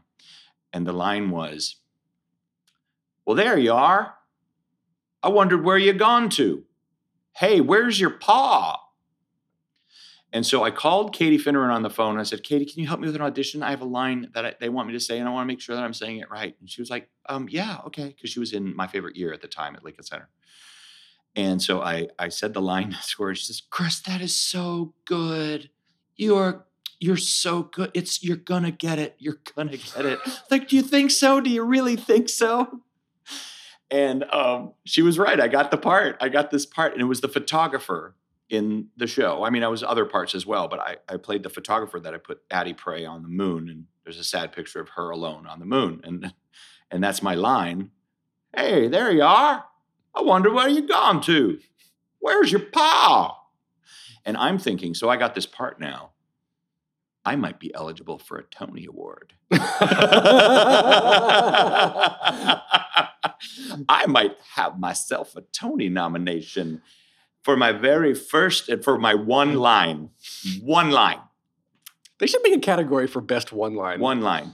And 0.75 0.87
the 0.87 0.93
line 0.93 1.31
was, 1.31 1.77
"Well, 3.25 3.37
there 3.37 3.59
you 3.59 3.73
are. 3.73 4.15
I 5.23 5.29
wondered 5.29 5.65
where 5.65 5.79
you 5.79 5.95
gone 5.95 6.29
to. 6.31 6.65
Hey, 7.35 7.61
where's 7.61 8.01
your 8.01 8.11
paw?" 8.11 8.81
And 10.35 10.45
so 10.45 10.65
I 10.65 10.73
called 10.73 11.15
Katie 11.15 11.39
Finneran 11.39 11.71
on 11.73 11.83
the 11.83 11.91
phone. 11.91 12.11
And 12.11 12.21
I 12.21 12.25
said, 12.25 12.43
Katie, 12.43 12.65
can 12.65 12.81
you 12.81 12.89
help 12.89 12.99
me 12.99 13.07
with 13.07 13.15
an 13.15 13.23
audition? 13.23 13.63
I 13.63 13.71
have 13.71 13.83
a 13.83 13.87
line 13.87 14.33
that 14.35 14.45
I, 14.45 14.55
they 14.59 14.69
want 14.69 14.89
me 14.89 14.93
to 14.95 15.01
say, 15.01 15.21
and 15.21 15.29
I 15.29 15.33
want 15.33 15.45
to 15.45 15.47
make 15.47 15.61
sure 15.61 15.77
that 15.77 15.85
I'm 15.85 15.95
saying 15.95 16.19
it 16.19 16.29
right. 16.29 16.57
And 16.59 16.69
she 16.69 16.83
was 16.83 16.91
like, 16.91 17.09
um, 17.29 17.49
yeah, 17.49 17.79
okay. 17.87 18.09
Because 18.09 18.31
she 18.31 18.41
was 18.41 18.53
in 18.53 18.75
my 18.75 18.89
favorite 18.89 19.15
year 19.15 19.33
at 19.33 19.43
the 19.43 19.47
time 19.47 19.77
at 19.77 19.85
Lincoln 19.85 20.03
Center. 20.03 20.29
And 21.37 21.63
so 21.63 21.83
I, 21.83 22.09
I 22.19 22.31
said 22.31 22.53
the 22.53 22.61
line 22.61 22.97
to 23.17 23.23
her. 23.23 23.35
She 23.37 23.45
says, 23.45 23.63
Chris, 23.71 24.01
that 24.01 24.21
is 24.21 24.35
so 24.35 24.95
good. 25.05 25.71
You're 26.17 26.67
you're 26.99 27.17
so 27.17 27.63
good. 27.63 27.91
It's 27.95 28.23
you're 28.23 28.37
gonna 28.37 28.71
get 28.71 28.99
it. 28.99 29.15
You're 29.19 29.41
gonna 29.55 29.77
get 29.77 30.07
it. 30.07 30.21
Like, 30.51 30.69
do 30.69 30.77
you 30.77 30.83
think 30.83 31.11
so? 31.11 31.41
Do 31.41 31.51
you 31.51 31.63
really 31.63 31.97
think 31.97 32.29
so? 32.29 32.81
And 33.91 34.25
um, 34.25 34.73
she 34.85 35.03
was 35.03 35.19
right. 35.19 35.41
I 35.41 35.49
got 35.49 35.71
the 35.71 35.77
part. 35.77 36.17
I 36.21 36.29
got 36.29 36.51
this 36.51 36.67
part, 36.67 36.93
and 36.93 37.03
it 37.03 37.07
was 37.07 37.21
the 37.21 37.29
photographer 37.29 38.17
in 38.49 38.89
the 38.97 39.07
show. 39.07 39.45
I 39.45 39.51
mean, 39.51 39.63
I 39.63 39.69
was 39.69 39.83
other 39.83 40.05
parts 40.05 40.35
as 40.35 40.47
well, 40.47 40.69
but 40.69 40.81
I, 40.81 40.97
I 41.09 41.17
played 41.17 41.43
the 41.43 41.51
photographer 41.51 42.01
that 42.01 42.15
I 42.15 42.19
put 42.19 42.43
Addie 42.51 42.75
Pray 42.75 43.05
on 43.05 43.23
the 43.23 43.29
moon, 43.29 43.69
and 43.69 43.85
there's 44.05 44.19
a 44.19 44.25
sad 44.25 44.53
picture 44.53 44.81
of 44.81 44.91
her 44.91 45.11
alone 45.11 45.47
on 45.47 45.59
the 45.59 45.67
moon, 45.67 46.01
and 46.05 46.33
and 46.91 47.03
that's 47.03 47.23
my 47.23 47.35
line. 47.35 47.91
Hey, 48.55 48.89
there 48.89 49.11
you 49.11 49.23
are. 49.23 49.65
I 50.15 50.23
wonder 50.23 50.53
where 50.53 50.69
you 50.69 50.87
gone 50.87 51.21
to. 51.23 51.59
Where's 52.21 52.53
your 52.53 52.61
pa? 52.61 53.39
And 54.25 54.37
I'm 54.37 54.59
thinking, 54.59 54.95
so 54.95 55.09
I 55.09 55.17
got 55.17 55.35
this 55.35 55.47
part 55.47 55.81
now. 55.81 56.11
I 57.25 57.37
might 57.37 57.59
be 57.59 57.75
eligible 57.75 58.19
for 58.19 58.39
a 58.39 58.45
Tony 58.45 58.87
Award. 58.87 59.33
I 63.89 64.07
might 64.07 64.37
have 64.55 64.79
myself 64.79 65.37
a 65.37 65.43
Tony 65.53 65.89
nomination 65.89 66.83
for 67.43 67.57
my 67.57 67.73
very 67.73 68.15
first 68.15 68.69
and 68.69 68.83
for 68.83 68.99
my 68.99 69.15
one 69.15 69.55
line. 69.55 70.11
One 70.63 70.91
line. 70.91 71.21
They 72.19 72.27
should 72.27 72.43
make 72.43 72.55
a 72.57 72.61
category 72.61 73.07
for 73.07 73.21
best 73.21 73.53
one 73.53 73.75
line. 73.75 74.01
One 74.01 74.21
line. 74.21 74.53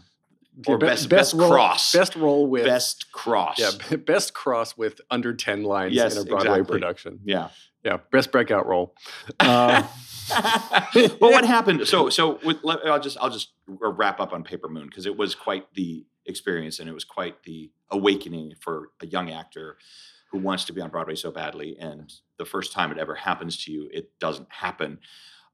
Or 0.67 0.77
be- 0.77 0.87
best- 0.87 1.09
best 1.09 1.33
role, 1.35 1.51
cross. 1.51 1.93
Best 1.93 2.17
role 2.17 2.47
with 2.47 2.65
Best 2.65 3.13
cross. 3.13 3.59
Yeah, 3.59 3.97
best 3.97 4.35
cross 4.35 4.77
with 4.77 5.01
under 5.11 5.33
ten 5.35 5.63
lines 5.63 5.95
Yes, 5.95 6.17
in 6.17 6.23
a 6.23 6.25
Broadway 6.25 6.59
exactly. 6.61 6.79
production. 6.79 7.21
Yeah. 7.25 7.49
Yeah, 7.85 7.97
best 8.11 8.31
breakout 8.31 8.67
role. 8.67 8.95
Uh, 9.39 9.85
well, 10.95 11.31
what 11.33 11.45
happened? 11.57 11.87
So, 11.87 12.11
so 12.11 12.39
with, 12.45 12.59
I'll 12.85 13.01
just 13.01 13.17
I'll 13.21 13.31
just 13.31 13.53
wrap 13.67 14.21
up 14.21 14.35
on 14.35 14.45
Paper 14.45 14.69
Moon 14.69 14.87
because 14.87 15.07
it 15.07 15.17
was 15.17 15.35
quite 15.35 15.73
the 15.75 16.05
experience 16.31 16.79
and 16.81 16.89
it 16.89 16.93
was 16.95 17.05
quite 17.05 17.43
the 17.43 17.71
awakening 17.91 18.55
for 18.61 18.91
a 19.03 19.07
young 19.07 19.31
actor 19.31 19.77
who 20.31 20.39
wants 20.39 20.65
to 20.65 20.73
be 20.73 20.81
on 20.81 20.89
Broadway 20.91 21.17
so 21.17 21.31
badly. 21.31 21.77
And 21.79 22.11
the 22.39 22.45
first 22.45 22.73
time 22.73 22.91
it 22.93 22.99
ever 22.99 23.15
happens 23.17 23.63
to 23.65 23.73
you, 23.73 23.89
it 23.93 24.19
doesn't 24.21 24.49
happen. 24.51 24.99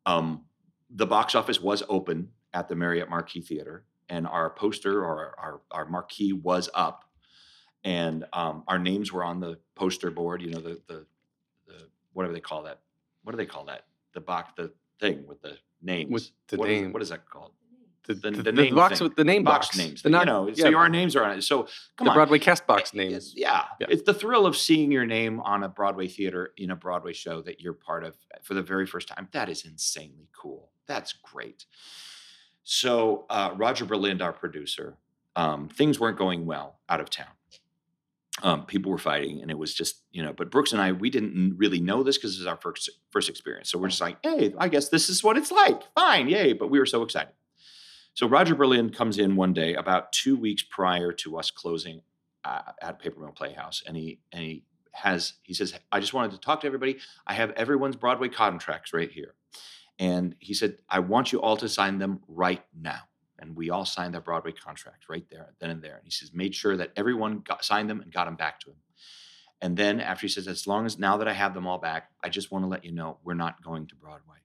Um, 0.04 0.44
the 0.90 1.06
box 1.06 1.34
office 1.34 1.60
was 1.60 1.82
open 1.88 2.28
at 2.52 2.68
the 2.68 2.76
Marriott 2.76 3.10
Marquis 3.10 3.40
Theater, 3.40 3.84
and 4.08 4.26
our 4.26 4.50
poster 4.50 5.02
or 5.04 5.34
our 5.38 5.60
our 5.72 5.86
marquee 5.88 6.32
was 6.32 6.70
up, 6.74 7.04
and 7.84 8.24
um, 8.32 8.62
our 8.68 8.78
names 8.78 9.12
were 9.12 9.24
on 9.24 9.40
the 9.40 9.58
poster 9.74 10.10
board. 10.10 10.42
You 10.42 10.50
know 10.52 10.60
the 10.60 10.80
the 10.86 11.06
the 11.66 11.88
whatever 12.12 12.32
they 12.34 12.40
call 12.40 12.62
that. 12.64 12.80
What 13.24 13.32
do 13.32 13.36
they 13.36 13.46
call 13.46 13.64
that? 13.64 13.86
The 14.14 14.20
box, 14.20 14.52
the 14.56 14.72
thing 15.00 15.26
with 15.26 15.42
the 15.42 15.58
names. 15.82 16.10
With 16.12 16.30
the 16.48 16.56
What 16.56 16.70
is- 16.70 16.80
name. 16.82 16.92
what 16.92 17.02
is 17.02 17.08
that 17.08 17.28
called? 17.28 17.52
The, 18.06 18.14
The- 18.14 18.30
the, 18.30 18.42
the 18.44 18.52
name 18.52 18.74
box 18.74 18.98
thing. 18.98 19.08
with 19.08 19.16
the 19.16 19.24
name 19.24 19.44
box, 19.44 19.66
box, 19.68 19.78
names. 19.78 20.02
The 20.02 20.08
you 20.08 20.12
not- 20.12 20.26
know, 20.26 20.48
yeah, 20.48 20.54
so 20.70 20.74
our 20.76 20.88
names 20.88 21.14
are 21.16 21.24
on 21.24 21.36
it. 21.38 21.42
So 21.42 21.64
come 21.96 22.04
the 22.06 22.10
on, 22.10 22.14
Broadway 22.16 22.38
cast 22.38 22.66
box 22.66 22.92
it- 22.92 22.96
names. 22.96 23.12
it's- 23.12 23.32
yeah. 23.36 23.64
Yeah. 23.80 23.86
It's 23.90 24.02
the 24.02 24.14
thrill 24.14 24.46
of 24.46 24.56
seeing 24.56 24.90
your 24.90 25.06
name 25.06 25.40
on 25.40 25.62
a 25.64 25.68
Broadway 25.68 26.08
theater 26.08 26.52
in 26.56 26.70
a 26.70 26.76
Broadway 26.76 27.12
show 27.12 27.42
that 27.42 27.60
you're 27.60 27.72
part 27.74 28.04
of 28.04 28.16
for 28.42 28.54
the 28.54 28.62
very 28.62 28.86
first 28.86 29.08
time. 29.08 29.28
That 29.32 29.48
is 29.48 29.64
insanely 29.64 30.28
cool. 30.36 30.70
That's 30.86 31.12
great. 31.12 31.66
So 32.64 33.26
uh, 33.30 33.52
Roger 33.56 33.84
Berlind, 33.84 34.22
our 34.22 34.32
producer, 34.32 34.96
um, 35.36 35.68
things 35.68 36.00
weren't 36.00 36.18
going 36.18 36.46
well 36.46 36.78
out 36.88 37.00
of 37.00 37.10
town. 37.10 37.26
Um, 38.42 38.66
people 38.66 38.92
were 38.92 38.98
fighting, 38.98 39.40
and 39.40 39.50
it 39.50 39.56
was 39.56 39.72
just 39.72 40.02
you 40.12 40.22
know. 40.22 40.32
But 40.34 40.50
Brooks 40.50 40.72
and 40.72 40.82
I, 40.82 40.92
we 40.92 41.08
didn't 41.08 41.54
really 41.56 41.80
know 41.80 42.02
this 42.02 42.18
because 42.18 42.32
this 42.32 42.40
is 42.40 42.46
our 42.46 42.58
first 42.58 42.90
first 43.10 43.30
experience. 43.30 43.70
So 43.70 43.78
we're 43.78 43.88
just 43.88 44.00
like, 44.02 44.18
hey, 44.22 44.52
I 44.58 44.68
guess 44.68 44.90
this 44.90 45.08
is 45.08 45.24
what 45.24 45.38
it's 45.38 45.50
like. 45.50 45.80
Fine, 45.94 46.28
yay! 46.28 46.52
But 46.52 46.68
we 46.68 46.78
were 46.78 46.84
so 46.84 47.02
excited. 47.02 47.32
So 48.16 48.26
Roger 48.26 48.56
Berlind 48.56 48.96
comes 48.96 49.18
in 49.18 49.36
one 49.36 49.52
day 49.52 49.74
about 49.74 50.10
two 50.10 50.36
weeks 50.36 50.62
prior 50.62 51.12
to 51.12 51.36
us 51.36 51.50
closing 51.50 52.00
uh, 52.44 52.62
at 52.80 52.98
Paper 52.98 53.20
Mill 53.20 53.30
Playhouse, 53.32 53.82
and 53.86 53.94
he 53.94 54.20
and 54.32 54.42
he 54.42 54.64
has 54.92 55.34
he 55.42 55.52
says, 55.52 55.74
"I 55.92 56.00
just 56.00 56.14
wanted 56.14 56.32
to 56.32 56.38
talk 56.38 56.62
to 56.62 56.66
everybody. 56.66 56.96
I 57.26 57.34
have 57.34 57.50
everyone's 57.50 57.94
Broadway 57.94 58.30
contracts 58.30 58.94
right 58.94 59.10
here," 59.10 59.34
and 59.98 60.34
he 60.38 60.54
said, 60.54 60.78
"I 60.88 61.00
want 61.00 61.30
you 61.30 61.42
all 61.42 61.58
to 61.58 61.68
sign 61.68 61.98
them 61.98 62.20
right 62.26 62.64
now." 62.74 63.00
And 63.38 63.54
we 63.54 63.68
all 63.68 63.84
signed 63.84 64.14
their 64.14 64.22
Broadway 64.22 64.52
contracts 64.52 65.10
right 65.10 65.26
there, 65.30 65.52
then 65.58 65.68
and 65.68 65.82
there. 65.82 65.96
And 65.96 66.04
he 66.06 66.10
says, 66.10 66.32
made 66.32 66.54
sure 66.54 66.74
that 66.78 66.92
everyone 66.96 67.40
got 67.40 67.66
signed 67.66 67.90
them 67.90 68.00
and 68.00 68.10
got 68.10 68.24
them 68.24 68.34
back 68.34 68.60
to 68.60 68.70
him. 68.70 68.76
And 69.60 69.76
then 69.76 70.00
after 70.00 70.22
he 70.22 70.30
says, 70.30 70.48
as 70.48 70.66
long 70.66 70.86
as 70.86 70.98
now 70.98 71.18
that 71.18 71.28
I 71.28 71.34
have 71.34 71.52
them 71.52 71.66
all 71.66 71.76
back, 71.76 72.12
I 72.24 72.30
just 72.30 72.50
want 72.50 72.64
to 72.64 72.68
let 72.68 72.82
you 72.82 72.92
know 72.92 73.18
we're 73.22 73.34
not 73.34 73.62
going 73.62 73.88
to 73.88 73.94
Broadway. 73.94 74.38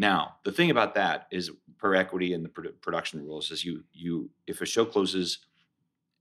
Now, 0.00 0.36
the 0.44 0.52
thing 0.52 0.70
about 0.70 0.94
that 0.94 1.26
is 1.30 1.50
per 1.76 1.94
equity 1.94 2.32
and 2.32 2.42
the 2.42 2.48
production 2.48 3.22
rules 3.22 3.50
is 3.50 3.66
you 3.66 3.84
you 3.92 4.30
if 4.46 4.62
a 4.62 4.66
show 4.66 4.86
closes 4.86 5.40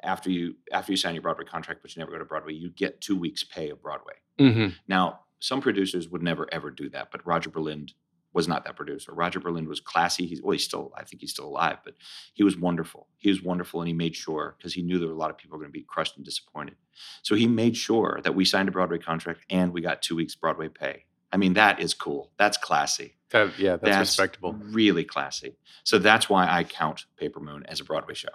after 0.03 0.29
you 0.29 0.55
after 0.73 0.91
you 0.91 0.97
sign 0.97 1.15
your 1.15 1.21
Broadway 1.21 1.45
contract, 1.45 1.81
but 1.81 1.95
you 1.95 2.01
never 2.01 2.11
go 2.11 2.17
to 2.17 2.25
Broadway, 2.25 2.53
you 2.53 2.71
get 2.71 2.99
two 2.99 3.17
weeks 3.17 3.45
pay 3.45 3.69
of 3.69 3.81
Broadway. 3.81 4.15
Mhm. 4.37 4.75
Now, 4.89 5.21
some 5.39 5.61
producers 5.61 6.09
would 6.09 6.21
never 6.21 6.45
ever 6.51 6.71
do 6.71 6.89
that, 6.89 7.09
but 7.09 7.25
Roger 7.25 7.49
Berlind 7.49 7.93
was 8.33 8.49
not 8.49 8.65
that 8.65 8.75
producer. 8.75 9.13
Roger 9.13 9.39
Berlind 9.39 9.67
was 9.67 9.79
classy. 9.79 10.25
He's 10.25 10.41
well, 10.41 10.51
he's 10.51 10.65
still, 10.65 10.91
I 10.97 11.05
think 11.05 11.21
he's 11.21 11.31
still 11.31 11.47
alive, 11.47 11.77
but 11.85 11.95
he 12.33 12.43
was 12.43 12.57
wonderful. 12.57 13.07
He 13.17 13.29
was 13.29 13.41
wonderful, 13.41 13.79
and 13.79 13.87
he 13.87 13.93
made 13.93 14.13
sure 14.13 14.55
because 14.57 14.73
he 14.73 14.81
knew 14.81 14.99
there 14.99 15.07
were 15.07 15.13
a 15.13 15.17
lot 15.17 15.31
of 15.31 15.37
people 15.37 15.57
going 15.57 15.69
to 15.69 15.79
be 15.79 15.85
crushed 15.87 16.17
and 16.17 16.25
disappointed. 16.25 16.75
So 17.23 17.33
he 17.33 17.47
made 17.47 17.77
sure 17.77 18.19
that 18.25 18.35
we 18.35 18.43
signed 18.43 18.67
a 18.67 18.73
Broadway 18.73 18.97
contract 18.99 19.45
and 19.49 19.71
we 19.71 19.79
got 19.79 20.01
two 20.01 20.17
weeks 20.17 20.35
Broadway 20.35 20.67
pay. 20.67 21.05
I 21.31 21.37
mean, 21.37 21.53
that 21.53 21.79
is 21.79 21.93
cool. 21.93 22.31
That's 22.37 22.57
classy. 22.57 23.15
That, 23.31 23.57
yeah, 23.59 23.75
that's, 23.77 23.97
respectable. 23.99 24.53
Really 24.53 25.03
classy. 25.03 25.55
So 25.83 25.99
that's 25.99 26.29
why 26.29 26.47
I 26.49 26.63
count 26.63 27.05
Paper 27.17 27.39
Moon 27.39 27.63
as 27.67 27.79
a 27.79 27.83
Broadway 27.83 28.15
show. 28.15 28.29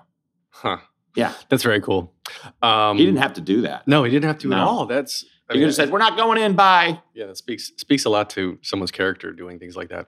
Huh. 0.51 0.79
Yeah. 1.17 1.33
That's 1.49 1.63
very 1.65 1.81
cool. 1.81 2.13
Um, 2.63 2.97
he 2.97 3.05
didn't 3.05 3.19
have 3.21 3.35
to 3.35 3.41
do 3.41 3.63
that. 3.63 3.87
No, 3.89 4.05
he 4.05 4.11
didn't 4.13 4.27
have 4.29 4.39
to 4.39 4.53
at 4.53 4.61
all. 4.61 4.87
That's 4.87 5.25
I 5.49 5.53
He 5.55 5.59
mean, 5.59 5.63
could 5.65 5.69
have 5.69 5.75
said, 5.75 5.91
"We're 5.91 5.99
not 5.99 6.17
going 6.17 6.41
in." 6.41 6.55
Bye. 6.55 7.01
yeah, 7.13 7.27
that 7.27 7.37
speaks 7.37 7.71
speaks 7.77 8.05
a 8.07 8.09
lot 8.11 8.31
to 8.31 8.59
someone's 8.63 8.91
character 8.91 9.31
doing 9.33 9.59
things 9.59 9.77
like 9.77 9.91
that. 9.91 10.07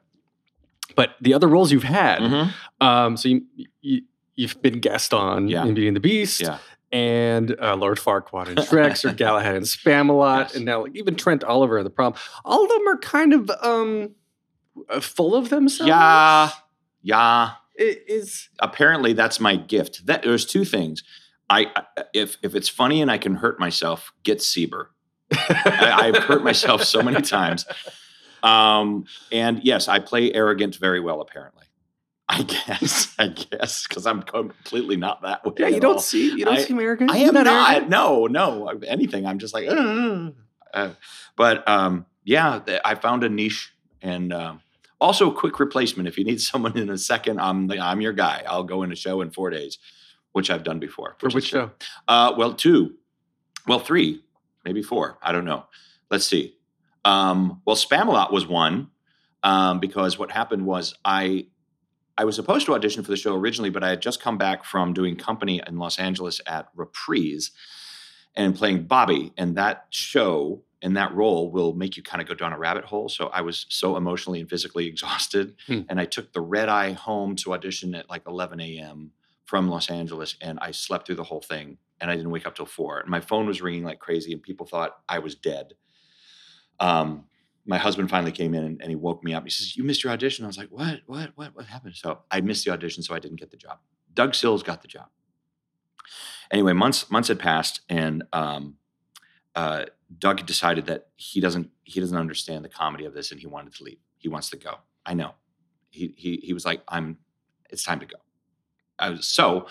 But 0.95 1.11
the 1.21 1.35
other 1.35 1.47
roles 1.49 1.71
you've 1.73 1.83
had, 1.83 2.21
Mhm. 2.21 2.53
um, 2.81 3.17
so 3.17 3.29
you, 3.29 3.43
you 3.83 4.03
you've 4.35 4.61
been 4.63 4.81
guest 4.81 5.13
on 5.13 5.49
Yeah. 5.49 5.63
in 5.63 5.75
Beauty 5.75 5.89
and 5.89 5.97
the 5.97 6.01
Beast, 6.01 6.41
Yeah. 6.41 6.59
And 6.93 7.57
uh, 7.61 7.77
Lord 7.77 7.99
Farquaad 7.99 8.49
and 8.49 8.59
Shrek, 8.59 9.05
or 9.05 9.13
Galahad 9.15 9.55
and 9.57 9.65
Spamalot, 9.67 10.39
Yes. 10.45 10.55
and 10.57 10.65
now 10.65 10.83
like, 10.83 10.97
even 10.97 11.15
Trent 11.17 11.45
Oliver 11.45 11.83
the 11.83 11.91
prom. 11.91 12.15
All 12.45 12.63
of 12.65 12.71
them 12.71 12.87
are 12.89 12.99
kind 12.99 13.33
of 13.33 13.51
um, 13.63 14.15
uh, 14.89 15.01
full 15.01 15.35
of 15.35 15.49
themselves. 15.49 15.89
Yeah. 15.89 16.51
Yeah. 17.03 17.51
it 17.77 18.05
is. 18.09 18.49
apparently 18.61 19.13
that's 19.13 19.39
my 19.41 19.57
gift. 19.57 20.07
That 20.07 20.23
there's 20.23 20.45
two 20.47 20.65
things. 20.65 21.03
I 21.51 21.67
I- 21.77 22.05
if 22.13 22.37
if 22.43 22.55
it's 22.55 22.69
funny 22.69 23.01
and 23.03 23.11
I 23.11 23.19
can 23.19 23.35
hurt 23.37 23.59
myself, 23.61 24.13
get 24.23 24.39
Sieber. 24.39 24.87
I, 25.33 26.13
I've 26.15 26.23
hurt 26.25 26.45
myself 26.45 26.85
so 26.85 27.03
many 27.03 27.21
times. 27.23 27.67
Um, 28.43 29.07
and 29.33 29.61
yes, 29.65 29.89
I 29.89 29.99
play 29.99 30.33
arrogant 30.33 30.77
very 30.77 31.01
well. 31.01 31.21
Apparently, 31.21 31.65
I 32.29 32.43
guess. 32.43 33.15
I 33.19 33.29
guess 33.29 33.87
because 33.87 34.07
I'm 34.07 34.23
completely 34.23 34.97
not 34.97 35.23
that 35.23 35.45
way. 35.45 35.53
Yeah, 35.59 35.69
you 35.69 35.81
don't 35.81 35.95
all. 35.95 35.99
see 36.01 36.31
you 36.37 36.45
don't 36.45 36.57
I- 36.57 36.63
seem 36.63 36.79
arrogant. 36.81 37.11
I 37.11 37.19
am 37.19 37.35
not. 37.35 37.47
arrogant. 37.47 37.91
No, 37.91 38.27
no. 38.27 38.67
Anything. 38.87 39.27
I'm 39.27 39.39
just 39.39 39.55
like. 39.55 39.69
"Uh, 39.69 40.31
uh." 40.75 40.91
but 41.37 41.67
um, 41.69 42.07
yeah, 42.25 42.61
I 42.85 42.95
found 42.97 43.23
a 43.25 43.29
niche, 43.29 43.73
and 44.03 44.33
um, 44.33 44.61
also 45.01 45.31
a 45.31 45.35
quick 45.35 45.61
replacement. 45.61 46.09
If 46.09 46.19
you 46.19 46.25
need 46.25 46.41
someone 46.53 46.77
in 46.77 46.91
a 46.91 46.99
second, 46.99 47.41
I'm 47.41 47.69
the- 47.69 47.79
I'm 47.81 48.01
your 48.01 48.13
guy. 48.13 48.43
I'll 48.49 48.65
go 48.65 48.83
in 48.83 48.91
a 48.93 48.97
show 48.97 49.21
in 49.21 49.31
four 49.31 49.51
days, 49.51 49.79
which 50.33 50.51
I've 50.51 50.65
done 50.65 50.81
before. 50.81 51.17
For 51.19 51.29
which 51.31 51.47
show? 51.47 51.71
Uh, 52.09 52.35
well, 52.37 52.55
two, 52.55 52.95
well, 53.69 53.79
three, 53.79 54.23
maybe 54.65 54.83
four. 54.83 55.19
I 55.23 55.31
don't 55.33 55.45
know. 55.45 55.65
Let's 56.11 56.27
see. 56.27 56.57
Um, 57.05 57.63
well, 57.65 57.77
Spamalot 57.77 58.33
was 58.33 58.49
one 58.49 58.89
um, 59.45 59.79
because 59.79 60.19
what 60.19 60.33
happened 60.33 60.67
was 60.67 60.93
I 61.05 61.47
I 62.19 62.25
was 62.25 62.35
supposed 62.37 62.67
to 62.67 62.75
audition 62.75 63.03
for 63.03 63.11
the 63.11 63.17
show 63.17 63.35
originally, 63.35 63.71
but 63.71 63.85
I 63.85 63.91
had 63.91 64.01
just 64.03 64.23
come 64.23 64.39
back 64.39 64.65
from 64.65 64.93
doing 64.93 65.17
company 65.17 65.61
in 65.67 65.79
Los 65.79 65.99
Angeles 65.99 66.41
at 66.47 66.69
Reprise 66.75 67.51
and 68.35 68.55
playing 68.55 68.85
Bobby, 68.85 69.33
and 69.37 69.57
that 69.57 69.87
show 69.91 70.63
and 70.83 70.97
that 70.97 71.15
role 71.15 71.51
will 71.51 71.73
make 71.73 71.97
you 71.97 72.03
kind 72.03 72.21
of 72.21 72.29
go 72.29 72.35
down 72.35 72.53
a 72.53 72.59
rabbit 72.59 72.85
hole. 72.85 73.09
So 73.09 73.29
I 73.29 73.41
was 73.41 73.65
so 73.71 73.97
emotionally 73.97 74.41
and 74.41 74.49
physically 74.49 74.87
exhausted, 74.93 75.57
Hmm. 75.67 75.81
and 75.89 75.99
I 76.01 76.05
took 76.05 76.33
the 76.33 76.41
red 76.41 76.69
eye 76.69 76.93
home 76.93 77.35
to 77.37 77.55
audition 77.55 77.95
at 77.95 78.09
like 78.11 78.23
11 78.27 78.61
a.m. 78.61 79.13
from 79.45 79.69
Los 79.69 79.91
Angeles, 79.91 80.37
and 80.41 80.59
I 80.61 80.71
slept 80.73 81.07
through 81.07 81.17
the 81.17 81.25
whole 81.25 81.41
thing, 81.41 81.79
and 82.01 82.11
I 82.11 82.17
didn't 82.17 82.31
wake 82.31 82.47
up 82.47 82.55
till 82.57 82.67
four. 82.67 82.99
And 83.01 83.09
my 83.11 83.21
phone 83.21 83.47
was 83.47 83.63
ringing 83.63 83.85
like 83.85 83.99
crazy, 84.01 84.33
and 84.33 84.43
people 84.43 84.67
thought 84.67 84.97
I 85.09 85.19
was 85.19 85.35
dead. 85.35 85.73
Um, 86.79 87.25
my 87.67 87.79
husband 87.79 88.09
finally 88.09 88.33
came 88.33 88.55
in 88.55 88.65
and, 88.65 88.81
and 88.81 88.91
he 88.91 88.97
woke 88.97 89.23
me 89.25 89.35
up. 89.35 89.45
He 89.45 89.51
says, 89.51 89.77
"You 89.77 89.85
missed 89.85 90.05
your 90.05 90.13
audition." 90.13 90.45
I 90.45 90.49
was 90.49 90.59
like, 90.59 90.69
"What? 90.71 91.01
What? 91.07 91.33
What? 91.35 91.55
What 91.55 91.67
happened?" 91.67 91.97
So 91.97 92.21
I 92.31 92.41
missed 92.41 92.65
the 92.65 92.73
audition, 92.73 93.03
so 93.03 93.15
I 93.15 93.19
didn't 93.19 93.41
get 93.41 93.51
the 93.51 93.57
job. 93.57 93.79
Doug 94.15 94.35
Sills 94.35 94.63
got 94.63 94.83
the 94.83 94.89
job. 94.89 95.09
Anyway, 96.51 96.73
months 96.73 97.11
months 97.11 97.29
had 97.29 97.39
passed, 97.39 97.81
and 97.89 98.25
um, 98.33 98.77
uh, 99.55 99.87
Doug 100.19 100.47
decided 100.47 100.87
that 100.87 101.09
he 101.17 101.41
doesn't 101.41 101.71
he 101.85 102.01
doesn't 102.01 102.17
understand 102.17 102.65
the 102.65 102.69
comedy 102.69 103.05
of 103.05 103.15
this, 103.15 103.33
and 103.33 103.41
he 103.41 103.47
wanted 103.47 103.75
to 103.75 103.85
leave. 103.85 103.99
He 104.17 104.29
wants 104.29 104.51
to 104.51 104.57
go. 104.57 104.77
I 105.05 105.15
know. 105.15 105.33
He 105.91 106.15
he 106.17 106.37
he 106.37 106.53
was 106.53 106.65
like, 106.65 106.83
"I'm. 106.89 107.19
It's 107.71 107.83
time 107.83 108.01
to 108.01 108.07
go." 108.07 108.19
I 108.99 109.11
was, 109.11 109.27
so 109.27 109.67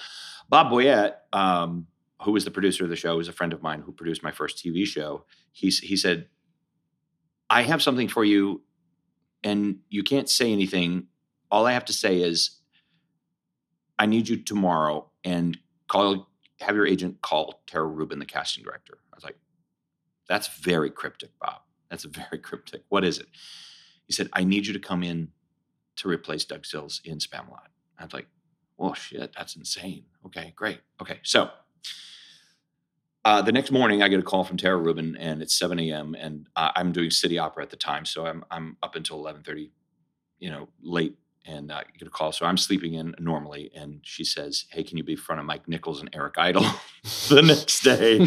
Bob 0.49 0.71
Boyett, 0.71 1.15
um, 1.33 1.87
who 2.21 2.31
was 2.31 2.45
the 2.45 2.51
producer 2.51 2.83
of 2.83 2.89
the 2.89 2.95
show, 2.95 3.17
was 3.17 3.27
a 3.27 3.33
friend 3.33 3.53
of 3.53 3.63
mine 3.63 3.81
who 3.81 3.91
produced 3.91 4.21
my 4.21 4.31
first 4.31 4.57
TV 4.57 4.85
show. 4.85 5.25
He 5.51 5.69
he 5.69 5.95
said, 5.95 6.27
"I 7.49 7.63
have 7.63 7.81
something 7.81 8.07
for 8.07 8.23
you, 8.23 8.63
and 9.43 9.79
you 9.89 10.03
can't 10.03 10.29
say 10.29 10.51
anything. 10.51 11.07
All 11.51 11.65
I 11.65 11.73
have 11.73 11.85
to 11.85 11.93
say 11.93 12.21
is, 12.21 12.59
I 13.97 14.05
need 14.05 14.27
you 14.27 14.37
tomorrow, 14.37 15.09
and 15.23 15.57
call 15.87 16.29
have 16.61 16.75
your 16.75 16.87
agent 16.87 17.21
call 17.21 17.61
Tara 17.67 17.85
Rubin, 17.87 18.19
the 18.19 18.25
casting 18.25 18.63
director." 18.63 18.99
I 19.13 19.15
was 19.15 19.23
like, 19.23 19.37
"That's 20.27 20.47
very 20.47 20.89
cryptic, 20.89 21.31
Bob." 21.39 21.61
That's 21.89 22.03
very 22.29 22.39
cryptic. 22.39 22.83
What 22.89 23.03
is 23.03 23.19
it? 23.19 23.27
He 24.05 24.13
said, 24.13 24.29
I 24.33 24.43
need 24.43 24.67
you 24.67 24.73
to 24.73 24.79
come 24.79 25.03
in 25.03 25.29
to 25.97 26.09
replace 26.09 26.45
Doug 26.45 26.65
Sills 26.65 27.01
in 27.03 27.17
Spamalot. 27.19 27.69
I 27.97 28.03
was 28.03 28.13
like, 28.13 28.27
well, 28.77 28.93
shit, 28.93 29.33
that's 29.35 29.55
insane. 29.55 30.03
Okay, 30.25 30.53
great. 30.55 30.81
Okay, 31.01 31.19
so 31.23 31.49
uh, 33.25 33.41
the 33.41 33.51
next 33.51 33.71
morning, 33.71 34.03
I 34.03 34.07
get 34.07 34.19
a 34.19 34.23
call 34.23 34.43
from 34.43 34.55
Tara 34.55 34.77
Rubin, 34.77 35.17
and 35.17 35.41
it's 35.41 35.55
7 35.55 35.79
a.m. 35.79 36.15
and 36.17 36.47
uh, 36.55 36.71
I'm 36.75 36.91
doing 36.91 37.09
City 37.09 37.39
Opera 37.39 37.63
at 37.63 37.71
the 37.71 37.75
time, 37.75 38.05
so 38.05 38.27
I'm 38.27 38.45
I'm 38.51 38.77
up 38.83 38.95
until 38.95 39.21
11:30, 39.23 39.71
you 40.37 40.51
know, 40.51 40.69
late, 40.83 41.17
and 41.43 41.71
uh, 41.71 41.77
I 41.77 41.83
get 41.97 42.07
a 42.07 42.11
call. 42.11 42.31
So 42.31 42.45
I'm 42.45 42.55
sleeping 42.55 42.93
in 42.93 43.15
normally, 43.17 43.71
and 43.75 43.99
she 44.03 44.23
says, 44.23 44.65
"Hey, 44.69 44.83
can 44.83 44.97
you 44.97 45.03
be 45.03 45.13
in 45.13 45.17
front 45.17 45.39
of 45.39 45.47
Mike 45.47 45.67
Nichols 45.67 46.01
and 46.01 46.09
Eric 46.13 46.35
Idle 46.37 46.61
the 47.29 47.41
next 47.41 47.81
day 47.81 48.19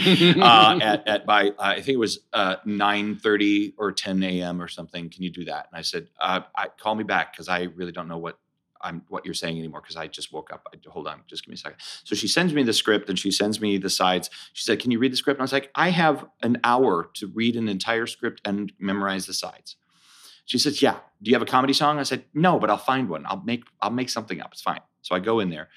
uh, 0.43 0.79
at 0.83 1.07
at 1.07 1.25
by 1.25 1.53
I 1.61 1.77
think 1.77 1.91
it 1.91 1.99
was 1.99 2.19
uh, 2.33 2.57
9:30 2.67 3.75
or 3.79 3.93
10 3.93 4.21
a.m. 4.25 4.61
or 4.61 4.67
something? 4.67 5.11
Can 5.11 5.23
you 5.23 5.31
do 5.31 5.45
that?" 5.45 5.69
And 5.71 5.79
I 5.79 5.83
said, 5.83 6.09
uh, 6.21 6.41
I, 6.57 6.67
"Call 6.77 6.97
me 6.97 7.05
back 7.05 7.33
because 7.33 7.49
I 7.49 7.63
really 7.77 7.93
don't 7.93 8.09
know 8.09 8.19
what 8.19 8.41
I'm 8.81 9.03
what 9.09 9.25
you're 9.25 9.35
saying 9.35 9.59
anymore 9.59 9.81
because 9.81 9.97
I 9.97 10.07
just 10.07 10.33
woke 10.33 10.53
up. 10.53 10.67
I, 10.73 10.79
hold 10.89 11.07
on, 11.09 11.23
just 11.27 11.45
give 11.45 11.49
me 11.51 11.55
a 11.55 11.59
second. 11.59 11.79
So 12.05 12.15
she 12.15 12.29
sends 12.29 12.53
me 12.55 12.63
the 12.63 12.73
script 12.73 13.09
and 13.09 13.19
she 13.19 13.31
sends 13.31 13.61
me 13.61 13.79
the 13.79 13.91
sides. 13.91 14.31
She 14.53 14.63
said, 14.65 14.81
"Can 14.81 14.91
you 14.91 14.99
read 14.99 15.13
the 15.13 15.17
script?" 15.17 15.39
And 15.39 15.43
I 15.43 15.45
was 15.45 15.53
like, 15.53 15.71
"I 15.75 15.91
have 15.91 16.25
an 16.43 16.59
hour 16.65 17.11
to 17.15 17.27
read 17.29 17.57
an 17.57 17.69
entire 17.69 18.07
script 18.07 18.41
and 18.45 18.73
memorize 18.79 19.27
the 19.27 19.35
sides." 19.35 19.77
She 20.47 20.59
says, 20.59 20.81
"Yeah. 20.81 20.97
Do 21.23 21.31
you 21.31 21.35
have 21.35 21.43
a 21.43 21.47
comedy 21.51 21.73
song?" 21.73 21.99
I 21.99 22.05
said, 22.05 22.25
"No, 22.35 22.59
but 22.59 22.71
I'll 22.71 22.79
find 22.79 23.09
one. 23.09 23.25
I'll 23.27 23.43
make 23.45 23.65
I'll 23.83 23.91
make 23.91 24.09
something 24.11 24.41
up. 24.41 24.51
It's 24.53 24.63
fine." 24.63 24.81
So 25.03 25.15
I 25.15 25.19
go 25.19 25.41
in 25.41 25.51
there. 25.51 25.69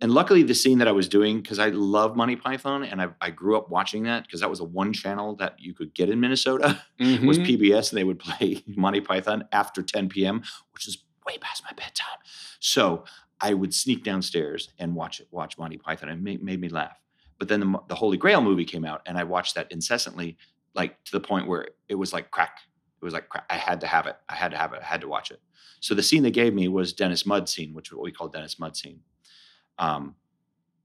And 0.00 0.12
luckily, 0.12 0.44
the 0.44 0.54
scene 0.54 0.78
that 0.78 0.86
I 0.86 0.92
was 0.92 1.08
doing, 1.08 1.38
because 1.42 1.58
I 1.58 1.70
love 1.70 2.14
Monty 2.14 2.36
Python 2.36 2.84
and 2.84 3.02
I, 3.02 3.08
I 3.20 3.30
grew 3.30 3.56
up 3.56 3.68
watching 3.68 4.04
that 4.04 4.22
because 4.22 4.38
that 4.40 4.48
was 4.48 4.60
the 4.60 4.64
one 4.64 4.92
channel 4.92 5.34
that 5.36 5.56
you 5.58 5.74
could 5.74 5.92
get 5.92 6.08
in 6.08 6.20
Minnesota 6.20 6.80
was 7.00 7.38
Mhm. 7.40 7.46
PBS, 7.58 7.90
and 7.90 7.98
they 7.98 8.04
would 8.04 8.18
play 8.28 8.62
Monty 8.68 9.00
Python 9.00 9.48
after 9.50 9.82
10 9.82 10.08
p.m., 10.08 10.42
which 10.72 10.86
is 10.86 10.98
way 11.26 11.36
past 11.38 11.64
my 11.64 11.72
bedtime. 11.72 12.18
So 12.60 13.04
I 13.40 13.54
would 13.54 13.74
sneak 13.74 14.04
downstairs 14.04 14.70
and 14.78 14.94
watch 14.94 15.20
it, 15.20 15.28
watch 15.30 15.58
Monty 15.58 15.78
Python, 15.78 16.08
and 16.08 16.20
it 16.20 16.22
made, 16.22 16.42
made 16.42 16.60
me 16.60 16.68
laugh. 16.68 16.98
But 17.38 17.48
then 17.48 17.60
the, 17.60 17.78
the 17.88 17.94
Holy 17.94 18.16
Grail 18.16 18.40
movie 18.40 18.64
came 18.64 18.84
out, 18.84 19.02
and 19.06 19.16
I 19.16 19.24
watched 19.24 19.54
that 19.54 19.70
incessantly, 19.70 20.36
like 20.74 21.02
to 21.04 21.12
the 21.12 21.20
point 21.20 21.46
where 21.46 21.68
it 21.88 21.94
was 21.94 22.12
like 22.12 22.30
crack. 22.30 22.58
It 23.00 23.04
was 23.04 23.14
like 23.14 23.28
crack. 23.28 23.44
I 23.48 23.56
had 23.56 23.80
to 23.82 23.86
have 23.86 24.06
it. 24.06 24.16
I 24.28 24.34
had 24.34 24.50
to 24.50 24.56
have 24.56 24.72
it. 24.72 24.80
I 24.82 24.84
had 24.84 25.00
to 25.02 25.08
watch 25.08 25.30
it. 25.30 25.40
So 25.80 25.94
the 25.94 26.02
scene 26.02 26.24
they 26.24 26.32
gave 26.32 26.52
me 26.52 26.66
was 26.66 26.92
Dennis 26.92 27.24
Mudd 27.24 27.48
scene, 27.48 27.74
which 27.74 27.88
is 27.88 27.94
what 27.94 28.02
we 28.02 28.10
call 28.10 28.28
Dennis 28.28 28.58
Mudd 28.58 28.76
scene. 28.76 29.00
Um, 29.78 30.16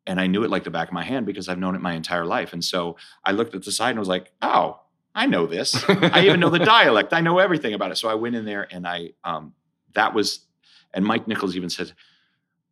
and 0.06 0.20
I 0.20 0.28
knew 0.28 0.44
it 0.44 0.52
like 0.52 0.64
the 0.64 0.70
back 0.70 0.90
of 0.90 0.94
my 0.94 1.04
hand 1.04 1.26
because 1.26 1.50
I've 1.50 1.58
known 1.58 1.76
it 1.76 1.82
my 1.82 1.94
entire 1.94 2.26
life. 2.26 2.54
And 2.54 2.64
so 2.64 2.98
I 3.24 3.32
looked 3.32 3.56
at 3.56 3.64
the 3.64 3.72
side 3.72 3.92
and 3.92 4.00
was 4.00 4.08
like, 4.08 4.32
"Oh, 4.42 4.80
I 5.16 5.26
know 5.26 5.48
this. 5.48 5.84
I 5.88 6.26
even 6.26 6.40
know 6.40 6.50
the 6.50 6.60
dialect. 6.66 7.14
I 7.14 7.22
know 7.22 7.40
everything 7.40 7.74
about 7.74 7.92
it." 7.92 7.98
So 7.98 8.10
I 8.10 8.16
went 8.16 8.36
in 8.36 8.46
there 8.46 8.68
and 8.70 8.86
I 8.86 9.12
um, 9.24 9.54
that 9.94 10.14
was, 10.14 10.46
and 10.94 11.06
Mike 11.06 11.28
Nichols 11.28 11.56
even 11.56 11.70
said, 11.70 11.94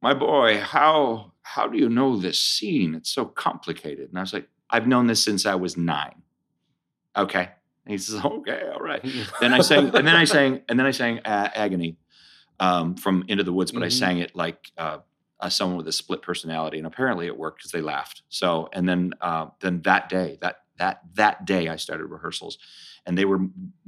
"My 0.02 0.14
boy, 0.14 0.60
how 0.60 1.34
how 1.44 1.68
do 1.68 1.78
you 1.78 1.90
know 1.90 2.18
this 2.18 2.40
scene? 2.40 2.96
It's 2.96 3.12
so 3.12 3.26
complicated." 3.26 4.10
And 4.10 4.18
I 4.18 4.22
was 4.22 4.34
like, 4.34 4.48
"I've 4.70 4.88
known 4.88 5.08
this 5.08 5.24
since 5.24 5.46
I 5.46 5.56
was 5.56 5.78
nine. 5.78 6.22
Okay. 7.16 7.50
And 7.86 7.92
he 7.92 7.98
says, 7.98 8.24
"Okay, 8.24 8.70
all 8.74 8.80
right." 8.80 9.04
then 9.40 9.54
I 9.54 9.60
sang, 9.62 9.86
and 9.96 10.08
then 10.08 10.16
I 10.16 10.26
sang, 10.26 10.62
and 10.70 10.80
then 10.80 10.86
I 10.86 10.92
sang 10.92 11.20
uh, 11.20 11.50
"Agony" 11.56 11.98
um, 12.60 12.96
from 12.96 13.24
Into 13.28 13.44
the 13.44 13.54
Woods, 13.54 13.72
but 13.72 13.84
I 13.84 13.88
Mhm. 13.88 13.92
sang 14.00 14.18
it 14.20 14.36
like 14.36 14.72
uh, 14.78 15.00
uh, 15.40 15.50
someone 15.50 15.78
with 15.78 15.88
a 15.88 15.92
split 15.92 16.22
personality, 16.22 16.78
and 16.78 16.86
apparently 16.86 17.26
it 17.26 17.36
worked 17.38 17.58
because 17.60 17.72
they 17.72 17.82
laughed. 17.82 18.22
So, 18.30 18.70
and 18.74 18.88
then 18.88 19.14
uh, 19.22 19.48
then 19.60 19.82
that 19.82 20.10
day, 20.10 20.38
that 20.42 20.58
that 20.78 21.02
that 21.16 21.46
day, 21.46 21.68
I 21.70 21.76
started 21.78 22.06
rehearsals, 22.06 22.60
and 23.06 23.18
they 23.18 23.26
were 23.26 23.40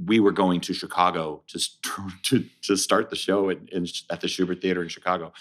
we 0.04 0.20
were 0.20 0.32
going 0.32 0.62
to 0.62 0.74
Chicago 0.74 1.44
to 1.48 1.60
to 2.24 2.46
to 2.64 2.76
start 2.76 3.10
the 3.10 3.16
show 3.16 3.50
in, 3.50 3.68
in, 3.72 3.86
at 4.10 4.22
the 4.22 4.28
Shubert 4.28 4.62
Theater 4.62 4.82
in 4.82 4.90
Chicago. 4.90 5.34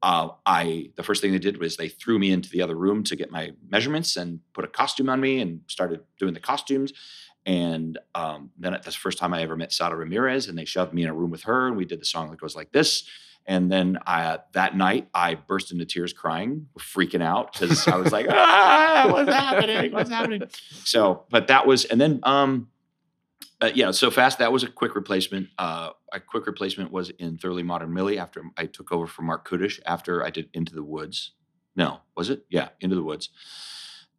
Uh, 0.00 0.28
I 0.46 0.90
the 0.96 1.02
first 1.02 1.20
thing 1.20 1.32
they 1.32 1.38
did 1.38 1.58
was 1.58 1.76
they 1.76 1.88
threw 1.88 2.18
me 2.18 2.30
into 2.30 2.48
the 2.50 2.62
other 2.62 2.76
room 2.76 3.02
to 3.04 3.16
get 3.16 3.30
my 3.30 3.52
measurements 3.68 4.16
and 4.16 4.40
put 4.52 4.64
a 4.64 4.68
costume 4.68 5.08
on 5.08 5.20
me 5.20 5.40
and 5.40 5.60
started 5.66 6.00
doing 6.18 6.34
the 6.34 6.40
costumes. 6.40 6.92
And 7.46 7.98
um, 8.14 8.50
then 8.58 8.72
that's 8.72 8.86
the 8.86 8.92
first 8.92 9.16
time 9.16 9.32
I 9.32 9.42
ever 9.42 9.56
met 9.56 9.72
Sara 9.72 9.96
Ramirez, 9.96 10.48
and 10.48 10.58
they 10.58 10.66
shoved 10.66 10.92
me 10.92 11.02
in 11.02 11.08
a 11.08 11.14
room 11.14 11.30
with 11.30 11.44
her, 11.44 11.66
and 11.66 11.76
we 11.76 11.86
did 11.86 12.00
the 12.00 12.04
song 12.04 12.30
that 12.30 12.38
goes 12.38 12.54
like 12.54 12.72
this. 12.72 13.04
And 13.46 13.72
then 13.72 13.98
I, 14.06 14.40
that 14.52 14.76
night, 14.76 15.08
I 15.14 15.34
burst 15.34 15.72
into 15.72 15.86
tears, 15.86 16.12
crying, 16.12 16.68
freaking 16.78 17.22
out 17.22 17.54
because 17.54 17.88
I 17.88 17.96
was 17.96 18.12
like, 18.12 18.26
"Ah, 18.30 19.08
what's 19.10 19.32
happening? 19.32 19.92
What's 19.92 20.10
happening?" 20.10 20.42
So, 20.84 21.24
but 21.30 21.46
that 21.46 21.66
was, 21.66 21.86
and 21.86 21.98
then, 21.98 22.20
um, 22.24 22.68
uh, 23.60 23.70
yeah, 23.74 23.90
so 23.90 24.10
fast. 24.10 24.38
That 24.38 24.52
was 24.52 24.62
a 24.62 24.68
quick 24.68 24.94
replacement. 24.94 25.48
Uh, 25.58 25.90
a 26.12 26.20
quick 26.20 26.46
replacement 26.46 26.92
was 26.92 27.10
in 27.10 27.38
Thoroughly 27.38 27.64
Modern 27.64 27.92
Millie 27.92 28.18
after 28.18 28.44
I 28.56 28.66
took 28.66 28.92
over 28.92 29.06
from 29.06 29.26
Marc 29.26 29.48
Kudisch 29.48 29.80
after 29.84 30.24
I 30.24 30.30
did 30.30 30.48
Into 30.54 30.74
the 30.74 30.84
Woods. 30.84 31.32
No, 31.74 32.00
was 32.16 32.30
it? 32.30 32.44
Yeah, 32.48 32.68
Into 32.80 32.94
the 32.94 33.02
Woods. 33.02 33.30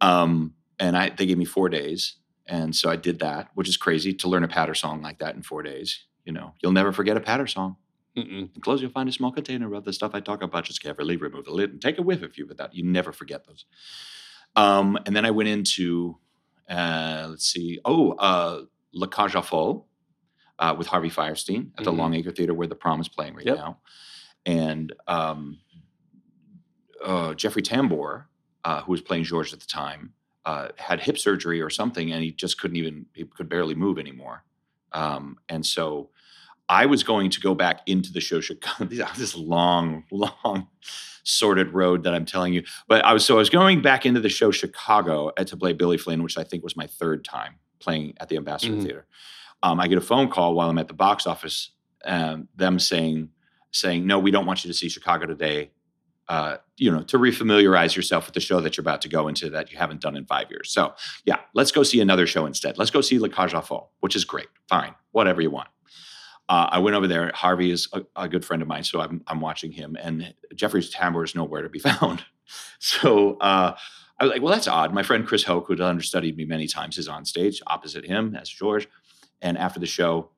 Um, 0.02 0.54
and 0.80 0.98
I 0.98 1.10
they 1.10 1.26
gave 1.26 1.38
me 1.38 1.46
four 1.46 1.70
days, 1.70 2.16
and 2.48 2.76
so 2.76 2.90
I 2.90 2.96
did 2.96 3.20
that, 3.20 3.50
which 3.54 3.70
is 3.70 3.78
crazy 3.78 4.14
to 4.14 4.28
learn 4.28 4.44
a 4.44 4.48
patter 4.48 4.76
song 4.76 5.02
like 5.02 5.20
that 5.20 5.36
in 5.36 5.42
four 5.42 5.64
days. 5.64 6.06
You 6.26 6.34
know, 6.34 6.54
you'll 6.62 6.74
never 6.74 6.92
forget 6.92 7.18
a 7.18 7.22
patter 7.22 7.48
song. 7.48 7.78
Mm-mm. 8.18 8.50
Enclosed, 8.56 8.82
you'll 8.82 8.92
find 8.92 9.08
a 9.08 9.14
small 9.14 9.32
container 9.32 9.74
of 9.74 9.86
the 9.86 9.94
stuff 9.94 10.12
I 10.14 10.20
talk 10.20 10.44
about. 10.44 10.66
Just 10.66 10.84
carefully 10.84 11.16
remove 11.16 11.46
the 11.46 11.52
lid 11.52 11.72
and 11.72 11.82
take 11.82 11.98
a 11.98 12.02
whiff 12.02 12.24
if 12.24 12.38
you 12.38 12.46
without. 12.46 12.74
You 12.74 12.84
never 12.84 13.12
forget 13.14 13.46
those. 13.48 13.66
Um, 14.56 14.98
and 15.06 15.16
then 15.16 15.26
I 15.26 15.32
went 15.32 15.48
into, 15.48 16.18
uh, 16.70 17.28
let's 17.30 17.46
see, 17.46 17.80
oh, 17.86 18.12
uh, 18.14 18.64
La 18.94 19.08
Cage 19.08 19.36
aux 19.36 19.42
Folles 19.42 19.84
uh, 20.60 20.76
with 20.78 20.88
Harvey 20.88 21.10
Fierstein 21.10 21.72
at 21.78 21.84
the 21.86 21.92
Mhm. 21.92 21.98
Longacre 21.98 22.32
Theater 22.36 22.54
where 22.54 22.68
the 22.68 22.76
prom 22.76 23.00
is 23.02 23.08
playing 23.08 23.36
right 23.36 23.46
Yep. 23.46 23.56
now. 23.58 23.80
And 24.46 24.94
um, 25.08 25.60
uh, 27.04 27.34
Jeffrey 27.34 27.62
Tambor, 27.62 28.26
uh, 28.66 28.82
who 28.82 28.92
was 28.92 29.02
playing 29.02 29.24
George 29.24 29.54
at 29.54 29.60
the 29.60 29.66
time, 29.68 30.14
uh, 30.46 30.70
had 30.78 31.00
hip 31.02 31.18
surgery 31.18 31.62
or 31.62 31.70
something, 31.70 32.12
and 32.12 32.24
he 32.24 32.32
just 32.32 32.60
couldn't 32.60 32.78
even, 32.78 33.06
he 33.14 33.24
could 33.26 33.50
barely 33.50 33.76
move 33.76 34.00
anymore. 34.00 34.44
Um, 34.92 35.38
and 35.50 35.66
so 35.66 36.10
I 36.68 36.86
was 36.86 37.04
going 37.04 37.30
to 37.32 37.40
go 37.42 37.54
back 37.56 37.82
into 37.88 38.12
the 38.12 38.20
show 38.22 38.40
Chicago. 38.42 38.90
This 39.18 39.36
long, 39.36 40.04
long, 40.12 40.68
sordid 41.24 41.74
road 41.74 42.04
that 42.04 42.14
I'm 42.14 42.26
telling 42.26 42.54
you. 42.54 42.64
But 42.88 43.04
I 43.06 43.14
was 43.14 43.24
so 43.26 43.36
I 43.36 43.40
was 43.40 43.50
going 43.50 43.82
back 43.82 44.06
into 44.06 44.20
the 44.20 44.30
show 44.30 44.52
Chicago 44.52 45.32
to 45.32 45.58
play 45.58 45.74
Billy 45.74 45.98
Flynn, 45.98 46.24
which 46.24 46.38
I 46.38 46.44
think 46.44 46.64
was 46.64 46.76
my 46.76 46.88
third 46.88 47.24
time 47.24 47.56
playing 47.80 48.14
at 48.20 48.30
the 48.30 48.38
Ambassador 48.38 48.74
Mhm. 48.76 48.84
Theater. 48.84 49.06
Um, 49.64 49.80
I 49.80 49.88
get 49.88 49.98
a 49.98 50.02
phone 50.02 50.30
call 50.30 50.54
while 50.56 50.70
I'm 50.70 50.78
at 50.78 50.88
the 50.88 50.94
box 50.94 51.28
office, 51.28 51.72
um, 52.06 52.48
them 52.56 52.80
saying 52.80 53.30
saying 53.72 54.08
no, 54.08 54.18
we 54.18 54.32
don't 54.32 54.46
want 54.48 54.64
you 54.64 54.72
to 54.72 54.78
see 54.78 54.90
Chicago 54.90 55.26
today. 55.28 55.72
Uh, 56.28 56.58
you 56.78 56.92
know, 56.92 57.02
to 57.02 57.18
refamiliarize 57.18 57.96
yourself 57.96 58.28
with 58.28 58.36
the 58.36 58.40
show 58.40 58.62
that 58.62 58.78
you're 58.78 58.84
about 58.84 59.02
to 59.02 59.10
go 59.10 59.28
into 59.28 59.50
that 59.50 59.72
you 59.72 59.78
haven't 59.80 60.00
done 60.00 60.16
in 60.16 60.26
five 60.28 60.48
years. 60.52 60.72
So, 60.72 60.94
yeah, 61.26 61.38
let's 61.56 61.72
go 61.72 61.82
see 61.82 62.02
another 62.02 62.28
show 62.28 62.46
instead. 62.46 62.78
Let's 62.78 62.92
go 62.92 63.02
see 63.02 63.18
La 63.18 63.30
Cage 63.30 63.56
aux 63.56 63.62
Folles, 63.62 63.88
which 64.02 64.16
is 64.16 64.26
great. 64.26 64.46
Fine, 64.68 64.94
whatever 65.12 65.42
you 65.42 65.50
want. 65.50 65.70
Uh, 66.48 66.68
I 66.72 66.78
went 66.80 66.96
over 66.96 67.08
there. 67.08 67.32
Harvey 67.34 67.72
is 67.72 67.88
a, 67.94 68.04
a 68.16 68.30
good 68.30 68.46
friend 68.46 68.62
of 68.62 68.68
mine, 68.68 68.84
so 68.84 69.02
I'm, 69.02 69.24
I'm 69.26 69.42
watching 69.42 69.72
him. 69.72 69.98
And 70.00 70.34
Jeffrey 70.56 70.82
Tambor 70.84 71.24
is 71.24 71.34
nowhere 71.34 71.64
to 71.64 71.70
be 71.70 71.80
found. 71.90 72.24
So 72.78 73.38
uh, 73.38 73.76
I 74.20 74.26
was 74.26 74.32
like, 74.34 74.42
well, 74.42 74.54
that's 74.54 74.68
odd. 74.68 74.94
My 74.94 75.04
friend 75.04 75.26
Chris 75.26 75.44
Hoch, 75.44 75.66
who 75.68 75.74
had 75.74 75.82
understudied 75.82 76.36
me 76.36 76.46
many 76.46 76.68
times, 76.68 76.98
is 76.98 77.08
on 77.08 77.26
stage 77.26 77.62
opposite 77.68 78.06
him 78.06 78.36
as 78.36 78.50
George. 78.50 78.88
And 79.42 79.58
after 79.58 79.80
the 79.80 79.86
show, 79.86 80.30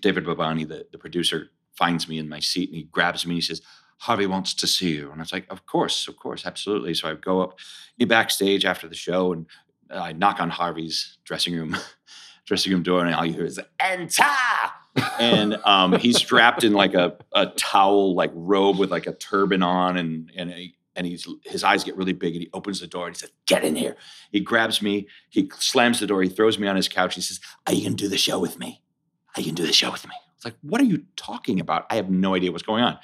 David 0.00 0.24
Babani, 0.24 0.66
the, 0.66 0.86
the 0.90 0.98
producer, 0.98 1.50
finds 1.74 2.08
me 2.08 2.18
in 2.18 2.28
my 2.28 2.38
seat 2.38 2.68
and 2.68 2.76
he 2.76 2.84
grabs 2.84 3.26
me 3.26 3.32
and 3.32 3.36
he 3.36 3.40
says, 3.40 3.62
Harvey 3.98 4.26
wants 4.26 4.52
to 4.54 4.66
see 4.66 4.94
you. 4.96 5.10
And 5.10 5.20
I 5.20 5.22
was 5.22 5.32
like, 5.32 5.46
of 5.50 5.64
course, 5.66 6.08
of 6.08 6.16
course, 6.16 6.44
absolutely. 6.44 6.92
So 6.94 7.08
I 7.08 7.14
go 7.14 7.40
up 7.40 7.58
backstage 8.06 8.64
after 8.64 8.88
the 8.88 8.94
show 8.94 9.32
and 9.32 9.46
I 9.90 10.12
knock 10.12 10.40
on 10.40 10.50
Harvey's 10.50 11.18
dressing 11.24 11.54
room 11.54 11.76
dressing 12.46 12.72
room 12.72 12.82
door 12.82 13.04
and 13.04 13.14
all 13.14 13.24
you 13.24 13.34
hear 13.34 13.44
is 13.44 13.60
enter 13.78 14.24
and 15.20 15.54
um, 15.64 15.96
he's 15.98 16.16
strapped 16.16 16.64
in 16.64 16.72
like 16.72 16.94
a, 16.94 17.16
a 17.32 17.46
towel 17.46 18.16
like 18.16 18.32
robe 18.34 18.78
with 18.78 18.90
like 18.90 19.06
a 19.06 19.12
turban 19.12 19.62
on 19.62 19.96
and 19.96 20.32
and 20.36 20.50
he, 20.50 20.74
and 20.94 21.06
he's 21.06 21.26
his 21.44 21.64
eyes 21.64 21.84
get 21.84 21.96
really 21.96 22.12
big 22.12 22.34
and 22.34 22.42
he 22.42 22.50
opens 22.52 22.80
the 22.80 22.86
door 22.86 23.06
and 23.06 23.16
he 23.16 23.20
says 23.20 23.30
get 23.46 23.64
in 23.64 23.74
here 23.74 23.96
he 24.30 24.40
grabs 24.40 24.82
me 24.82 25.06
he 25.30 25.50
slams 25.58 26.00
the 26.00 26.06
door 26.06 26.22
he 26.22 26.28
throws 26.28 26.58
me 26.58 26.66
on 26.68 26.76
his 26.76 26.88
couch 26.88 27.14
he 27.14 27.20
says 27.20 27.40
are 27.66 27.72
you 27.72 27.84
gonna 27.84 27.94
do 27.94 28.08
the 28.08 28.18
show 28.18 28.38
with 28.38 28.58
me 28.58 28.82
are 29.36 29.40
you 29.40 29.46
gonna 29.46 29.56
do 29.56 29.66
the 29.66 29.72
show 29.72 29.90
with 29.90 30.06
me 30.06 30.14
it's 30.36 30.44
like 30.44 30.56
what 30.62 30.80
are 30.80 30.84
you 30.84 31.04
talking 31.16 31.60
about 31.60 31.86
i 31.90 31.96
have 31.96 32.10
no 32.10 32.34
idea 32.34 32.50
what's 32.50 32.62
going 32.62 32.82
on 32.82 32.98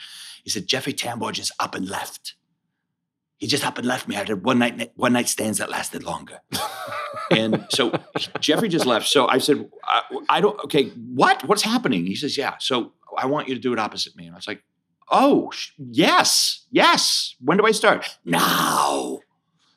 he 0.45 0.51
said 0.51 0.67
jeffrey 0.67 0.93
tambor 0.93 1.33
just 1.33 1.53
up 1.59 1.75
and 1.75 1.89
left 1.89 2.35
he 3.37 3.47
just 3.47 3.65
up 3.65 3.79
and 3.79 3.87
left 3.87 4.09
me 4.09 4.17
i 4.17 4.25
did 4.25 4.45
one 4.45 4.59
night 4.59 4.93
one 4.97 5.13
night 5.13 5.29
stands 5.29 5.59
that 5.59 5.71
lasted 5.71 6.03
longer 6.03 6.41
and 7.31 7.67
so 7.71 7.93
Jeffrey 8.41 8.69
just 8.69 8.87
left. 8.87 9.07
So 9.07 9.29
I 9.29 9.39
said, 9.39 9.69
I, 9.85 10.03
I 10.29 10.41
don't, 10.41 10.59
okay, 10.65 10.89
what? 10.89 11.47
What's 11.47 11.63
happening? 11.63 12.07
He 12.07 12.15
says, 12.15 12.37
yeah. 12.37 12.55
So 12.59 12.93
I 13.17 13.27
want 13.27 13.49
you 13.49 13.55
to 13.55 13.61
do 13.61 13.73
it 13.73 13.79
opposite 13.79 14.17
me. 14.17 14.27
And 14.27 14.35
I 14.35 14.39
was 14.39 14.47
like, 14.47 14.63
oh, 15.11 15.51
sh- 15.51 15.71
yes, 15.79 16.67
yes. 16.71 17.35
When 17.41 17.59
do 17.59 17.67
I 17.67 17.73
start? 17.73 18.19
Now. 18.25 19.21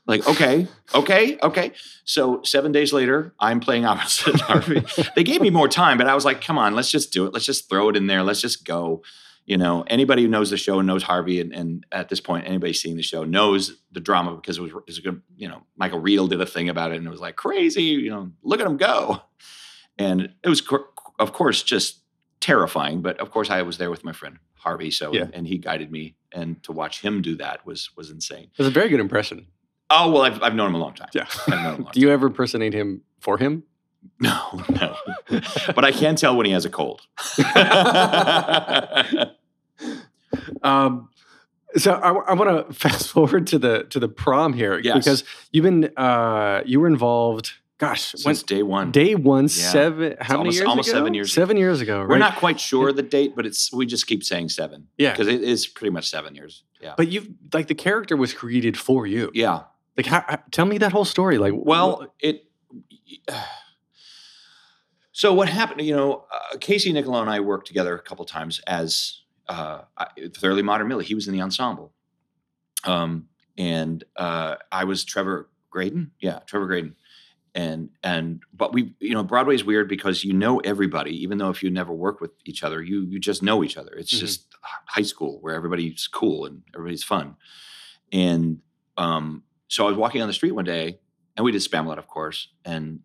Like, 0.08 0.28
okay, 0.28 0.68
okay, 0.96 1.38
okay. 1.42 1.72
So 2.06 2.42
seven 2.44 2.72
days 2.72 2.92
later, 2.92 3.34
I'm 3.40 3.60
playing 3.60 3.86
opposite 3.86 4.42
Harvey. 4.42 4.84
they 5.16 5.24
gave 5.24 5.42
me 5.42 5.50
more 5.50 5.68
time, 5.68 5.98
but 5.98 6.08
I 6.08 6.16
was 6.16 6.26
like, 6.26 6.42
come 6.42 6.58
on, 6.58 6.76
let's 6.76 6.90
just 6.90 7.14
do 7.14 7.26
it. 7.26 7.34
Let's 7.34 7.46
just 7.46 7.70
throw 7.70 7.88
it 7.90 7.96
in 7.96 8.08
there. 8.08 8.24
Let's 8.24 8.42
just 8.42 8.66
go. 8.66 9.04
You 9.46 9.58
know, 9.58 9.84
anybody 9.88 10.22
who 10.22 10.28
knows 10.28 10.50
the 10.50 10.58
show 10.58 10.82
knows 10.82 11.04
Harvey, 11.04 11.40
and, 11.42 11.54
and 11.54 11.86
at 11.92 12.10
this 12.10 12.20
point, 12.20 12.48
anybody 12.48 12.74
seeing 12.74 12.96
the 12.96 13.02
show 13.02 13.24
knows 13.24 13.82
the 13.92 14.00
drama 14.00 14.36
because 14.36 14.58
it 14.58 14.62
was, 14.62 14.72
it 14.72 14.84
was 14.86 15.00
good, 15.00 15.22
you 15.36 15.48
know, 15.48 15.64
Michael 15.78 16.00
Riedel 16.00 16.28
did 16.28 16.40
a 16.42 16.46
thing 16.46 16.70
about 16.70 16.92
it, 16.92 16.98
and 16.98 17.08
it 17.08 17.10
was 17.10 17.20
like 17.20 17.38
crazy. 17.38 17.84
You 17.84 18.10
know, 18.10 18.32
look 18.44 18.60
at 18.60 18.68
him 18.68 18.78
go, 18.78 19.22
and 19.98 20.34
it 20.44 20.50
was, 20.50 20.62
of 21.20 21.34
course, 21.34 21.64
just 21.64 22.02
terrifying. 22.40 23.02
But 23.02 23.20
of 23.20 23.32
course, 23.32 23.50
I 23.50 23.62
was 23.62 23.78
there 23.78 23.90
with 23.90 24.04
my 24.04 24.14
friend 24.14 24.38
Harvey, 24.62 24.92
so 24.92 25.14
Yeah. 25.14 25.28
and 25.34 25.48
he 25.48 25.58
guided 25.58 25.92
me, 25.92 26.16
and 26.32 26.62
to 26.64 26.72
watch 26.72 27.02
him 27.02 27.22
do 27.22 27.36
that 27.38 27.66
was 27.66 27.90
was 27.96 28.10
insane. 28.10 28.44
It 28.52 28.58
was 28.58 28.68
a 28.68 28.72
very 28.72 28.90
good 28.90 29.00
impression. 29.00 29.48
Oh 29.90 30.12
well, 30.12 30.22
I've, 30.22 30.42
I've 30.42 30.56
known 30.56 30.70
him 30.70 30.76
a 30.76 30.80
long 30.80 30.94
time. 30.94 31.10
Yeah. 31.14 31.26
I've 31.48 31.50
known 31.50 31.60
him 31.76 31.82
a 31.82 31.84
long 31.86 31.92
Do 31.94 32.00
you 32.00 32.10
ever 32.12 32.28
impersonate 32.28 32.74
him 32.74 33.02
for 33.20 33.38
him? 33.38 33.64
No, 34.20 34.64
no. 34.82 34.96
but 35.76 35.86
I 35.86 35.92
can 35.92 36.16
tell 36.16 36.36
when 36.36 36.48
he 36.48 36.52
has 36.54 36.66
a 36.66 36.72
cold. 36.72 37.02
Um, 40.64 41.10
so 41.78 41.94
I, 41.94 42.10
I 42.32 42.34
want 42.34 42.68
to 42.68 42.74
fast 42.74 43.10
forward 43.10 43.48
to 43.48 43.60
the 43.60 43.84
to 43.92 44.00
the 44.00 44.08
prom 44.08 44.54
here 44.54 44.80
Yes. 44.80 44.98
because 44.98 45.24
you've 45.52 45.64
been 45.64 45.86
uh, 45.98 46.62
you 46.66 46.80
were 46.80 46.88
involved. 46.88 47.54
Gosh, 47.82 48.14
when, 48.14 48.36
Since 48.36 48.44
day 48.44 48.62
one. 48.62 48.92
day 48.92 49.16
one, 49.16 49.46
Yeah. 49.46 49.48
seven. 49.48 50.16
How 50.22 50.36
many 50.38 50.40
almost- 50.40 50.56
years 50.58 50.68
almost 50.68 50.90
ago? 50.90 50.98
seven 51.00 51.14
years 51.16 51.34
Seven 51.34 51.58
years 51.58 51.82
ago. 51.82 52.00
Right? 52.02 52.10
We're 52.10 52.18
not 52.20 52.36
quite 52.36 52.60
sure 52.60 52.94
the 52.94 53.02
date, 53.02 53.36
but 53.36 53.46
it's 53.48 53.74
we 53.74 53.88
just 53.88 54.06
keep 54.06 54.24
saying 54.24 54.50
seven. 54.50 54.88
Yeah. 55.00 55.12
Because 55.14 55.28
it 55.28 55.42
is 55.42 55.66
pretty 55.66 55.90
much 55.92 56.08
seven 56.08 56.36
years. 56.36 56.64
Yeah. 56.80 56.94
But 56.96 57.08
you've 57.08 57.28
like 57.52 57.68
the 57.68 57.74
character 57.76 58.16
was 58.16 58.34
created 58.36 58.78
for 58.78 59.08
you. 59.08 59.32
yeah. 59.34 59.64
Like, 59.98 60.06
how, 60.06 60.24
how- 60.28 60.44
tell 60.52 60.66
me 60.68 60.78
that 60.78 60.92
whole 60.92 61.06
story. 61.06 61.38
Like, 61.40 61.54
Well, 61.56 62.14
it. 62.20 62.46
So 65.14 65.34
what 65.34 65.50
happened? 65.50 65.82
You 65.82 65.96
know, 65.96 66.26
uh, 66.34 66.58
Casey 66.60 66.94
Nicholaw 66.94 67.22
and 67.22 67.30
I 67.30 67.42
worked 67.42 67.68
together 67.68 67.96
a 67.96 68.02
couple 68.02 68.24
times 68.26 68.60
as 68.66 69.22
uh, 69.48 69.82
Thoroughly 70.36 70.62
Modern 70.64 70.88
Millie. 70.88 71.04
He 71.06 71.16
was 71.16 71.28
in 71.28 71.34
the 71.34 71.42
ensemble, 71.42 71.92
um, 72.86 73.28
and 73.58 74.04
uh, 74.16 74.56
I 74.72 74.86
was 74.86 75.04
Trevor 75.04 75.50
Graydon. 75.70 76.12
Yeah, 76.22 76.40
Trevor 76.48 76.66
Graydon. 76.68 76.96
And 77.54 77.90
and 78.02 78.42
but 78.54 78.72
we 78.74 78.96
you 79.00 79.14
know 79.14 79.24
Broadway's 79.24 79.64
weird 79.66 79.90
because 79.90 80.24
you 80.24 80.32
know 80.32 80.60
everybody 80.60 81.12
even 81.22 81.38
though 81.38 81.50
if 81.50 81.62
you 81.62 81.70
never 81.70 81.92
work 81.92 82.22
with 82.22 82.32
each 82.46 82.64
other 82.64 82.82
you 82.82 83.02
you 83.10 83.20
just 83.20 83.44
know 83.44 83.62
each 83.62 83.76
other. 83.76 83.94
It's 83.96 84.14
Mhm. 84.14 84.20
just 84.20 84.48
high 84.86 85.02
school 85.02 85.40
where 85.42 85.54
everybody's 85.54 86.08
cool 86.08 86.46
and 86.46 86.62
everybody's 86.74 87.04
fun. 87.04 87.36
And 88.14 88.60
um, 88.98 89.44
so 89.68 89.86
I 89.86 89.90
was 89.90 89.98
walking 89.98 90.22
on 90.22 90.28
the 90.28 90.34
street 90.34 90.52
one 90.52 90.66
day, 90.66 91.00
and 91.36 91.44
we 91.46 91.52
did 91.52 91.62
Spamalot, 91.62 91.98
of 91.98 92.08
course. 92.08 92.50
And 92.64 93.00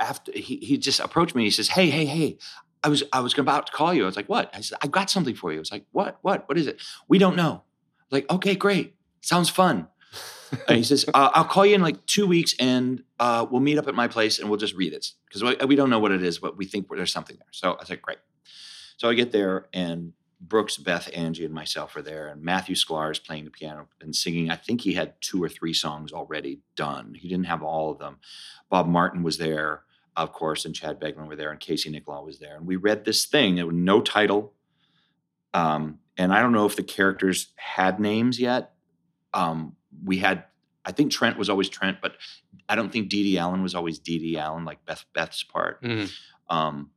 after 0.00 0.32
he, 0.32 0.56
he 0.58 0.78
just 0.78 1.00
approached 1.00 1.34
me, 1.34 1.44
he 1.44 1.50
says, 1.50 1.68
"Hey, 1.68 1.90
hey, 1.90 2.06
hey, 2.06 2.38
I 2.84 2.88
was 2.88 3.02
I 3.12 3.20
was 3.20 3.36
about 3.38 3.66
to 3.66 3.72
call 3.72 3.92
you." 3.92 4.04
I 4.04 4.06
was 4.06 4.16
like, 4.16 4.28
"What?" 4.28 4.50
I 4.54 4.60
said, 4.60 4.78
"I've 4.82 4.90
got 4.92 5.10
something 5.10 5.34
for 5.34 5.50
you." 5.52 5.58
I 5.58 5.60
was 5.60 5.72
like, 5.72 5.84
"What? 5.92 6.18
What? 6.22 6.48
What 6.48 6.56
is 6.58 6.66
it?" 6.66 6.80
We 7.08 7.18
don't 7.18 7.36
know. 7.36 7.64
Like, 8.10 8.30
okay, 8.30 8.54
great, 8.54 8.94
sounds 9.20 9.50
fun. 9.50 9.88
And 10.66 10.76
he 10.76 10.82
says, 10.82 11.04
uh, 11.12 11.30
"I'll 11.34 11.44
call 11.44 11.66
you 11.66 11.74
in 11.74 11.82
like 11.82 12.04
two 12.06 12.26
weeks, 12.26 12.54
and 12.58 13.02
uh, 13.18 13.46
we'll 13.50 13.60
meet 13.60 13.78
up 13.78 13.88
at 13.88 13.94
my 13.94 14.08
place, 14.08 14.38
and 14.38 14.48
we'll 14.48 14.58
just 14.58 14.74
read 14.74 14.92
it 14.92 15.12
because 15.26 15.42
we, 15.42 15.54
we 15.66 15.76
don't 15.76 15.90
know 15.90 15.98
what 15.98 16.12
it 16.12 16.22
is, 16.22 16.38
but 16.38 16.56
we 16.56 16.64
think 16.64 16.88
there's 16.88 17.12
something 17.12 17.36
there." 17.36 17.48
So 17.52 17.76
I 17.80 17.84
said, 17.84 18.02
"Great." 18.02 18.18
So 18.96 19.08
I 19.08 19.14
get 19.14 19.30
there, 19.30 19.68
and 19.72 20.12
Brooks, 20.40 20.76
Beth, 20.76 21.08
Angie, 21.14 21.44
and 21.44 21.54
myself 21.54 21.96
are 21.96 22.02
there, 22.02 22.28
and 22.28 22.42
Matthew 22.42 22.74
Sklar 22.74 23.10
is 23.10 23.18
playing 23.18 23.44
the 23.44 23.50
piano 23.50 23.88
and 24.00 24.14
singing. 24.14 24.50
I 24.50 24.56
think 24.56 24.80
he 24.80 24.94
had 24.94 25.14
two 25.20 25.42
or 25.42 25.48
three 25.48 25.74
songs 25.74 26.12
already 26.12 26.60
done. 26.76 27.14
He 27.14 27.28
didn't 27.28 27.46
have 27.46 27.62
all 27.62 27.90
of 27.90 27.98
them. 27.98 28.18
Bob 28.70 28.86
Martin 28.86 29.22
was 29.22 29.38
there, 29.38 29.82
of 30.16 30.32
course, 30.32 30.64
and 30.64 30.74
Chad 30.74 31.00
Beguelin 31.00 31.26
were 31.26 31.36
there, 31.36 31.50
and 31.50 31.60
Casey 31.60 31.90
Nicholaw 31.90 32.24
was 32.24 32.38
there. 32.38 32.56
And 32.56 32.66
we 32.66 32.76
read 32.76 33.04
this 33.04 33.26
thing. 33.26 33.58
It 33.58 33.66
was 33.66 33.74
no 33.74 34.00
title, 34.00 34.52
um, 35.54 35.98
and 36.16 36.32
I 36.32 36.40
don't 36.40 36.52
know 36.52 36.66
if 36.66 36.76
the 36.76 36.82
characters 36.82 37.48
had 37.56 38.00
names 38.00 38.40
yet. 38.40 38.74
Um, 39.34 39.76
we 40.04 40.18
had, 40.18 40.44
I 40.84 40.92
think 40.92 41.12
Trent 41.12 41.38
was 41.38 41.50
always 41.50 41.68
Trent, 41.68 41.98
but 42.00 42.16
I 42.68 42.74
don't 42.74 42.90
think 42.90 43.08
Dee 43.08 43.22
Dee 43.22 43.38
Allen 43.38 43.62
was 43.62 43.74
always 43.74 43.98
Dee 43.98 44.18
Dee 44.18 44.38
Allen, 44.38 44.64
like 44.64 44.84
Beth 44.84 45.04
Beth's 45.14 45.42
part. 45.42 45.82
Mhm. 45.82 46.10
Um, 46.48 46.90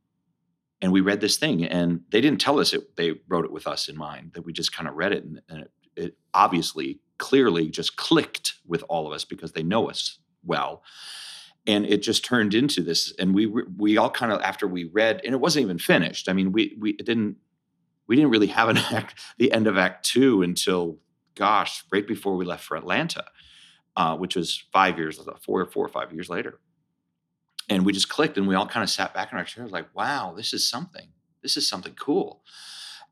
and 0.80 0.92
we 0.92 1.00
read 1.00 1.20
this 1.20 1.36
thing, 1.36 1.64
and 1.64 2.00
they 2.10 2.20
didn't 2.20 2.40
tell 2.40 2.58
us 2.58 2.72
it. 2.72 2.96
They 2.96 3.14
wrote 3.28 3.44
it 3.44 3.52
with 3.52 3.66
us 3.66 3.88
in 3.88 3.96
mind. 3.96 4.32
That 4.34 4.42
we 4.42 4.52
just 4.52 4.72
kind 4.72 4.88
of 4.88 4.94
read 4.96 5.12
it, 5.12 5.24
and, 5.24 5.40
and 5.48 5.60
it, 5.60 5.70
it 5.94 6.18
obviously, 6.34 7.00
clearly, 7.18 7.68
just 7.68 7.96
clicked 7.96 8.54
with 8.66 8.82
all 8.88 9.06
of 9.06 9.12
us 9.12 9.24
because 9.24 9.52
they 9.52 9.62
know 9.62 9.88
us 9.88 10.18
well. 10.44 10.82
And 11.66 11.86
it 11.86 12.02
just 12.02 12.24
turned 12.24 12.52
into 12.54 12.82
this, 12.82 13.14
and 13.18 13.32
we 13.32 13.46
we 13.46 13.96
all 13.96 14.10
kind 14.10 14.32
of 14.32 14.40
after 14.42 14.66
we 14.66 14.84
read, 14.84 15.20
and 15.24 15.32
it 15.32 15.40
wasn't 15.40 15.64
even 15.64 15.78
finished. 15.78 16.28
I 16.28 16.32
mean, 16.32 16.50
we 16.50 16.76
we 16.80 16.90
it 16.92 17.06
didn't 17.06 17.36
we 18.08 18.16
didn't 18.16 18.32
really 18.32 18.48
have 18.48 18.68
an 18.68 18.76
act 18.90 19.20
the 19.38 19.52
end 19.52 19.68
of 19.68 19.78
Act 19.78 20.04
Two 20.04 20.42
until 20.42 20.98
gosh, 21.34 21.84
right 21.92 22.06
before 22.06 22.36
we 22.36 22.44
left 22.44 22.64
for 22.64 22.76
Atlanta, 22.76 23.24
uh, 23.96 24.16
which 24.16 24.36
was 24.36 24.64
five 24.72 24.98
years, 24.98 25.20
four 25.44 25.60
or 25.60 25.66
four 25.66 25.84
or 25.84 25.88
five 25.88 26.12
years 26.12 26.28
later. 26.28 26.58
And 27.68 27.84
we 27.86 27.92
just 27.92 28.08
clicked 28.08 28.36
and 28.36 28.46
we 28.48 28.54
all 28.54 28.66
kind 28.66 28.82
of 28.82 28.90
sat 28.90 29.14
back 29.14 29.30
in 29.32 29.38
our 29.38 29.44
chairs 29.44 29.70
like 29.70 29.86
wow 29.94 30.34
this 30.36 30.52
is 30.52 30.68
something. 30.68 31.08
This 31.42 31.56
is 31.56 31.68
something 31.68 31.94
cool. 31.94 32.42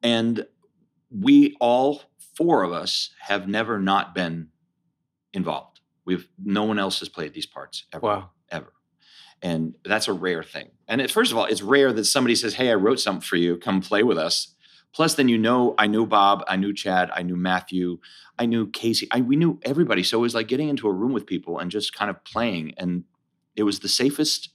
And 0.02 0.46
we 1.10 1.56
all 1.60 2.02
four 2.36 2.62
of 2.62 2.72
us 2.72 3.10
have 3.20 3.48
never 3.48 3.78
not 3.78 4.14
been 4.14 4.48
involved. 5.32 5.80
We've 6.04 6.28
no 6.42 6.64
one 6.64 6.78
else 6.78 6.98
has 7.00 7.08
played 7.08 7.32
these 7.34 7.46
parts 7.46 7.84
ever 7.92 8.04
Wow. 8.06 8.30
ever. 8.50 8.72
And 9.42 9.74
that's 9.84 10.08
a 10.08 10.12
rare 10.12 10.42
thing. 10.42 10.70
And 10.88 11.00
it, 11.00 11.10
first 11.10 11.30
of 11.32 11.38
all 11.38 11.44
it's 11.44 11.62
rare 11.62 11.92
that 11.92 12.04
somebody 12.04 12.34
says 12.34 12.54
hey 12.54 12.70
i 12.70 12.74
wrote 12.74 13.00
something 13.00 13.22
for 13.22 13.36
you. 13.36 13.56
Come 13.56 13.80
play 13.80 14.02
with 14.02 14.18
us 14.18 14.54
plus 14.92 15.14
then 15.14 15.28
you 15.28 15.38
know 15.38 15.74
i 15.78 15.86
knew 15.86 16.06
bob 16.06 16.42
i 16.48 16.56
knew 16.56 16.72
chad 16.72 17.10
i 17.14 17.22
knew 17.22 17.36
matthew 17.36 17.98
i 18.38 18.46
knew 18.46 18.66
casey 18.66 19.06
I, 19.10 19.20
we 19.20 19.36
knew 19.36 19.58
everybody. 19.62 20.02
So 20.02 20.18
it 20.18 20.22
was 20.22 20.34
like 20.34 20.48
getting 20.48 20.68
into 20.68 20.88
a 20.88 20.92
room 20.92 21.12
with 21.12 21.26
people 21.26 21.58
and 21.58 21.70
just 21.70 21.92
kind 21.92 22.10
of 22.10 22.22
playing 22.24 22.74
and 22.76 23.04
it 23.56 23.62
was 23.64 23.80
the 23.80 23.88
safest 23.88 24.50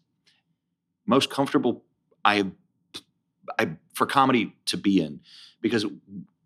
most 1.06 1.30
comfortable 1.30 1.84
i 2.24 2.52
i 3.60 3.72
for 3.94 4.06
comedy 4.06 4.56
to 4.66 4.78
be 4.78 5.02
in. 5.02 5.22
Because 5.62 5.86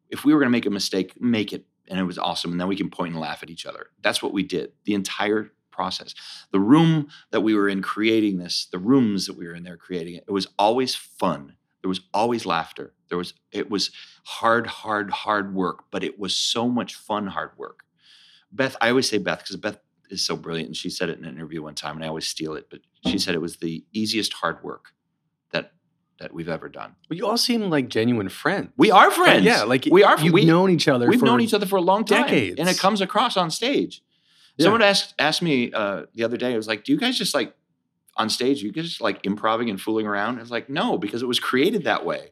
if 0.10 0.24
we 0.24 0.34
were 0.34 0.40
going 0.40 0.48
to 0.48 0.58
make 0.58 0.66
a 0.66 0.72
mistake 0.72 1.20
make 1.20 1.54
it 1.54 1.66
and 1.88 2.00
it 2.00 2.04
was 2.04 2.20
awesome 2.20 2.52
and 2.52 2.62
then 2.62 2.68
we 2.68 2.76
can 2.76 2.90
point 2.90 3.14
and 3.14 3.22
laugh 3.22 3.42
at 3.42 3.50
each 3.50 3.66
other. 3.66 3.88
That's 4.02 4.22
what 4.22 4.34
we 4.34 4.44
did 4.44 4.72
the 4.86 4.94
entire 4.94 5.52
process. 5.72 6.14
The 6.52 6.60
room 6.60 7.08
that 7.32 7.42
we 7.42 7.56
were 7.56 7.70
in 7.70 7.82
creating 7.82 8.38
this 8.38 8.68
the 8.72 8.80
rooms 8.80 9.26
that 9.26 9.38
we 9.38 9.48
were 9.48 9.56
in 9.56 9.64
there 9.64 9.78
creating 9.78 10.16
it 10.16 10.26
it 10.28 10.32
was 10.32 10.48
always 10.58 10.96
fun. 10.96 11.56
There 11.82 11.90
was 11.90 12.02
always 12.14 12.46
laughter 12.46 12.94
there 13.10 13.18
was 13.18 13.34
it 13.52 13.70
was 13.70 13.92
hard 14.26 14.68
hard 14.68 15.10
hard 15.12 15.54
work 15.54 15.86
but 15.92 16.04
it 16.04 16.20
was 16.20 16.36
so 16.36 16.68
much 16.68 16.96
fun 16.96 17.28
hard 17.28 17.52
work 17.58 17.84
beth 18.52 18.76
i 18.82 18.90
always 18.90 19.10
say 19.10 19.18
beth 19.18 19.40
because 19.40 19.56
beth 19.56 19.80
is 20.10 20.24
so 20.26 20.36
brilliant 20.36 20.68
and 20.68 20.78
she 20.78 20.90
said 20.90 21.10
it 21.10 21.18
in 21.20 21.26
an 21.26 21.36
interview 21.36 21.62
one 21.62 21.76
time 21.76 21.96
and 21.96 22.04
i 22.04 22.08
always 22.08 22.28
steal 22.28 22.54
it 22.54 22.68
but 22.70 22.80
she 23.08 23.18
said 23.18 23.36
it 23.36 23.42
was 23.42 23.58
the 23.58 23.84
easiest 23.94 24.34
hard 24.34 24.64
work 24.64 24.90
that 25.52 25.72
that 26.20 26.34
we've 26.34 26.50
ever 26.50 26.68
done 26.70 26.96
Well, 27.10 27.18
you 27.18 27.26
all 27.28 27.38
seem 27.38 27.70
like 27.70 27.90
genuine 27.90 28.30
friends. 28.30 28.70
we 28.78 28.92
are 28.92 29.10
friends 29.12 29.46
yeah, 29.46 29.64
like 29.64 29.88
we 29.92 30.04
are 30.04 30.18
We've 30.22 30.34
we, 30.34 30.46
known 30.46 30.70
each 30.72 30.88
other. 30.88 31.08
we've 31.08 31.22
known 31.22 31.42
each 31.42 31.54
other 31.54 31.66
for 31.66 31.78
a 31.78 31.82
long 31.82 32.06
time 32.06 32.24
decades. 32.24 32.60
and 32.60 32.68
it 32.70 32.78
comes 32.78 33.02
across 33.02 33.38
on 33.38 33.50
stage 33.52 34.02
Yeah. 34.58 34.66
someone 34.66 34.82
asked 34.82 35.14
asked 35.20 35.42
me 35.42 35.72
uh, 35.72 36.06
the 36.16 36.24
other 36.24 36.38
day 36.38 36.54
it 36.54 36.58
was 36.58 36.68
like 36.68 36.84
do 36.84 36.92
you 36.92 37.00
guys 37.00 37.18
just 37.18 37.34
like 37.34 37.56
on 38.18 38.30
stage 38.30 38.62
you 38.64 38.72
guys 38.72 38.86
just 38.86 39.00
like 39.02 39.26
improving 39.26 39.70
and 39.70 39.80
fooling 39.80 40.06
around 40.08 40.38
I 40.38 40.42
was 40.42 40.52
like 40.52 40.70
no 40.70 40.98
because 40.98 41.22
it 41.22 41.28
was 41.28 41.40
created 41.40 41.84
that 41.86 42.04
way 42.06 42.32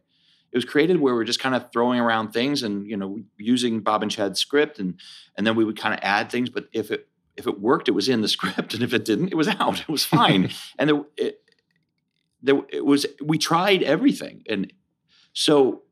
it 0.51 0.57
was 0.57 0.65
created 0.65 0.99
where 0.99 1.13
we're 1.13 1.23
just 1.25 1.39
kind 1.39 1.53
of 1.55 1.71
throwing 1.71 1.99
around 1.99 2.31
things 2.31 2.63
and 2.63 2.87
you 2.87 2.95
know 2.97 3.19
using 3.37 3.81
bob 3.81 4.01
and 4.01 4.11
chad's 4.11 4.39
script 4.39 4.79
and 4.79 4.95
and 5.35 5.45
then 5.45 5.55
we 5.55 5.63
would 5.65 5.77
kind 5.77 5.93
of 5.93 5.99
add 6.03 6.29
things 6.31 6.49
but 6.49 6.67
if 6.73 6.89
it 6.91 7.07
if 7.35 7.45
it 7.47 7.59
worked 7.59 7.87
it 7.87 7.91
was 7.91 8.07
in 8.09 8.21
the 8.21 8.27
script 8.37 8.73
and 8.73 8.81
if 8.83 8.93
it 8.93 9.05
didn't 9.05 9.29
it 9.29 9.35
was 9.35 9.47
out 9.47 9.79
it 9.81 9.89
was 9.89 10.03
fine 10.17 10.49
and 10.79 10.89
there, 10.89 11.01
it, 11.17 11.41
there 12.41 12.61
it 12.69 12.85
was 12.85 13.05
we 13.23 13.37
tried 13.37 13.83
everything 13.83 14.43
and 14.49 14.71
so 15.33 15.83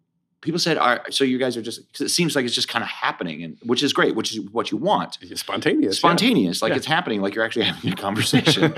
people 0.42 0.60
said 0.60 0.78
All 0.78 0.88
right, 0.90 1.12
so 1.14 1.24
you 1.24 1.38
guys 1.40 1.58
are 1.58 1.62
just 1.62 1.82
it 2.00 2.10
seems 2.10 2.36
like 2.36 2.46
it's 2.46 2.54
just 2.54 2.68
kind 2.68 2.84
of 2.84 2.90
happening 2.90 3.44
and 3.44 3.58
which 3.66 3.82
is 3.84 3.94
great 3.94 4.16
which 4.16 4.32
is 4.32 4.40
what 4.52 4.70
you 4.72 4.78
want 4.78 5.18
spontaneous. 5.36 5.96
yeah. 5.96 5.98
spontaneous 5.98 6.62
like 6.62 6.70
Yeah. 6.72 6.78
it's 6.78 6.86
happening 6.86 7.22
like 7.22 7.34
you're 7.36 7.44
actually 7.44 7.66
having 7.72 7.94
a 7.94 7.96
conversation 7.96 8.76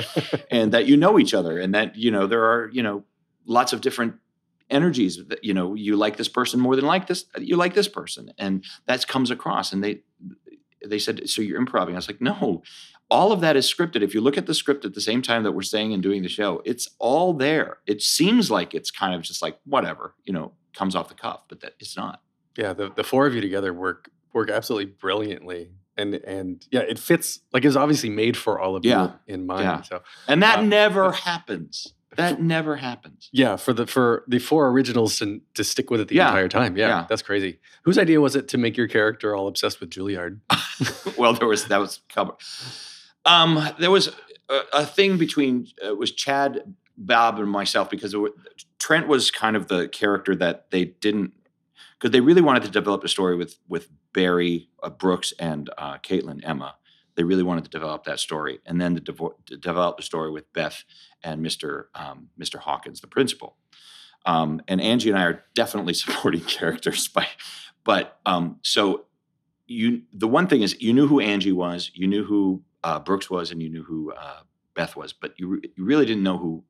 and 0.49 0.71
that 0.71 0.87
you 0.87 0.95
know 0.97 1.19
each 1.19 1.33
other 1.33 1.59
and 1.59 1.75
that 1.75 1.95
you 1.97 2.09
know 2.09 2.25
there 2.25 2.43
are 2.45 2.69
you 2.73 2.81
know 2.83 3.03
lots 3.45 3.73
of 3.73 3.81
different 3.81 4.15
energies 4.69 5.19
that 5.27 5.43
you 5.43 5.53
know 5.53 5.73
you 5.73 5.95
like 5.95 6.17
this 6.17 6.27
person 6.27 6.59
more 6.59 6.75
than 6.75 6.85
like 6.85 7.07
this 7.07 7.25
you 7.39 7.55
like 7.55 7.73
this 7.73 7.87
person 7.87 8.31
and 8.37 8.63
that 8.85 9.07
comes 9.07 9.31
across 9.31 9.71
and 9.71 9.83
they 9.83 10.01
they 10.85 10.99
said 10.99 11.27
so 11.29 11.41
you're 11.41 11.57
improvising 11.59 11.95
i 11.95 11.97
was 11.97 12.07
like 12.07 12.21
no 12.21 12.61
all 13.09 13.31
of 13.31 13.39
that 13.39 13.55
is 13.55 13.65
scripted 13.71 14.01
if 14.01 14.13
you 14.13 14.19
look 14.19 14.37
at 14.37 14.45
the 14.45 14.53
script 14.53 14.83
at 14.83 14.93
the 14.93 14.99
same 15.01 15.21
time 15.21 15.43
that 15.43 15.53
we're 15.53 15.61
saying 15.61 15.93
and 15.93 16.03
doing 16.03 16.21
the 16.21 16.27
show 16.29 16.61
it's 16.65 16.89
all 16.99 17.33
there 17.33 17.77
it 17.87 18.01
seems 18.01 18.51
like 18.51 18.73
it's 18.73 18.91
kind 18.91 19.15
of 19.15 19.21
just 19.21 19.41
like 19.41 19.57
whatever 19.65 20.13
you 20.25 20.33
know 20.33 20.51
comes 20.73 20.95
off 20.95 21.07
the 21.07 21.15
cuff 21.15 21.41
but 21.47 21.61
that 21.61 21.73
it's 21.79 21.95
not 21.95 22.21
yeah, 22.57 22.73
the, 22.73 22.91
the 22.91 23.03
four 23.03 23.27
of 23.27 23.35
you 23.35 23.41
together 23.41 23.71
work 23.71 24.09
work 24.33 24.49
absolutely 24.49 24.91
brilliantly. 24.91 25.69
and 25.95 26.15
and 26.15 26.65
yeah, 26.71 26.79
it 26.81 26.97
fits. 26.97 27.39
Like 27.53 27.63
it's 27.65 27.75
obviously 27.75 28.09
made 28.09 28.35
for 28.35 28.59
all 28.59 28.75
of 28.75 28.83
Yeah. 28.83 29.03
you 29.27 29.33
in 29.35 29.45
mind. 29.45 29.61
Yeah. 29.63 29.81
So 29.83 30.01
And 30.27 30.41
that 30.41 30.59
Uh, 30.59 30.61
never 30.63 31.11
happens. 31.11 31.93
That 32.17 32.41
never 32.41 32.75
happens. 32.75 33.29
yeah, 33.31 33.55
for 33.55 33.73
the 33.73 33.87
for 33.87 34.23
the 34.27 34.39
four 34.39 34.67
originals 34.69 35.17
to 35.19 35.41
to 35.55 35.63
stick 35.63 35.89
with 35.89 36.01
it 36.01 36.07
the 36.09 36.15
Yeah. 36.15 36.27
entire 36.27 36.49
time. 36.49 36.75
Yeah, 36.77 36.87
Yeah. 36.89 37.05
that's 37.09 37.21
crazy. 37.21 37.59
Whose 37.83 37.97
idea 37.97 38.19
was 38.19 38.35
it 38.35 38.47
to 38.49 38.57
make 38.57 38.75
your 38.77 38.87
character 38.87 39.35
all 39.35 39.47
obsessed 39.47 39.79
with 39.79 39.89
Juilliard? 39.89 40.39
well, 41.17 41.33
there 41.33 41.47
was 41.47 41.65
that 41.65 41.79
was 41.79 42.01
covered. 42.09 42.35
Um, 43.25 43.69
there 43.79 43.91
was 43.91 44.09
a, 44.49 44.59
a 44.73 44.85
thing 44.85 45.17
between 45.17 45.67
uh, 45.83 45.89
it 45.89 45.97
was 45.97 46.11
Chad, 46.11 46.75
Bob, 46.97 47.39
and 47.39 47.49
myself 47.49 47.89
because 47.89 48.15
Trent 48.79 49.07
was 49.07 49.31
kind 49.31 49.55
of 49.55 49.67
the 49.67 49.87
character 49.89 50.35
that 50.35 50.71
they 50.71 50.85
didn't 50.85 51.33
because 51.99 52.11
they 52.11 52.21
really 52.21 52.41
wanted 52.41 52.63
to 52.63 52.69
develop 52.69 53.03
a 53.03 53.07
story 53.07 53.35
with 53.35 53.57
with 53.67 53.89
Barry 54.13 54.69
uh, 54.81 54.89
Brooks 54.89 55.33
and 55.39 55.69
uh, 55.77 55.97
Caitlin 55.99 56.39
Emma. 56.43 56.75
They 57.17 57.23
really 57.23 57.43
wanted 57.43 57.63
to 57.65 57.69
develop 57.71 58.03
that 58.05 58.19
story, 58.19 58.59
and 58.65 58.79
then 58.79 58.95
to, 58.95 59.01
devo- 59.01 59.33
to 59.47 59.57
develop 59.57 59.97
the 59.97 60.03
story 60.03 60.31
with 60.31 60.53
Beth 60.53 60.83
and 61.23 61.43
Mr. 61.43 61.85
Um, 61.95 62.29
Mr. 62.39 62.59
Hawkins, 62.59 63.01
the 63.01 63.07
principal. 63.07 63.57
Um, 64.25 64.61
and 64.67 64.79
Angie 64.79 65.09
and 65.09 65.17
I 65.17 65.23
are 65.23 65.43
definitely 65.55 65.93
supporting 66.03 66.41
characters, 66.41 67.07
by, 67.07 67.27
but 67.83 68.19
um, 68.25 68.59
so 68.61 69.05
you 69.65 70.03
the 70.13 70.27
one 70.27 70.47
thing 70.47 70.61
is 70.61 70.79
you 70.79 70.93
knew 70.93 71.07
who 71.07 71.19
Angie 71.19 71.51
was, 71.51 71.91
you 71.95 72.07
knew 72.07 72.23
who 72.23 72.63
uh, 72.83 72.99
Brooks 72.99 73.29
was, 73.31 73.51
and 73.51 73.61
you 73.63 73.69
knew 73.69 73.83
who 73.83 74.13
uh, 74.13 74.41
Beth 74.75 74.95
was, 74.95 75.11
but 75.11 75.33
you, 75.37 75.47
re- 75.47 75.71
you 75.75 75.83
really 75.83 76.05
didn't 76.05 76.23
know 76.23 76.37
who 76.37 76.63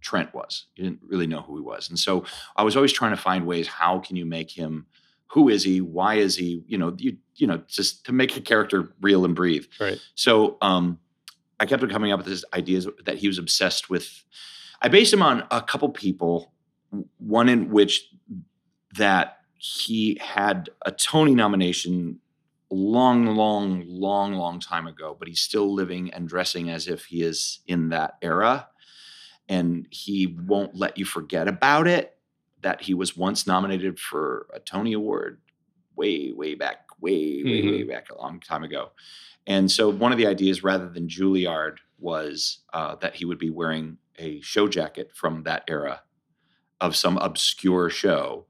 Trent 0.00 0.32
was. 0.32 0.66
You 0.76 0.84
didn't 0.84 1.00
really 1.06 1.26
know 1.26 1.42
who 1.42 1.56
he 1.56 1.62
was, 1.62 1.90
and 1.90 1.98
so 1.98 2.24
I 2.56 2.62
was 2.62 2.74
always 2.74 2.92
trying 2.92 3.12
to 3.12 3.20
find 3.20 3.46
ways. 3.46 3.68
How 3.68 3.98
can 3.98 4.16
you 4.16 4.24
make 4.24 4.50
him? 4.50 4.86
Who 5.32 5.48
is 5.48 5.62
he? 5.62 5.80
Why 5.80 6.16
is 6.16 6.36
he? 6.36 6.64
You 6.66 6.78
know, 6.78 6.94
you 6.98 7.16
you 7.36 7.46
know, 7.46 7.62
just 7.68 8.04
to 8.06 8.12
make 8.12 8.36
a 8.36 8.40
character 8.40 8.92
real 9.00 9.24
and 9.24 9.34
breathe. 9.34 9.66
Right. 9.78 10.00
So 10.14 10.58
um, 10.60 10.98
I 11.58 11.66
kept 11.66 11.82
on 11.82 11.90
coming 11.90 12.12
up 12.12 12.18
with 12.18 12.26
this 12.26 12.44
ideas 12.52 12.88
that 13.04 13.18
he 13.18 13.28
was 13.28 13.38
obsessed 13.38 13.88
with. 13.88 14.24
I 14.82 14.88
based 14.88 15.12
him 15.12 15.22
on 15.22 15.44
a 15.50 15.62
couple 15.62 15.88
people. 15.90 16.52
One 17.18 17.48
in 17.48 17.70
which 17.70 18.08
that 18.96 19.38
he 19.56 20.18
had 20.20 20.70
a 20.84 20.90
Tony 20.90 21.34
nomination 21.34 22.18
long, 22.70 23.26
long, 23.26 23.84
long, 23.86 24.34
long 24.34 24.58
time 24.58 24.86
ago, 24.86 25.14
but 25.16 25.28
he's 25.28 25.40
still 25.40 25.72
living 25.72 26.12
and 26.12 26.28
dressing 26.28 26.70
as 26.70 26.88
if 26.88 27.04
he 27.04 27.22
is 27.22 27.60
in 27.66 27.90
that 27.90 28.14
era. 28.22 28.68
And 29.48 29.86
he 29.90 30.26
won't 30.26 30.74
let 30.74 30.98
you 30.98 31.04
forget 31.04 31.46
about 31.46 31.86
it 31.86 32.16
that 32.62 32.82
he 32.82 32.94
was 32.94 33.16
once 33.16 33.46
nominated 33.46 33.98
for 33.98 34.46
a 34.54 34.60
Tony 34.60 34.92
Award 34.92 35.40
way, 35.96 36.32
way 36.32 36.54
back, 36.54 36.86
way, 37.00 37.42
way, 37.44 37.62
way 37.62 37.82
back 37.82 38.10
a 38.10 38.18
long 38.18 38.40
time 38.40 38.62
ago. 38.62 38.90
And 39.46 39.70
so 39.70 39.90
one 39.90 40.12
of 40.12 40.18
the 40.18 40.26
ideas, 40.26 40.62
rather 40.62 40.88
than 40.88 41.08
Juilliard, 41.08 41.78
was 41.98 42.58
uh, 42.72 42.96
that 42.96 43.16
he 43.16 43.24
would 43.24 43.38
be 43.38 43.50
wearing 43.50 43.98
a 44.18 44.40
show 44.40 44.68
jacket 44.68 45.10
from 45.14 45.42
that 45.44 45.64
era 45.68 46.02
of 46.80 46.96
some 46.96 47.18
obscure 47.18 47.90
show. 47.90 48.46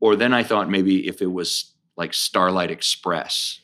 Or 0.00 0.16
then 0.16 0.32
I 0.34 0.42
thought 0.42 0.68
maybe 0.68 1.06
if 1.06 1.22
it 1.22 1.32
was 1.32 1.74
like 1.96 2.14
Starlight 2.14 2.70
Express, 2.70 3.60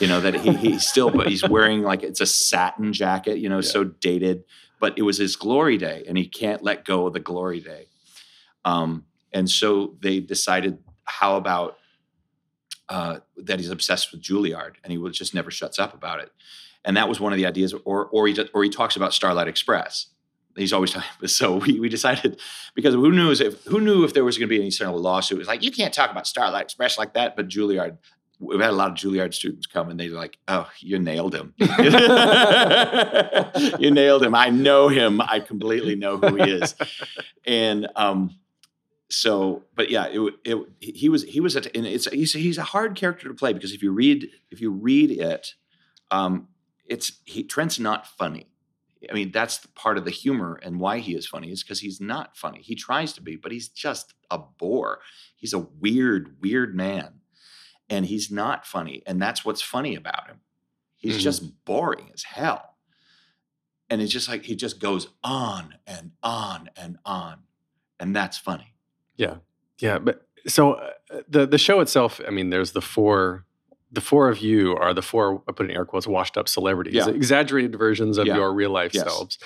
you 0.00 0.08
know, 0.08 0.20
that 0.20 0.34
he, 0.34 0.52
he 0.54 0.78
still, 0.80 1.10
but 1.10 1.28
he's 1.28 1.48
wearing 1.48 1.82
like 1.82 2.02
it's 2.02 2.20
a 2.20 2.26
satin 2.26 2.92
jacket, 2.92 3.38
you 3.38 3.48
know, 3.48 3.60
so 3.60 3.84
dated, 3.84 4.44
but 4.80 4.98
it 4.98 5.02
was 5.02 5.18
his 5.18 5.36
glory 5.36 5.78
day 5.78 6.04
and 6.08 6.18
he 6.18 6.26
can't 6.26 6.62
let 6.62 6.84
go 6.84 7.06
of 7.06 7.12
the 7.12 7.20
glory 7.20 7.60
day. 7.60 7.86
Um, 8.64 9.04
and 9.36 9.50
so 9.50 9.96
they 10.00 10.20
decided, 10.20 10.78
how 11.04 11.36
about 11.36 11.76
uh, 12.88 13.18
that 13.36 13.60
he's 13.60 13.68
obsessed 13.68 14.10
with 14.10 14.22
Juilliard 14.22 14.76
and 14.82 14.90
he 14.90 15.10
just 15.10 15.34
never 15.34 15.50
shuts 15.50 15.78
up 15.78 15.92
about 15.92 16.20
it. 16.20 16.32
And 16.86 16.96
that 16.96 17.06
was 17.06 17.20
one 17.20 17.34
of 17.34 17.36
the 17.36 17.44
ideas, 17.44 17.74
or 17.84 18.06
or 18.06 18.26
he 18.26 18.34
or 18.54 18.64
he 18.64 18.70
talks 18.70 18.96
about 18.96 19.12
Starlight 19.12 19.46
Express. 19.46 20.06
He's 20.56 20.72
always 20.72 20.92
talking. 20.92 21.10
So 21.26 21.56
we, 21.56 21.80
we 21.80 21.90
decided 21.90 22.40
because 22.74 22.94
who 22.94 23.12
knew 23.12 23.30
if 23.30 23.62
who 23.64 23.80
knew 23.80 24.04
if 24.04 24.14
there 24.14 24.24
was 24.24 24.38
going 24.38 24.48
to 24.48 24.54
be 24.54 24.60
any 24.60 24.70
sort 24.70 24.88
of 24.88 24.96
lawsuit? 25.00 25.36
It 25.36 25.40
was 25.40 25.48
like 25.48 25.62
you 25.62 25.70
can't 25.70 25.92
talk 25.92 26.10
about 26.10 26.26
Starlight 26.26 26.62
Express 26.62 26.96
like 26.96 27.12
that. 27.12 27.36
But 27.36 27.48
Juilliard, 27.48 27.98
we've 28.38 28.60
had 28.60 28.70
a 28.70 28.72
lot 28.72 28.90
of 28.90 28.96
Juilliard 28.96 29.34
students 29.34 29.66
come 29.66 29.90
and 29.90 30.00
they're 30.00 30.08
like, 30.10 30.38
"Oh, 30.48 30.70
you 30.78 30.98
nailed 30.98 31.34
him! 31.34 31.52
you 31.58 31.66
nailed 33.90 34.22
him! 34.22 34.34
I 34.34 34.48
know 34.48 34.88
him. 34.88 35.20
I 35.20 35.40
completely 35.40 35.96
know 35.96 36.16
who 36.16 36.36
he 36.36 36.52
is." 36.52 36.74
And 37.44 37.88
um, 37.96 38.30
so, 39.08 39.62
but 39.74 39.90
yeah, 39.90 40.06
it, 40.10 40.34
it 40.44 40.58
he 40.80 41.08
was 41.08 41.22
he 41.24 41.40
was 41.40 41.56
at, 41.56 41.74
and 41.76 41.86
it's 41.86 42.06
he's 42.10 42.32
he's 42.32 42.58
a 42.58 42.62
hard 42.64 42.96
character 42.96 43.28
to 43.28 43.34
play 43.34 43.52
because 43.52 43.72
if 43.72 43.82
you 43.82 43.92
read 43.92 44.28
if 44.50 44.60
you 44.60 44.70
read 44.70 45.10
it, 45.12 45.54
um, 46.10 46.48
it's 46.86 47.20
he 47.24 47.44
Trent's 47.44 47.78
not 47.78 48.06
funny. 48.06 48.48
I 49.08 49.14
mean, 49.14 49.30
that's 49.30 49.58
the 49.58 49.68
part 49.68 49.98
of 49.98 50.04
the 50.04 50.10
humor 50.10 50.58
and 50.62 50.80
why 50.80 50.98
he 50.98 51.14
is 51.14 51.26
funny 51.28 51.52
is 51.52 51.62
because 51.62 51.80
he's 51.80 52.00
not 52.00 52.36
funny. 52.36 52.60
He 52.62 52.74
tries 52.74 53.12
to 53.12 53.22
be, 53.22 53.36
but 53.36 53.52
he's 53.52 53.68
just 53.68 54.14
a 54.30 54.38
bore. 54.38 55.00
He's 55.36 55.52
a 55.52 55.58
weird, 55.60 56.36
weird 56.40 56.74
man, 56.74 57.20
and 57.88 58.06
he's 58.06 58.30
not 58.32 58.66
funny. 58.66 59.02
And 59.06 59.22
that's 59.22 59.44
what's 59.44 59.62
funny 59.62 59.94
about 59.94 60.26
him. 60.26 60.40
He's 60.96 61.18
Mhm. 61.18 61.22
just 61.22 61.64
boring 61.64 62.10
as 62.12 62.24
hell. 62.24 62.76
And 63.88 64.00
it's 64.02 64.12
just 64.12 64.28
like 64.28 64.44
he 64.44 64.56
just 64.56 64.80
goes 64.80 65.08
on 65.22 65.76
and 65.86 66.12
on 66.24 66.70
and 66.76 66.98
on, 67.04 67.44
and 68.00 68.16
that's 68.16 68.38
funny. 68.38 68.74
Yeah, 69.16 69.36
yeah. 69.80 69.98
But 69.98 70.26
so 70.46 70.74
uh, 70.74 70.90
the 71.28 71.46
the 71.46 71.58
show 71.58 71.80
itself, 71.80 72.20
I 72.26 72.30
mean, 72.30 72.50
there's 72.50 72.72
the 72.72 72.82
four. 72.82 73.44
The 73.92 74.00
four 74.00 74.28
of 74.28 74.38
you 74.40 74.76
are 74.76 74.92
the 74.92 75.00
four, 75.00 75.42
I 75.48 75.52
put 75.52 75.70
in 75.70 75.76
air 75.76 75.84
quotes, 75.84 76.08
washed 76.08 76.36
up 76.36 76.48
celebrities, 76.48 76.94
Yeah. 76.94 77.08
exaggerated 77.08 77.78
versions 77.78 78.18
of 78.18 78.26
Yeah. 78.26 78.34
your 78.36 78.52
real 78.52 78.70
life 78.70 78.92
Yes. 78.92 79.04
selves. 79.04 79.38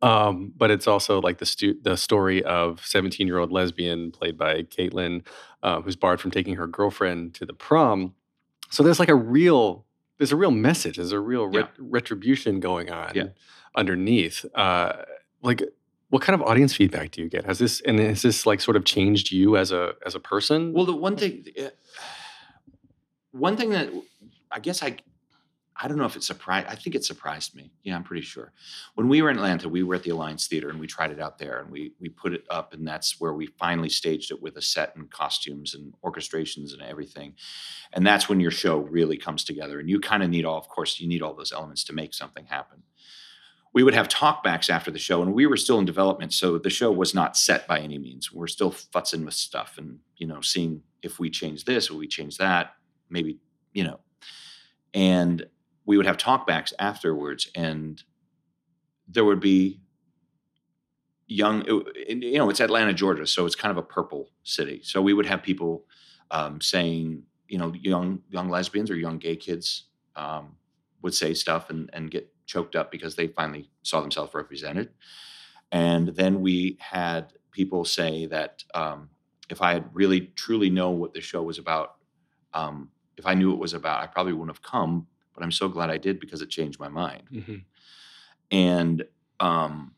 Um, 0.00 0.50
but 0.56 0.70
it's 0.70 0.88
also 0.88 1.20
like 1.20 1.38
the 1.38 1.44
stu- 1.46 1.78
the 1.82 1.96
story 1.96 2.42
of 2.42 2.84
17 2.86 3.26
year 3.26 3.36
old 3.38 3.52
lesbian 3.52 4.10
played 4.10 4.38
by 4.38 4.62
Caitlin, 4.62 5.24
uh, 5.62 5.82
who's 5.82 5.94
barred 5.94 6.20
from 6.22 6.30
taking 6.30 6.56
her 6.56 6.66
girlfriend 6.66 7.34
to 7.34 7.44
the 7.46 7.52
prom. 7.52 8.14
So 8.70 8.82
there's 8.82 8.98
like 8.98 9.10
a 9.10 9.14
real, 9.14 9.84
there's 10.16 10.32
a 10.32 10.36
real 10.36 10.50
message, 10.50 10.96
there's 10.96 11.12
a 11.12 11.20
real 11.20 11.46
ret- 11.46 11.74
retribution 11.78 12.60
going 12.60 12.90
on 12.90 13.12
Yeah. 13.14 13.28
underneath. 13.76 14.44
Uh, 14.54 14.94
like, 15.42 15.62
what 16.12 16.20
kind 16.20 16.38
of 16.38 16.46
audience 16.46 16.74
feedback 16.74 17.10
do 17.10 17.22
you 17.22 17.30
get? 17.30 17.46
Has 17.46 17.58
this 17.58 17.80
and 17.86 17.98
has 17.98 18.20
this 18.20 18.44
like 18.44 18.60
sort 18.60 18.76
of 18.76 18.84
changed 18.84 19.32
you 19.32 19.56
as 19.56 19.72
a 19.72 19.94
as 20.04 20.14
a 20.14 20.20
person? 20.20 20.74
Well, 20.74 20.84
the 20.84 20.94
one 20.94 21.16
thing, 21.16 21.42
uh, 21.58 21.70
one 23.30 23.56
thing 23.56 23.70
that 23.70 23.88
I 24.50 24.60
guess 24.60 24.82
I, 24.82 24.98
I 25.74 25.88
don't 25.88 25.96
know 25.96 26.04
if 26.04 26.14
it 26.14 26.22
surprised. 26.22 26.66
I 26.68 26.74
think 26.74 26.96
it 26.96 27.06
surprised 27.06 27.56
me. 27.56 27.72
Yeah, 27.82 27.96
I'm 27.96 28.04
pretty 28.04 28.20
sure. 28.20 28.52
When 28.94 29.08
we 29.08 29.22
were 29.22 29.30
in 29.30 29.38
Atlanta, 29.38 29.70
we 29.70 29.84
were 29.84 29.94
at 29.94 30.02
the 30.02 30.10
Alliance 30.10 30.48
Theater 30.48 30.68
and 30.68 30.78
we 30.78 30.86
tried 30.86 31.12
it 31.12 31.18
out 31.18 31.38
there, 31.38 31.60
and 31.60 31.70
we 31.70 31.94
we 31.98 32.10
put 32.10 32.34
it 32.34 32.44
up, 32.50 32.74
and 32.74 32.86
that's 32.86 33.18
where 33.18 33.32
we 33.32 33.46
finally 33.46 33.88
staged 33.88 34.30
it 34.32 34.42
with 34.42 34.58
a 34.58 34.62
set 34.62 34.94
and 34.94 35.10
costumes 35.10 35.74
and 35.74 35.94
orchestrations 36.04 36.74
and 36.74 36.82
everything. 36.82 37.32
And 37.94 38.06
that's 38.06 38.28
when 38.28 38.38
your 38.38 38.50
show 38.50 38.80
really 38.80 39.16
comes 39.16 39.44
together, 39.44 39.80
and 39.80 39.88
you 39.88 39.98
kind 39.98 40.22
of 40.22 40.28
need 40.28 40.44
all. 40.44 40.58
Of 40.58 40.68
course, 40.68 41.00
you 41.00 41.08
need 41.08 41.22
all 41.22 41.32
those 41.32 41.52
elements 41.52 41.84
to 41.84 41.94
make 41.94 42.12
something 42.12 42.44
happen. 42.44 42.82
We 43.74 43.82
would 43.82 43.94
have 43.94 44.08
talkbacks 44.08 44.68
after 44.68 44.90
the 44.90 44.98
show, 44.98 45.22
and 45.22 45.32
we 45.32 45.46
were 45.46 45.56
still 45.56 45.78
in 45.78 45.86
development, 45.86 46.34
so 46.34 46.58
the 46.58 46.70
show 46.70 46.92
was 46.92 47.14
not 47.14 47.36
set 47.36 47.66
by 47.66 47.80
any 47.80 47.98
means. 47.98 48.32
We're 48.32 48.46
still 48.46 48.70
futzing 48.70 49.24
with 49.24 49.34
stuff, 49.34 49.76
and 49.78 49.98
you 50.16 50.26
know, 50.26 50.40
seeing 50.40 50.82
if 51.02 51.18
we 51.18 51.30
change 51.30 51.64
this 51.64 51.90
or 51.90 51.96
we 51.96 52.06
change 52.06 52.36
that, 52.38 52.74
maybe 53.08 53.38
you 53.72 53.84
know. 53.84 54.00
And 54.94 55.46
we 55.86 55.96
would 55.96 56.06
have 56.06 56.16
talkbacks 56.16 56.72
afterwards, 56.78 57.48
and 57.54 58.02
there 59.08 59.24
would 59.24 59.40
be 59.40 59.80
young. 61.26 61.64
you 62.06 62.38
know, 62.38 62.50
it's 62.50 62.60
Atlanta, 62.60 62.92
Georgia, 62.92 63.26
so 63.26 63.46
it's 63.46 63.56
kind 63.56 63.70
of 63.70 63.78
a 63.78 63.86
purple 63.86 64.28
city. 64.42 64.80
So 64.84 65.00
we 65.02 65.14
would 65.14 65.26
have 65.26 65.42
people 65.42 65.84
um, 66.30 66.60
saying, 66.60 67.22
you 67.48 67.58
know, 67.58 67.72
young 67.74 68.20
young 68.30 68.48
lesbians 68.48 68.90
or 68.90 68.96
young 68.96 69.18
gay 69.18 69.36
kids 69.36 69.84
um, 70.16 70.56
would 71.02 71.14
say 71.14 71.34
stuff 71.34 71.70
and 71.70 71.90
and 71.92 72.10
get 72.10 72.31
choked 72.46 72.76
up 72.76 72.90
because 72.90 73.16
they 73.16 73.28
finally 73.28 73.70
saw 73.82 74.00
themselves 74.00 74.34
represented. 74.34 74.90
And 75.70 76.08
then 76.08 76.40
we 76.40 76.76
had 76.80 77.32
people 77.50 77.84
say 77.84 78.26
that 78.26 78.64
um, 78.74 79.08
if 79.48 79.62
I 79.62 79.72
had 79.74 79.90
really 79.94 80.32
truly 80.36 80.70
known 80.70 80.98
what 80.98 81.14
the 81.14 81.20
show 81.20 81.42
was 81.42 81.58
about, 81.58 81.96
um, 82.54 82.90
if 83.16 83.26
I 83.26 83.34
knew 83.34 83.52
it 83.52 83.58
was 83.58 83.74
about, 83.74 84.02
I 84.02 84.06
probably 84.06 84.32
wouldn't 84.32 84.56
have 84.56 84.62
come. 84.62 85.06
But 85.34 85.42
I'm 85.42 85.52
so 85.52 85.68
glad 85.68 85.88
I 85.90 85.96
did 85.96 86.20
because 86.20 86.42
it 86.42 86.50
changed 86.50 86.78
my 86.78 86.88
mind. 86.88 87.22
Mhm. 87.32 87.64
And 88.50 89.04
um, 89.40 89.94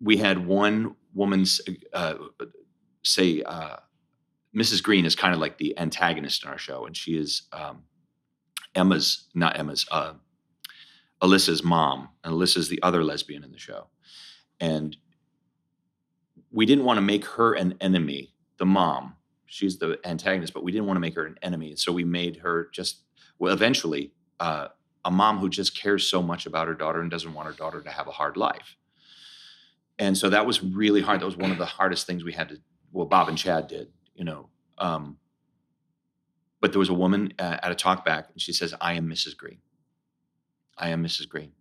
we 0.00 0.16
had 0.16 0.46
one 0.46 0.96
woman 1.12 1.44
uh, 1.92 2.14
say, 3.02 3.42
uh, 3.42 3.76
Mrs. 4.56 4.82
Green 4.82 5.04
is 5.04 5.14
kind 5.14 5.34
of 5.34 5.40
like 5.40 5.58
the 5.58 5.78
antagonist 5.78 6.44
in 6.44 6.50
our 6.50 6.58
show, 6.58 6.86
and 6.86 6.96
she 6.96 7.16
is 7.16 7.42
um, 7.52 7.82
Emma's, 8.74 9.28
not 9.34 9.58
Emma's, 9.58 9.86
uh, 9.90 10.14
Alyssa's 11.24 11.64
mom, 11.64 12.10
and 12.22 12.34
Alyssa's 12.34 12.68
the 12.68 12.82
other 12.82 13.02
lesbian 13.02 13.42
in 13.42 13.50
the 13.50 13.58
show. 13.58 13.86
And 14.60 14.94
we 16.52 16.66
didn't 16.66 16.84
want 16.84 16.98
to 16.98 17.02
make 17.02 17.24
her 17.24 17.54
an 17.54 17.74
enemy, 17.80 18.34
the 18.58 18.66
mom. 18.66 19.14
She's 19.46 19.78
the 19.78 19.98
antagonist, 20.04 20.52
but 20.52 20.62
we 20.62 20.70
didn't 20.70 20.86
want 20.86 20.96
to 20.96 21.00
make 21.00 21.14
her 21.14 21.24
an 21.24 21.38
enemy. 21.42 21.76
So 21.76 21.92
we 21.92 22.04
made 22.04 22.36
her 22.36 22.68
just, 22.72 23.00
well, 23.38 23.52
eventually, 23.52 24.12
uh, 24.38 24.68
a 25.04 25.10
mom 25.10 25.38
who 25.38 25.48
just 25.48 25.78
cares 25.80 26.06
so 26.06 26.22
much 26.22 26.44
about 26.46 26.68
her 26.68 26.74
daughter 26.74 27.00
and 27.00 27.10
doesn't 27.10 27.32
want 27.32 27.46
her 27.46 27.54
daughter 27.54 27.80
to 27.80 27.90
have 27.90 28.06
a 28.06 28.12
hard 28.12 28.36
life. 28.36 28.76
And 29.98 30.18
so 30.18 30.28
that 30.30 30.44
was 30.44 30.62
really 30.62 31.00
hard. 31.00 31.20
That 31.20 31.26
was 31.26 31.36
one 31.36 31.52
of 31.52 31.58
the 31.58 31.66
hardest 31.66 32.06
things 32.06 32.22
we 32.22 32.32
had 32.32 32.50
to. 32.50 32.60
Well, 32.92 33.06
Bob 33.06 33.28
and 33.28 33.38
Chad 33.38 33.68
did, 33.68 33.88
you 34.14 34.24
know. 34.24 34.48
Um, 34.78 35.18
but 36.60 36.72
there 36.72 36.78
was 36.78 36.88
a 36.88 36.94
woman 36.94 37.32
uh, 37.38 37.58
at 37.62 37.70
a 37.70 37.74
talk 37.74 38.04
back, 38.04 38.28
and 38.32 38.40
she 38.40 38.52
says, 38.52 38.74
"I 38.80 38.94
am 38.94 39.08
Mrs. 39.08 39.36
Green. 39.36 39.58
I 40.78 40.90
am 40.90 41.02
Mrs. 41.02 41.28
Green." 41.28 41.52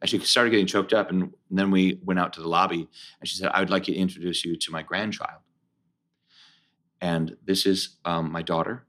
And 0.00 0.08
she 0.08 0.18
started 0.20 0.50
getting 0.50 0.66
choked 0.66 0.94
up, 0.94 1.10
and 1.10 1.32
then 1.50 1.70
we 1.70 2.00
went 2.02 2.20
out 2.20 2.32
to 2.34 2.40
the 2.40 2.48
lobby, 2.48 2.88
and 3.20 3.28
she 3.28 3.36
said, 3.36 3.50
"I 3.52 3.60
would 3.60 3.70
like 3.70 3.84
to 3.84 3.94
introduce 3.94 4.44
you 4.44 4.56
to 4.56 4.72
my 4.72 4.82
grandchild." 4.82 5.40
And 7.00 7.36
this 7.44 7.66
is 7.66 7.96
um, 8.04 8.30
my 8.30 8.42
daughter, 8.42 8.86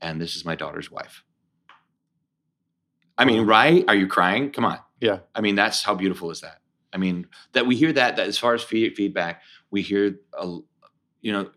and 0.00 0.20
this 0.20 0.36
is 0.36 0.44
my 0.44 0.54
daughter's 0.54 0.90
wife. 0.90 1.24
I 3.18 3.26
mean, 3.26 3.44
right? 3.44 3.84
Are 3.86 3.94
you 3.94 4.06
crying? 4.06 4.50
Come 4.50 4.64
on. 4.64 4.78
Yeah. 4.98 5.18
I 5.34 5.42
mean, 5.42 5.54
that's 5.54 5.82
how 5.82 5.94
beautiful 5.94 6.30
is 6.30 6.40
that? 6.40 6.60
I 6.92 6.96
mean, 6.96 7.26
that 7.52 7.66
we 7.66 7.76
hear 7.76 7.92
that, 7.92 8.16
that 8.16 8.26
as 8.26 8.38
far 8.38 8.54
as 8.54 8.62
feed, 8.62 8.96
feedback, 8.96 9.42
we 9.70 9.82
hear, 9.82 10.18
a, 10.32 10.58
you 11.20 11.32
know, 11.32 11.50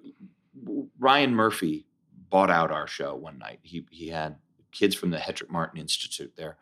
Ryan 1.00 1.34
Murphy 1.34 1.88
bought 2.30 2.50
out 2.50 2.72
our 2.72 2.86
show 2.86 3.16
one 3.16 3.38
night. 3.38 3.60
He, 3.64 3.86
he 3.92 4.10
had 4.10 4.36
kids 4.74 4.94
from 4.94 5.10
the 5.12 5.18
Hetrick 5.18 5.50
Martin 5.50 5.80
Institute 5.80 6.34
there, 6.36 6.58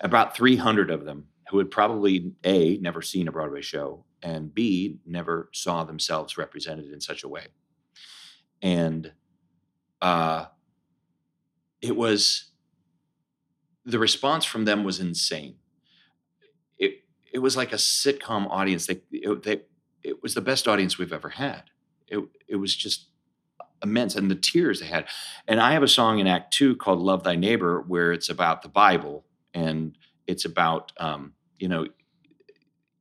about 0.00 0.36
300 0.36 0.90
of 0.90 1.04
them 1.04 1.26
who 1.50 1.58
had 1.58 1.70
probably 1.70 2.32
A, 2.44 2.78
never 2.78 3.02
seen 3.02 3.28
a 3.28 3.32
Broadway 3.32 3.60
show, 3.60 4.04
and 4.22 4.52
B, 4.54 4.98
never 5.06 5.50
saw 5.52 5.84
themselves 5.84 6.38
represented 6.38 6.92
in 6.92 7.00
such 7.00 7.22
a 7.22 7.28
way. 7.28 7.48
And 8.62 9.12
uh, 10.00 10.46
it 11.80 11.94
was, 11.94 12.50
the 13.84 13.98
response 13.98 14.44
from 14.44 14.64
them 14.64 14.84
was 14.84 15.00
insane. 15.00 15.56
It 16.78 17.04
it 17.32 17.38
was 17.40 17.56
like 17.56 17.72
a 17.72 17.76
sitcom 17.76 18.48
audience. 18.48 18.86
They 18.86 19.02
it, 19.12 19.42
they 19.42 19.62
it 20.02 20.22
was 20.22 20.34
the 20.34 20.40
best 20.40 20.66
audience 20.66 20.96
we've 20.96 21.12
ever 21.12 21.28
had. 21.28 21.64
It 22.08 22.20
it 22.48 22.56
was 22.56 22.74
just 22.74 23.08
immense, 23.82 24.16
and 24.16 24.30
the 24.30 24.34
tears 24.34 24.80
they 24.80 24.86
had. 24.86 25.06
And 25.46 25.60
I 25.60 25.72
have 25.72 25.82
a 25.82 25.88
song 25.88 26.18
in 26.18 26.26
Act 26.26 26.54
Two 26.54 26.74
called 26.76 27.00
"Love 27.00 27.22
Thy 27.22 27.36
Neighbor," 27.36 27.82
where 27.86 28.12
it's 28.12 28.30
about 28.30 28.62
the 28.62 28.68
Bible 28.68 29.26
and 29.54 29.96
it's 30.26 30.44
about 30.44 30.92
um, 30.98 31.32
you 31.58 31.68
know 31.68 31.86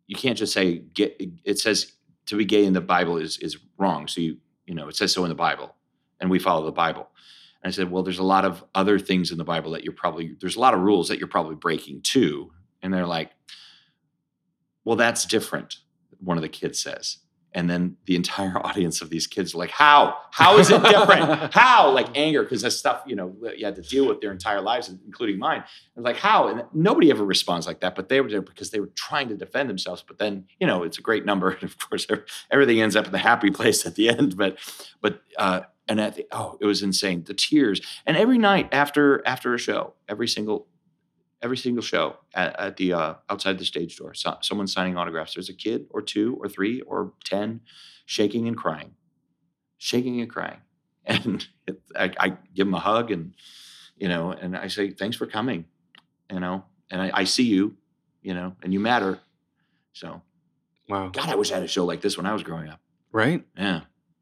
you 0.08 0.16
can't 0.16 0.38
just 0.38 0.54
say 0.54 0.78
get. 0.80 1.20
It 1.44 1.60
says 1.60 1.94
to 2.28 2.38
be 2.38 2.46
gay 2.46 2.66
in 2.66 2.74
the 2.74 2.82
Bible 2.82 3.18
is 3.18 3.38
is 3.40 3.58
wrong. 3.78 4.08
So 4.08 4.22
you 4.22 4.38
you 4.66 4.76
know 4.76 4.88
it 4.88 4.96
says 4.96 5.12
so 5.12 5.24
in 5.26 5.30
the 5.30 5.36
Bible, 5.36 5.76
and 6.20 6.30
we 6.30 6.40
follow 6.40 6.66
the 6.66 6.72
Bible. 6.72 7.10
And 7.64 7.72
I 7.72 7.74
said, 7.74 7.90
well, 7.90 8.04
there's 8.04 8.20
a 8.20 8.24
lot 8.24 8.44
of 8.44 8.64
other 8.76 9.00
things 9.00 9.32
in 9.32 9.38
the 9.38 9.46
Bible 9.46 9.72
that 9.72 9.86
you're 9.86 9.94
probably, 9.94 10.36
there's 10.42 10.58
a 10.58 10.60
lot 10.60 10.74
of 10.74 10.82
rules 10.82 11.08
that 11.08 11.18
you're 11.18 11.30
probably 11.30 11.56
breaking 11.56 12.02
too. 12.02 12.52
And 12.82 12.94
they're 12.94 13.08
like, 13.08 13.32
well, 14.84 14.98
that's 14.98 15.26
different. 15.26 15.78
One 16.20 16.38
of 16.38 16.42
the 16.42 16.50
kids 16.50 16.82
says. 16.82 17.20
And 17.54 17.70
then 17.70 17.98
the 18.06 18.16
entire 18.16 18.58
audience 18.66 19.02
of 19.02 19.10
these 19.10 19.28
kids 19.28 19.54
are 19.54 19.58
like, 19.58 19.72
how? 19.72 20.18
How 20.32 20.58
is 20.58 20.70
it 20.70 20.82
different? 20.84 21.54
how? 21.54 21.92
Like 21.92 22.08
anger, 22.16 22.44
because 22.44 22.62
that's 22.62 22.76
stuff, 22.76 23.04
you 23.06 23.16
know, 23.16 23.36
you 23.56 23.66
had 23.66 23.76
to 23.76 23.82
deal 23.82 24.08
with 24.08 24.22
their 24.22 24.32
entire 24.32 24.62
lives, 24.62 24.94
including 25.06 25.40
mine. 25.40 25.64
And 25.96 26.04
like, 26.04 26.18
how? 26.18 26.48
And 26.48 26.64
nobody 26.74 27.12
ever 27.12 27.24
responds 27.24 27.68
like 27.68 27.82
that, 27.82 27.96
but 27.96 28.10
they 28.10 28.22
were 28.22 28.30
there 28.30 28.42
because 28.42 28.72
they 28.72 28.80
were 28.80 28.92
trying 28.96 29.30
to 29.30 29.36
defend 29.36 29.70
themselves. 29.70 30.04
But 30.06 30.18
then, 30.18 30.46
you 30.60 30.68
know, 30.68 30.84
it's 30.84 30.98
a 30.98 31.02
great 31.02 31.26
number. 31.26 31.58
And 31.64 31.72
of 31.72 31.78
course, 31.78 32.08
everything 32.52 32.82
ends 32.82 32.96
up 32.96 33.06
in 33.06 33.12
the 33.12 33.20
happy 33.20 33.50
place 33.50 33.86
at 33.86 33.96
the 33.96 34.10
end. 34.10 34.36
But, 34.36 34.58
but, 35.02 35.22
uh, 35.38 35.62
and 35.88 36.00
at 36.00 36.16
the, 36.16 36.26
oh, 36.32 36.58
it 36.60 36.66
was 36.66 36.82
insane. 36.82 37.24
The 37.24 37.34
tears. 37.34 37.82
And 38.06 38.18
every 38.18 38.38
night 38.38 38.70
after 38.72 39.22
after 39.26 39.54
a 39.54 39.58
show, 39.58 39.94
every 40.08 40.28
single 40.28 40.68
every 41.44 41.58
single 41.58 41.84
show 41.84 42.18
at, 42.34 42.60
at 42.60 42.78
the 42.78 42.94
uh, 42.94 43.14
outside 43.30 43.60
the 43.60 43.66
stage 43.66 43.98
door, 43.98 44.14
so, 44.14 44.38
someone 44.42 44.66
signing 44.66 44.98
autographs. 44.98 45.36
There's 45.36 45.50
a 45.50 45.54
kid 45.54 45.86
or 45.92 46.02
two 46.02 46.38
or 46.40 46.48
three 46.48 46.82
or 46.82 47.14
ten, 47.24 47.62
shaking 48.06 48.48
and 48.48 48.58
crying, 48.58 48.96
shaking 49.78 50.20
and 50.22 50.30
crying. 50.30 50.60
And 51.06 51.46
it, 51.68 51.82
I, 51.98 52.14
I, 52.18 52.30
give 52.56 52.66
them 52.66 52.74
a 52.76 52.80
hug 52.80 53.12
and 53.12 53.34
you 53.98 54.08
know, 54.08 54.32
and 54.32 54.56
I 54.56 54.70
say 54.70 54.92
thanks 54.92 55.18
for 55.18 55.26
coming, 55.26 55.66
you 56.32 56.40
know, 56.40 56.64
and 56.90 57.02
I, 57.02 57.12
I 57.14 57.24
see 57.26 57.44
you, 57.44 57.76
you 58.22 58.34
know, 58.34 58.56
and 58.64 58.74
you 58.74 58.80
matter. 58.80 59.20
So, 59.92 60.22
wow, 60.88 61.10
God, 61.10 61.28
I 61.28 61.36
wish 61.36 61.52
I 61.52 61.56
had 61.56 61.64
a 61.64 61.68
show 61.68 61.84
like 61.84 62.00
this 62.00 62.16
when 62.16 62.26
I 62.26 62.32
was 62.32 62.42
growing 62.42 62.70
up. 62.70 62.80
Right? 63.12 63.44
Yeah. 63.58 63.82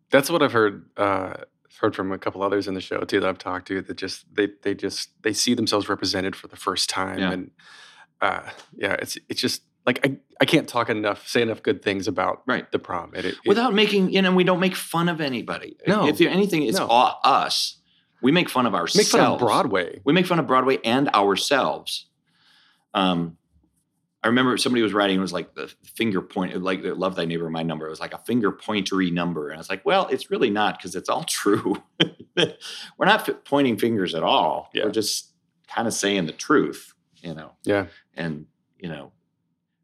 That's 0.09 0.29
what 0.29 0.41
I've 0.41 0.51
heard. 0.51 0.89
Uh, 0.97 1.35
heard 1.79 1.95
from 1.95 2.11
a 2.11 2.17
couple 2.17 2.43
others 2.43 2.67
in 2.67 2.73
the 2.73 2.81
show 2.81 2.99
too 3.01 3.19
that 3.19 3.27
I've 3.29 3.37
talked 3.37 3.67
to 3.67 3.81
that 3.81 3.95
just 3.97 4.25
they 4.35 4.49
they 4.63 4.73
just 4.75 5.09
they 5.23 5.33
see 5.33 5.53
themselves 5.53 5.87
represented 5.89 6.35
for 6.35 6.47
the 6.47 6.55
first 6.55 6.89
time 6.89 7.19
Yeah. 7.19 7.31
and 7.31 7.51
uh, 8.21 8.41
yeah 8.75 8.93
it's 8.93 9.17
it's 9.29 9.41
just 9.41 9.63
like 9.85 10.05
I, 10.05 10.17
I 10.39 10.45
can't 10.45 10.67
talk 10.67 10.89
enough 10.89 11.27
say 11.27 11.41
enough 11.41 11.63
good 11.63 11.81
things 11.81 12.07
about 12.07 12.43
Right. 12.45 12.71
the 12.71 12.77
prom 12.79 13.13
it, 13.15 13.25
it, 13.25 13.33
it- 13.33 13.39
without 13.47 13.73
making 13.73 14.11
you 14.11 14.21
know 14.21 14.33
we 14.33 14.43
don't 14.43 14.59
make 14.59 14.75
fun 14.75 15.09
of 15.09 15.21
anybody 15.21 15.77
No. 15.87 16.07
if 16.07 16.21
anything 16.21 16.63
it's 16.63 16.77
No. 16.77 16.87
all 16.87 17.19
us 17.23 17.77
we 18.21 18.31
make 18.31 18.49
fun 18.49 18.65
of 18.67 18.75
ourselves 18.75 18.97
make 19.13 19.19
fun 19.21 19.31
of 19.33 19.39
Broadway 19.39 20.01
we 20.03 20.13
make 20.13 20.27
fun 20.27 20.37
of 20.39 20.45
broadway 20.47 20.77
and 20.83 21.09
ourselves 21.09 22.07
um 22.93 23.37
i 24.23 24.27
remember 24.27 24.55
somebody 24.57 24.81
was 24.81 24.93
writing 24.93 25.17
it 25.17 25.21
was 25.21 25.33
like 25.33 25.53
the 25.55 25.71
finger 25.83 26.21
point 26.21 26.61
like 26.61 26.81
the 26.83 26.93
love 26.95 27.15
thy 27.15 27.25
neighbor 27.25 27.49
my 27.49 27.63
number. 27.63 27.87
It 27.87 27.89
was 27.89 27.99
like 27.99 28.13
a 28.13 28.19
finger 28.19 28.51
pointery 28.51 29.11
number 29.11 29.49
and 29.49 29.57
i 29.57 29.59
was 29.59 29.69
like 29.69 29.85
well 29.85 30.07
it's 30.07 30.29
really 30.31 30.49
not 30.49 30.77
because 30.77 30.95
it's 30.95 31.09
all 31.09 31.23
true. 31.29 31.81
We're 32.37 33.05
not 33.05 33.27
f- 33.27 33.43
pointing 33.43 33.77
fingers 33.77 34.15
at 34.15 34.23
all. 34.23 34.69
Yeah. 34.73 34.85
we're 34.85 34.91
just 34.91 35.31
kind 35.67 35.87
of 35.87 35.93
saying 35.93 36.25
the 36.25 36.31
truth 36.33 36.93
you 37.21 37.33
know? 37.35 37.51
Yeah. 37.63 37.85
And 38.15 38.47
you 38.79 38.89
know 38.89 39.11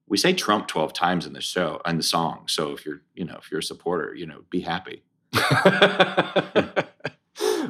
we 0.08 0.18
say 0.18 0.34
trump 0.34 0.68
12 0.68 0.94
times 0.94 1.26
in 1.28 1.34
the 1.34 1.42
show 1.42 1.82
in 1.86 1.98
the 1.98 2.04
song 2.04 2.46
so 2.48 2.72
if 2.72 2.86
you're 2.86 3.02
you 3.14 3.26
know 3.26 3.36
if 3.40 3.52
you're 3.52 3.60
a 3.60 3.64
supporter 3.64 4.16
you 4.16 4.26
know 4.26 4.42
be 4.50 4.62
happy 4.62 5.04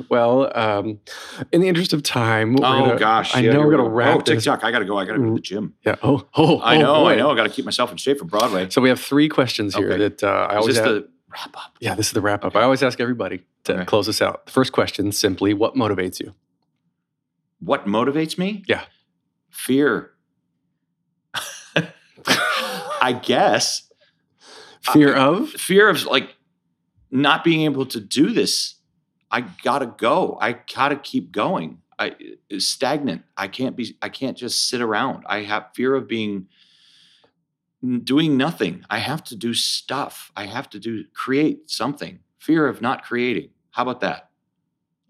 well 0.09 0.51
um 0.57 0.99
in 1.51 1.61
the 1.61 1.67
interest 1.67 1.93
of 1.93 2.03
time 2.03 2.55
oh 2.55 2.59
gonna- 2.59 2.99
gosh 2.99 3.35
I 3.35 3.39
yeah, 3.41 3.53
know 3.53 3.61
we're 3.61 3.71
gonna 3.71 3.89
wrap 3.89 4.17
oh 4.17 4.21
tiktok 4.21 4.63
i 4.63 4.71
gotta 4.71 4.85
go 4.85 4.97
i 4.97 5.05
gotta 5.05 5.19
go 5.19 5.25
to 5.25 5.33
the 5.33 5.39
gym. 5.39 5.73
yeah 5.85 5.95
oh 6.03 6.25
oh 6.35 6.59
i 6.59 6.75
oh, 6.75 6.79
know 6.79 7.05
i 7.07 7.15
know 7.15 7.29
i 7.31 7.35
gotta 7.35 7.49
keep 7.49 7.65
myself 7.65 7.91
in 7.91 7.97
shape 7.97 8.19
for 8.19 8.25
broadway. 8.25 8.69
So 8.69 8.81
we 8.81 8.89
have 8.89 8.99
three 8.99 9.29
questions 9.29 9.75
here 9.75 9.89
Okay. 9.91 9.97
that 9.97 10.23
uh, 10.23 10.27
I 10.49 10.53
is 10.53 10.57
always 10.57 10.75
this 10.75 10.85
have, 10.85 10.95
the 10.95 11.09
wrap 11.31 11.57
up? 11.57 11.77
yeah 11.79 11.95
this 11.95 12.07
is 12.07 12.13
the 12.13 12.21
wrap 12.21 12.43
up. 12.43 12.53
Okay. 12.53 12.59
I 12.59 12.63
always 12.63 12.83
ask 12.83 12.99
everybody 12.99 13.43
to 13.65 13.73
Okay. 13.73 13.85
close 13.85 14.07
us 14.07 14.21
out. 14.21 14.45
The 14.45 14.51
first 14.51 14.71
question 14.71 15.11
simply 15.11 15.53
what 15.53 15.75
motivates 15.75 16.19
you? 16.19 16.33
What 17.59 17.85
motivates 17.85 18.37
me? 18.37 18.63
Yeah. 18.67 18.83
fear. 19.49 20.11
I 23.01 23.13
guess. 23.21 23.89
Fear 24.81 25.15
of? 25.15 25.49
fear 25.49 25.89
of 25.89 26.05
like 26.05 26.35
not 27.11 27.43
being 27.43 27.61
able 27.61 27.85
to 27.87 27.99
do 27.99 28.31
this 28.31 28.75
i 29.31 29.41
gotta 29.41 29.87
go. 29.87 30.37
I 30.39 30.53
gotta 30.73 30.95
keep 30.95 31.31
going. 31.31 31.79
I 31.99 32.15
stagnant. 32.59 33.23
I 33.35 33.47
can't 33.47 33.75
be 33.75 33.95
i 34.01 34.09
can't 34.09 34.37
just 34.37 34.69
sit 34.69 34.81
around. 34.81 35.23
I 35.27 35.41
have 35.43 35.67
fear 35.73 35.95
of 35.95 36.07
being 36.07 36.47
doing 38.03 38.37
nothing. 38.37 38.83
I 38.89 38.99
have 38.99 39.23
to 39.25 39.35
do 39.35 39.53
stuff. 39.53 40.31
I 40.35 40.45
have 40.45 40.69
to 40.71 40.79
do 40.79 41.05
create 41.13 41.69
something. 41.69 42.19
Fear 42.39 42.67
of 42.67 42.81
not 42.81 43.03
creating. 43.03 43.49
How 43.71 43.83
about 43.83 44.01
that? 44.01 44.29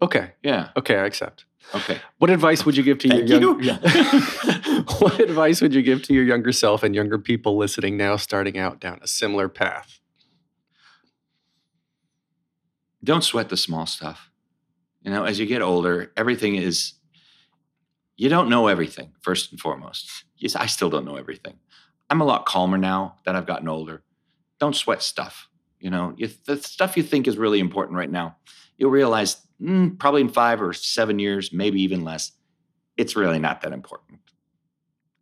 Okay. 0.02 0.32
Yeah. 0.42 0.70
Okay 0.76 0.96
I 0.96 1.06
accept. 1.06 1.44
Okay. 1.74 1.98
What 2.18 2.30
advice 2.30 2.64
would 2.64 2.76
you 2.76 2.82
give 2.82 2.98
to 3.00 3.08
your 3.08 3.24
you. 3.24 3.60
young, 3.60 3.62
Yeah. 3.82 4.82
what 4.98 5.20
advice 5.20 5.60
would 5.60 5.74
you 5.74 5.82
give 5.82 6.02
to 6.04 6.14
your 6.14 6.24
younger 6.24 6.52
self 6.52 6.82
and 6.82 6.94
younger 6.94 7.18
people 7.18 7.56
listening 7.56 7.96
now 7.96 8.16
starting 8.16 8.58
out 8.58 8.80
down 8.80 9.00
a 9.02 9.06
similar 9.06 9.48
path? 9.48 10.00
Don't 13.02 13.24
sweat 13.24 13.48
the 13.48 13.56
small 13.56 13.86
stuff. 13.86 14.30
You 15.02 15.10
know, 15.10 15.24
as 15.24 15.38
you 15.38 15.46
get 15.46 15.62
older, 15.62 16.12
everything 16.16 16.56
is, 16.56 16.94
you 18.16 18.28
don't 18.28 18.48
know 18.48 18.66
everything, 18.66 19.12
first 19.20 19.52
and 19.52 19.60
foremost. 19.60 20.10
Yes, 20.40 20.54
I 20.54 20.66
still 20.66 20.88
don't 20.88 21.04
know 21.04 21.16
everything. 21.16 21.58
I'm 22.08 22.20
a 22.20 22.24
lot 22.24 22.46
calmer 22.46 22.78
now 22.78 23.16
that 23.24 23.34
I've 23.34 23.44
gotten 23.44 23.66
older. 23.66 24.04
Don't 24.60 24.76
sweat 24.76 25.02
stuff. 25.02 25.48
You 25.80 25.90
know, 25.90 26.14
you, 26.16 26.30
the 26.46 26.56
stuff 26.58 26.96
you 26.96 27.02
think 27.02 27.26
is 27.26 27.36
really 27.36 27.58
important 27.58 27.98
right 27.98 28.08
now, 28.08 28.36
you'll 28.76 28.92
realize 28.92 29.38
mm, 29.60 29.98
probably 29.98 30.20
in 30.20 30.28
five 30.28 30.62
or 30.62 30.72
seven 30.72 31.18
years, 31.18 31.52
maybe 31.52 31.82
even 31.82 32.04
less, 32.04 32.30
it's 32.96 33.16
really 33.16 33.38
not 33.38 33.62
that 33.62 33.72
important. 33.72 34.20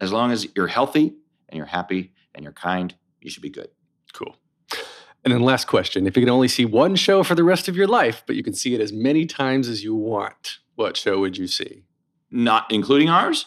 As 0.00 0.12
long 0.12 0.32
as 0.32 0.46
you're 0.54 0.66
healthy 0.66 1.16
and 1.48 1.56
you're 1.56 1.66
happy 1.66 2.12
and 2.34 2.42
you're 2.42 2.52
kind, 2.52 2.94
you 3.20 3.30
should 3.30 3.42
be 3.42 3.50
good. 3.50 3.68
Cool. 4.12 4.36
And 5.26 5.34
then 5.34 5.42
last 5.42 5.66
question, 5.66 6.06
if 6.06 6.16
you 6.16 6.22
could 6.22 6.30
only 6.30 6.46
see 6.46 6.64
one 6.64 6.94
show 6.94 7.24
for 7.24 7.34
the 7.34 7.42
rest 7.42 7.66
of 7.66 7.74
your 7.76 7.88
life, 7.88 8.22
but 8.28 8.36
you 8.36 8.44
can 8.44 8.54
see 8.54 8.74
it 8.76 8.80
as 8.80 8.92
many 8.92 9.26
times 9.26 9.66
as 9.68 9.82
you 9.82 9.92
want, 9.96 10.58
what 10.76 10.96
show 10.96 11.18
would 11.18 11.36
you 11.36 11.48
see? 11.48 11.82
Not 12.30 12.70
including 12.70 13.08
ours. 13.08 13.46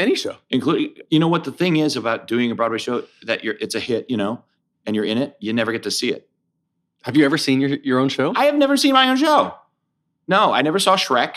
Any 0.00 0.16
show. 0.16 0.36
including 0.50 0.94
you 1.10 1.20
know 1.20 1.28
what 1.28 1.44
the 1.44 1.52
thing 1.52 1.76
is 1.76 1.96
about 1.96 2.26
doing 2.26 2.50
a 2.50 2.54
broadway 2.56 2.78
show 2.78 3.04
that 3.22 3.44
you're 3.44 3.54
it's 3.60 3.74
a 3.76 3.78
hit 3.80 4.06
you 4.08 4.16
know 4.16 4.42
and 4.86 4.96
you're 4.96 5.04
in 5.04 5.16
it 5.18 5.36
you 5.38 5.52
never 5.52 5.70
get 5.70 5.82
to 5.82 5.90
see 5.90 6.10
it 6.10 6.28
Have 7.02 7.14
you 7.14 7.24
ever 7.26 7.36
seen 7.38 7.60
your, 7.60 7.70
your 7.84 7.98
own 8.00 8.08
show? 8.08 8.32
i 8.34 8.46
have 8.46 8.54
never 8.54 8.76
seen 8.78 8.94
my 8.94 9.06
own 9.10 9.18
show 9.18 9.54
no 10.26 10.50
i 10.50 10.62
never 10.62 10.78
saw 10.78 10.96
shrek 10.96 11.34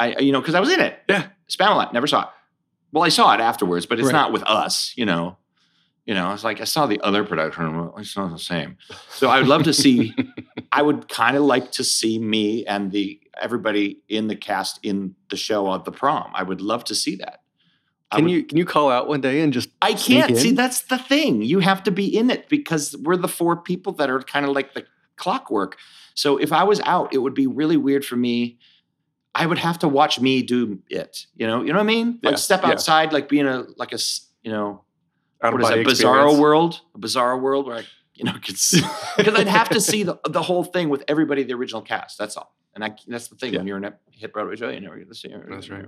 i 0.00 0.18
you 0.18 0.32
know 0.32 0.40
because 0.40 0.56
i 0.56 0.60
was 0.60 0.68
in 0.70 0.80
it 0.80 0.98
Yeah. 1.08 1.28
Spamalot, 1.48 1.92
never 1.92 2.08
saw 2.08 2.22
it. 2.24 2.28
Well, 2.90 3.04
I 3.04 3.08
saw 3.08 3.32
it 3.34 3.40
afterwards, 3.40 3.86
but 3.86 3.98
it's 4.00 4.06
Right. 4.06 4.12
not 4.12 4.32
with 4.32 4.42
us, 4.42 4.92
you 4.96 5.06
know. 5.06 5.36
You 6.06 6.12
know, 6.14 6.32
it's 6.34 6.44
like 6.44 6.60
I 6.60 6.64
saw 6.64 6.86
the 6.86 7.00
other 7.00 7.24
production. 7.24 7.90
It's 7.96 8.14
not 8.16 8.30
the 8.30 8.38
same. 8.38 8.76
So 9.08 9.28
I 9.28 9.38
would 9.38 9.48
love 9.48 9.62
to 9.64 9.72
see. 9.72 10.14
I 10.72 10.82
would 10.82 11.08
kind 11.08 11.36
of 11.36 11.42
like 11.44 11.72
to 11.72 11.84
see 11.84 12.18
me 12.18 12.66
and 12.66 12.92
the 12.92 13.18
everybody 13.40 14.00
in 14.08 14.28
the 14.28 14.36
cast 14.36 14.80
in 14.82 15.14
the 15.30 15.36
show 15.36 15.72
at 15.74 15.84
the 15.84 15.92
prom. 15.92 16.30
I 16.34 16.42
would 16.42 16.60
love 16.60 16.84
to 16.84 16.94
see 16.94 17.16
that. 17.16 17.40
Can 18.12 18.24
would- 18.24 18.30
you 18.32 18.44
can 18.44 18.58
you 18.58 18.66
call 18.66 18.90
out 18.90 19.08
one 19.08 19.22
day 19.22 19.40
and 19.40 19.50
just 19.52 19.70
I 19.80 19.94
can't 19.94 20.36
see. 20.36 20.52
That's 20.52 20.82
the 20.82 20.98
thing. 20.98 21.40
You 21.42 21.60
have 21.60 21.82
to 21.84 21.90
be 21.90 22.06
in 22.14 22.28
it 22.30 22.48
because 22.50 22.94
we're 23.02 23.16
the 23.16 23.26
four 23.28 23.56
people 23.56 23.92
that 23.94 24.10
are 24.10 24.20
kind 24.20 24.44
of 24.44 24.52
like 24.52 24.74
the 24.74 24.84
clockwork. 25.16 25.78
So 26.12 26.36
if 26.36 26.52
I 26.52 26.64
was 26.64 26.80
out, 26.80 27.14
it 27.14 27.18
would 27.18 27.34
be 27.34 27.46
really 27.46 27.76
weird 27.78 28.04
for 28.04 28.16
me. 28.16 28.58
I 29.34 29.46
would 29.46 29.58
have 29.58 29.78
to 29.80 29.88
watch 29.88 30.20
me 30.20 30.42
do 30.42 30.78
it. 30.90 31.26
You 31.34 31.46
know, 31.46 31.62
you 31.62 31.68
know 31.72 31.78
what 31.78 31.84
I 31.84 31.86
mean? 31.86 32.20
Yeah, 32.22 32.30
Like 32.30 32.38
step 32.38 32.62
yeah. 32.62 32.68
outside, 32.70 33.12
like 33.12 33.28
being 33.28 33.46
a 33.46 33.64
like 33.76 33.92
a 33.92 33.98
you 34.42 34.52
know 34.52 34.83
what 35.52 35.60
is 35.62 35.68
that 35.68 35.78
bizarro 35.86 36.38
world? 36.38 36.80
A 36.94 36.98
bizarro 36.98 37.40
world 37.40 37.66
where 37.66 37.78
I 37.78 37.84
you 38.14 38.24
know 38.24 38.32
could 38.34 38.56
because 39.16 39.34
I'd 39.34 39.48
have 39.48 39.68
to 39.70 39.80
see 39.80 40.02
the 40.02 40.18
the 40.28 40.42
whole 40.42 40.64
thing 40.64 40.88
with 40.88 41.04
everybody 41.08 41.42
the 41.42 41.54
original 41.54 41.82
cast. 41.82 42.18
That's 42.18 42.36
all. 42.36 42.54
And 42.74 42.84
I 42.84 42.96
that's 43.06 43.28
the 43.28 43.36
thing 43.36 43.52
Yeah. 43.52 43.60
when 43.60 43.66
you're 43.68 43.76
in 43.76 43.84
a 43.84 43.94
hit 44.10 44.32
Broadway 44.32 44.56
show, 44.56 44.68
you 44.68 44.80
never 44.80 44.96
get 44.96 45.08
to 45.08 45.14
see. 45.14 45.28
it. 45.28 45.42
That's 45.48 45.68
right. 45.70 45.86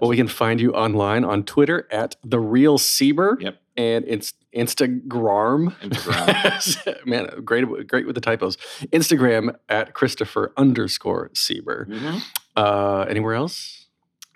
Well, 0.00 0.10
we 0.10 0.16
can 0.16 0.26
find 0.28 0.60
you 0.60 0.72
online 0.72 1.24
on 1.24 1.44
Twitter 1.44 1.86
at 1.90 2.16
the 2.24 2.40
real 2.40 2.78
Sieber. 2.78 3.40
Yep. 3.40 3.60
And 3.76 4.04
it's 4.08 4.32
Instagram. 4.56 5.74
Instagram. 5.80 7.06
Man, 7.06 7.28
great, 7.44 7.86
great 7.86 8.06
with 8.06 8.14
the 8.14 8.20
typos. 8.20 8.56
Instagram 8.92 9.54
at 9.68 9.94
Christopher 9.94 10.52
underscore 10.56 11.30
Sieber. 11.34 11.86
Mhm. 11.88 12.22
Uh, 12.56 13.02
anywhere 13.08 13.34
else? 13.34 13.85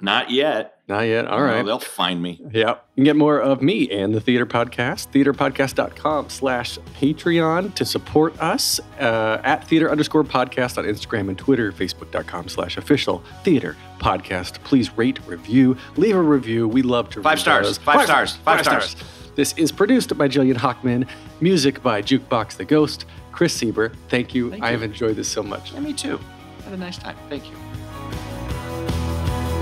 Not 0.03 0.30
yet. 0.30 0.76
Not 0.88 1.03
yet. 1.03 1.26
All 1.26 1.42
right. 1.42 1.61
No, 1.61 1.66
they'll 1.66 1.78
find 1.78 2.20
me. 2.22 2.40
Yeah. 2.51 2.70
You 2.70 2.76
can 2.96 3.05
get 3.05 3.16
more 3.16 3.38
of 3.40 3.62
me 3.62 3.88
and 3.90 4.14
the 4.14 4.20
Theater 4.20 4.46
Podcast, 4.46 5.09
theaterpodcast.com 5.12 6.30
slash 6.30 6.78
Patreon 7.01 7.74
to 7.74 7.84
support 7.84 8.38
us 8.40 8.80
uh, 8.98 9.40
at 9.44 9.66
theater 9.68 9.90
underscore 9.90 10.24
podcast 10.24 10.78
on 10.78 10.84
Instagram 10.84 11.28
and 11.28 11.38
Twitter, 11.38 11.70
facebook.com 11.70 12.48
slash 12.48 12.76
official 12.76 13.22
theater 13.44 13.76
podcast. 13.98 14.55
Please 14.64 14.96
rate, 14.96 15.18
review, 15.26 15.76
leave 15.96 16.16
a 16.16 16.20
review. 16.22 16.66
We 16.66 16.82
love 16.82 17.11
to 17.11 17.22
Five 17.22 17.32
read 17.34 17.38
stars. 17.40 17.66
those. 17.66 17.78
Five 17.78 18.03
stars. 18.07 18.36
Five 18.36 18.64
stars. 18.64 18.96
This 19.36 19.55
is 19.57 19.70
produced 19.70 20.16
by 20.18 20.28
Jillian 20.28 20.55
Hockman, 20.57 21.07
music 21.40 21.82
by 21.82 22.03
Jukebox 22.03 22.57
the 22.57 22.64
Ghost. 22.64 23.05
Chris 23.32 23.57
Sieber, 23.57 23.94
thank 24.09 24.34
you. 24.34 24.51
Thank 24.51 24.62
I 24.64 24.68
you. 24.68 24.72
have 24.72 24.82
enjoyed 24.82 25.16
this 25.16 25.28
so 25.28 25.42
much. 25.42 25.72
Yeah, 25.72 25.80
me 25.80 25.92
too. 25.92 26.18
Had 26.64 26.72
a 26.72 26.76
nice 26.76 26.98
time. 26.98 27.16
Thank 27.28 27.48
you. 27.48 27.57